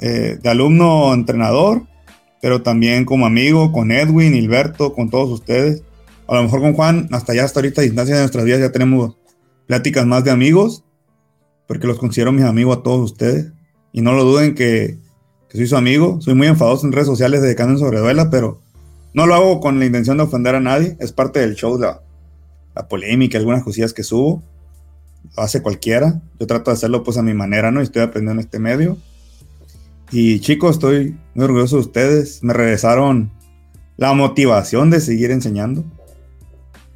[0.00, 1.82] eh, de alumno entrenador,
[2.42, 5.82] pero también como amigo, con Edwin, Hilberto, con todos ustedes.
[6.28, 9.16] A lo mejor con Juan, hasta ya hasta ahorita, distancia de nuestras vidas, ya tenemos
[9.66, 10.84] pláticas más de amigos,
[11.66, 13.52] porque los considero mis amigos a todos ustedes.
[13.92, 14.98] Y no lo duden que,
[15.48, 16.20] que soy su amigo.
[16.20, 18.60] Soy muy enfadoso en redes sociales de anden sobre duela, pero
[19.14, 20.98] no lo hago con la intención de ofender a nadie.
[21.00, 21.78] Es parte del show,
[22.76, 24.42] la polémica, algunas cosillas que subo.
[25.36, 26.20] Lo hace cualquiera.
[26.38, 27.80] Yo trato de hacerlo pues a mi manera, ¿no?
[27.80, 28.98] Y estoy aprendiendo en este medio.
[30.12, 32.44] Y chicos, estoy muy orgulloso de ustedes.
[32.44, 33.32] Me regresaron
[33.96, 35.84] la motivación de seguir enseñando.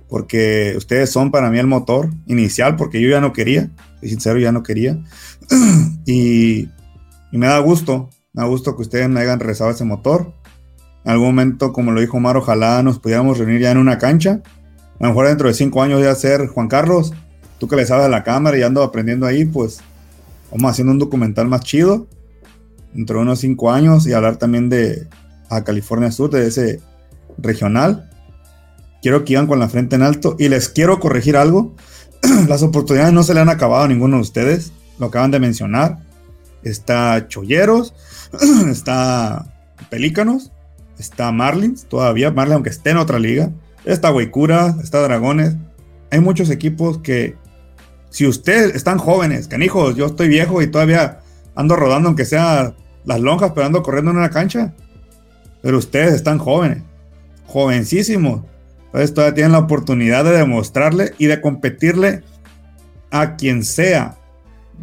[0.08, 3.70] Porque ustedes son para mí el motor inicial, porque yo ya no quería.
[4.00, 5.02] Soy sincero, ya no quería.
[6.06, 6.68] y,
[7.32, 10.34] y me da gusto, me da gusto que ustedes me hayan regresado ese motor.
[11.04, 14.42] En algún momento, como lo dijo Omar, ojalá nos pudiéramos reunir ya en una cancha.
[15.00, 17.14] A lo mejor dentro de cinco años ya ser Juan Carlos,
[17.58, 19.80] tú que le sabes a la cámara y ando aprendiendo ahí, pues
[20.50, 22.06] vamos haciendo un documental más chido
[22.92, 25.08] dentro de unos cinco años y hablar también de
[25.48, 26.80] a California Sur, de ese
[27.38, 28.10] regional.
[29.02, 31.74] Quiero que iban con la frente en alto y les quiero corregir algo.
[32.48, 35.98] Las oportunidades no se le han acabado a ninguno de ustedes, lo acaban de mencionar.
[36.62, 37.94] Está Cholleros,
[38.70, 39.46] está
[39.88, 40.52] Pelícanos,
[40.98, 43.50] está Marlins, todavía Marlins, aunque esté en otra liga,
[43.84, 45.56] está Huaycura, está Dragones.
[46.10, 47.36] Hay muchos equipos que,
[48.10, 51.20] si ustedes están jóvenes, canijos, yo estoy viejo y todavía
[51.54, 54.74] ando rodando, aunque sea las lonjas, pero ando corriendo en una cancha.
[55.62, 56.82] Pero ustedes están jóvenes,
[57.46, 58.42] jovencísimos.
[58.86, 62.22] Entonces todavía tienen la oportunidad de demostrarle y de competirle
[63.10, 64.16] a quien sea,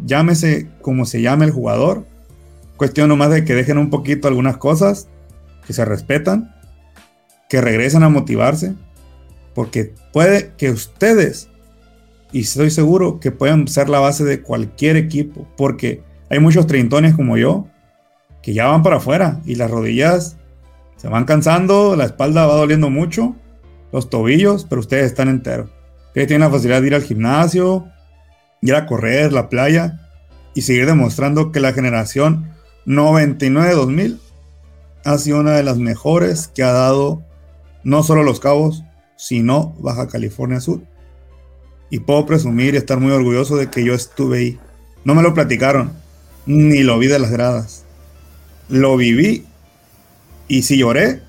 [0.04, 2.06] llámese como se llame el jugador.
[2.76, 5.08] Cuestión nomás de que dejen un poquito algunas cosas,
[5.66, 6.54] que se respetan,
[7.48, 8.74] que regresen a motivarse,
[9.58, 11.48] porque puede que ustedes,
[12.30, 17.16] y estoy seguro que pueden ser la base de cualquier equipo, porque hay muchos treintones
[17.16, 17.66] como yo,
[18.40, 20.36] que ya van para afuera y las rodillas
[20.96, 23.34] se van cansando, la espalda va doliendo mucho,
[23.90, 25.70] los tobillos, pero ustedes están enteros.
[26.06, 27.84] Ustedes tienen la facilidad de ir al gimnasio,
[28.62, 30.08] ir a correr, la playa
[30.54, 32.54] y seguir demostrando que la generación
[32.86, 34.20] 99-2000
[35.04, 37.24] ha sido una de las mejores que ha dado
[37.82, 38.84] no solo Los Cabos,
[39.18, 40.80] sino Baja California Sur.
[41.90, 44.58] Y puedo presumir y estar muy orgulloso de que yo estuve ahí.
[45.04, 45.92] No me lo platicaron,
[46.46, 47.84] ni lo vi de las gradas.
[48.68, 49.44] Lo viví
[50.46, 51.20] y si lloré,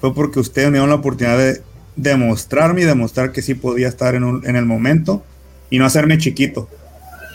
[0.00, 1.62] fue porque ustedes me dieron la oportunidad de
[1.96, 5.24] demostrarme y demostrar que sí podía estar en, en el momento
[5.70, 6.68] y no hacerme chiquito.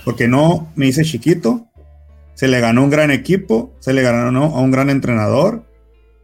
[0.06, 1.68] Porque no me hice chiquito,
[2.36, 5.64] se le ganó un gran equipo, se le ganó a un gran entrenador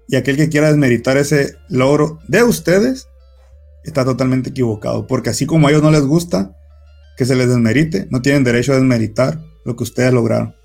[0.08, 3.08] y aquel que quiera desmeritar ese logro de ustedes
[3.84, 6.56] está totalmente equivocado, porque así como a ellos no les gusta
[7.18, 10.56] que se les desmerite, no tienen derecho a desmeritar lo que ustedes lograron.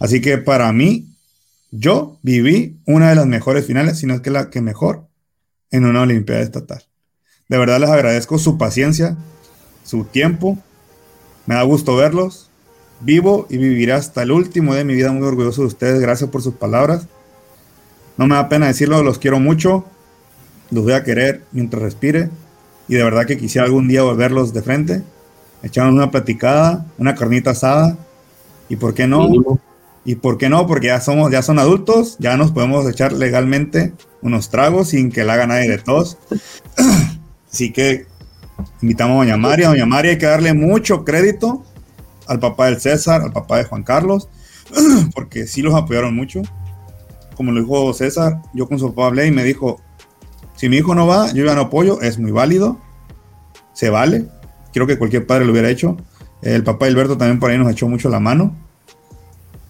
[0.00, 1.16] Así que para mí,
[1.70, 5.08] yo viví una de las mejores finales, si no es que la que mejor,
[5.70, 6.82] en una Olimpiada Estatal.
[7.48, 9.16] De verdad les agradezco su paciencia,
[9.84, 10.58] su tiempo.
[11.46, 12.50] Me da gusto verlos.
[13.00, 16.00] Vivo y viviré hasta el último de mi vida muy orgulloso de ustedes.
[16.00, 17.06] Gracias por sus palabras.
[18.16, 19.84] No me da pena decirlo, los quiero mucho.
[20.70, 22.30] Los voy a querer mientras respire.
[22.88, 25.02] Y de verdad que quisiera algún día volverlos de frente.
[25.62, 27.96] Echarnos una platicada, una carnita asada.
[28.68, 29.28] ¿Y por qué no?
[30.04, 30.66] ¿Y por qué no?
[30.66, 33.92] Porque ya somos, ya son adultos, ya nos podemos echar legalmente
[34.22, 36.18] unos tragos sin que la haga nadie de todos.
[37.52, 38.06] Así que
[38.82, 39.68] invitamos a Doña María.
[39.68, 41.64] Doña María hay que darle mucho crédito
[42.28, 44.28] al papá del César, al papá de Juan Carlos,
[45.14, 46.42] porque sí los apoyaron mucho.
[47.36, 49.80] Como lo dijo César, yo con su papá hablé y me dijo,
[50.56, 52.80] si mi hijo no va, yo ya no apoyo, es muy válido,
[53.72, 54.26] se vale.
[54.72, 55.96] Creo que cualquier padre lo hubiera hecho.
[56.42, 58.56] El papá Alberto también por ahí nos echó mucho la mano.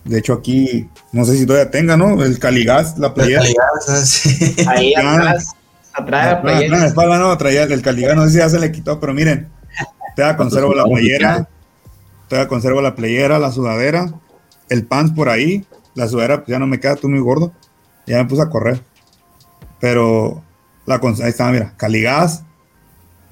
[0.04, 2.22] De hecho, aquí, no sé si todavía tenga, ¿no?
[2.22, 3.42] El Caligas, la playera.
[4.68, 5.52] Ahí atrás,
[5.92, 6.76] atrás de la playera.
[6.76, 9.12] No, la espalda no, traía el Caligas, no sé si ya se le quitó, pero
[9.12, 9.48] miren,
[10.14, 11.48] todavía conservo la playera,
[12.28, 14.12] todavía conservo la playera, la sudadera,
[14.68, 17.52] el pants por ahí, la sudadera pues ya no me queda, tú muy gordo,
[18.06, 18.80] ya me puse a correr.
[19.80, 20.44] Pero,
[20.86, 22.44] la, ahí está, mira, Caligas,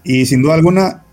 [0.03, 1.05] y sin duda alguna,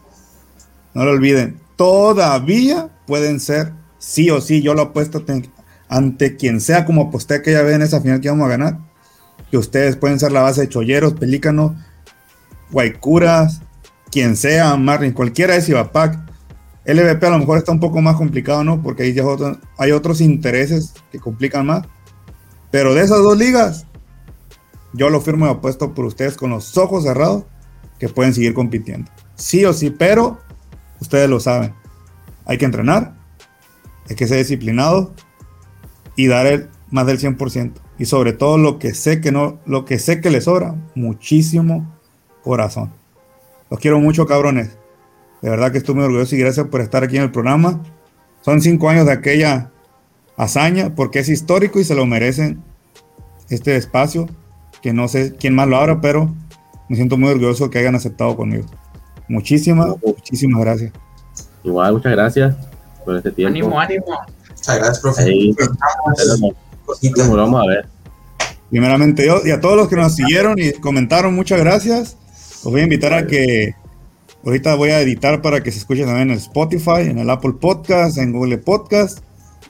[0.94, 5.24] no lo olviden, todavía pueden ser sí o sí, yo lo apuesto
[5.88, 8.80] ante quien sea como aposté aquella vez en esa final que vamos a ganar,
[9.50, 11.74] que ustedes pueden ser la base de cholleros, pelícanos,
[12.72, 13.62] guaycuras,
[14.12, 16.20] quien sea, Marlin, cualquiera de Cibapac.
[16.86, 18.82] LVP a lo mejor está un poco más complicado, ¿no?
[18.82, 19.16] Porque ahí
[19.78, 21.88] hay otros intereses que complican más.
[22.72, 23.86] Pero de esas dos ligas,
[24.94, 27.46] yo lo firmo y apuesto por ustedes con los ojos cerrados
[28.00, 29.12] que pueden seguir compitiendo.
[29.36, 30.40] Sí o sí, pero
[31.00, 31.74] ustedes lo saben.
[32.46, 33.16] Hay que entrenar,
[34.10, 35.14] hay que ser disciplinado
[36.16, 37.74] y dar el más del 100%.
[37.98, 41.96] Y sobre todo lo que sé que no, lo que sé que le sobra, muchísimo
[42.44, 42.92] corazón.
[43.70, 44.78] Los quiero mucho, cabrones.
[45.42, 47.82] De verdad que estoy muy orgulloso y gracias por estar aquí en el programa.
[48.42, 49.72] Son cinco años de aquella
[50.38, 52.64] hazaña porque es histórico y se lo merecen
[53.50, 54.28] este espacio.
[54.82, 56.34] Que no sé quién más lo abra, pero
[56.90, 58.66] me siento muy orgulloso que hayan aceptado conmigo.
[59.28, 60.92] Muchísimas, muchísimas gracias.
[61.64, 62.56] Igual, muchas gracias
[63.06, 63.52] por este tiempo.
[63.52, 64.06] Ánimo, ánimo.
[64.50, 65.24] Muchas gracias, profe.
[65.24, 65.56] Ahí,
[67.16, 67.86] lo vamos a ver.
[68.70, 72.18] Primeramente yo y a todos los que nos siguieron y comentaron, muchas gracias.
[72.64, 73.76] Los voy a invitar a que
[74.46, 77.54] ahorita voy a editar para que se escuche también en el Spotify, en el Apple
[77.60, 79.20] Podcast, en Google Podcast.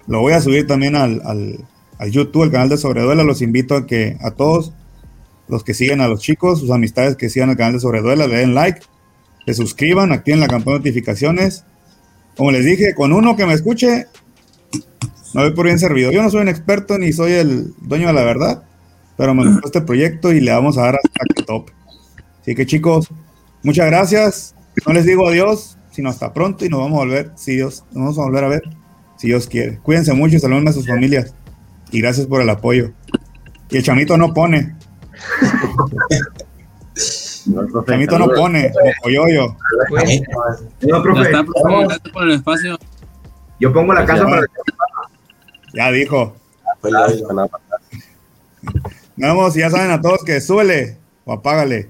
[0.07, 1.65] Lo voy a subir también al, al,
[1.97, 3.23] al YouTube, el canal de Sobreduela.
[3.23, 4.73] Los invito a que a todos
[5.51, 8.37] los que siguen a los chicos, sus amistades que sigan el canal de Sobreduela, le
[8.37, 8.79] den like,
[9.45, 11.65] se suscriban, activen la campana de notificaciones.
[12.37, 14.07] Como les dije, con uno que me escuche,
[15.33, 16.09] me voy por bien servido.
[16.11, 18.63] Yo no soy un experto ni soy el dueño de la verdad,
[19.17, 21.69] pero me gustó este proyecto y le vamos a dar hasta que top.
[22.41, 23.09] Así que chicos,
[23.61, 24.55] muchas gracias.
[24.87, 28.03] No les digo adiós, sino hasta pronto y nos vamos a volver, si Dios, nos
[28.03, 28.63] vamos a volver a ver,
[29.17, 29.79] si Dios quiere.
[29.79, 31.33] Cuídense mucho y saluden a sus familias.
[31.91, 32.93] Y gracias por el apoyo.
[33.69, 34.75] Y el chamito no pone.
[37.45, 39.55] No, profe, no pone, Mocoyoyo.
[39.89, 40.21] Pues,
[40.81, 42.77] No, profe, está, profe, gracias por el espacio.
[43.59, 44.41] yo pongo la casa para
[45.73, 46.35] Ya dijo.
[46.81, 47.49] Pues, más.
[49.17, 51.89] Vamos, ya saben a todos que súbele o apágale.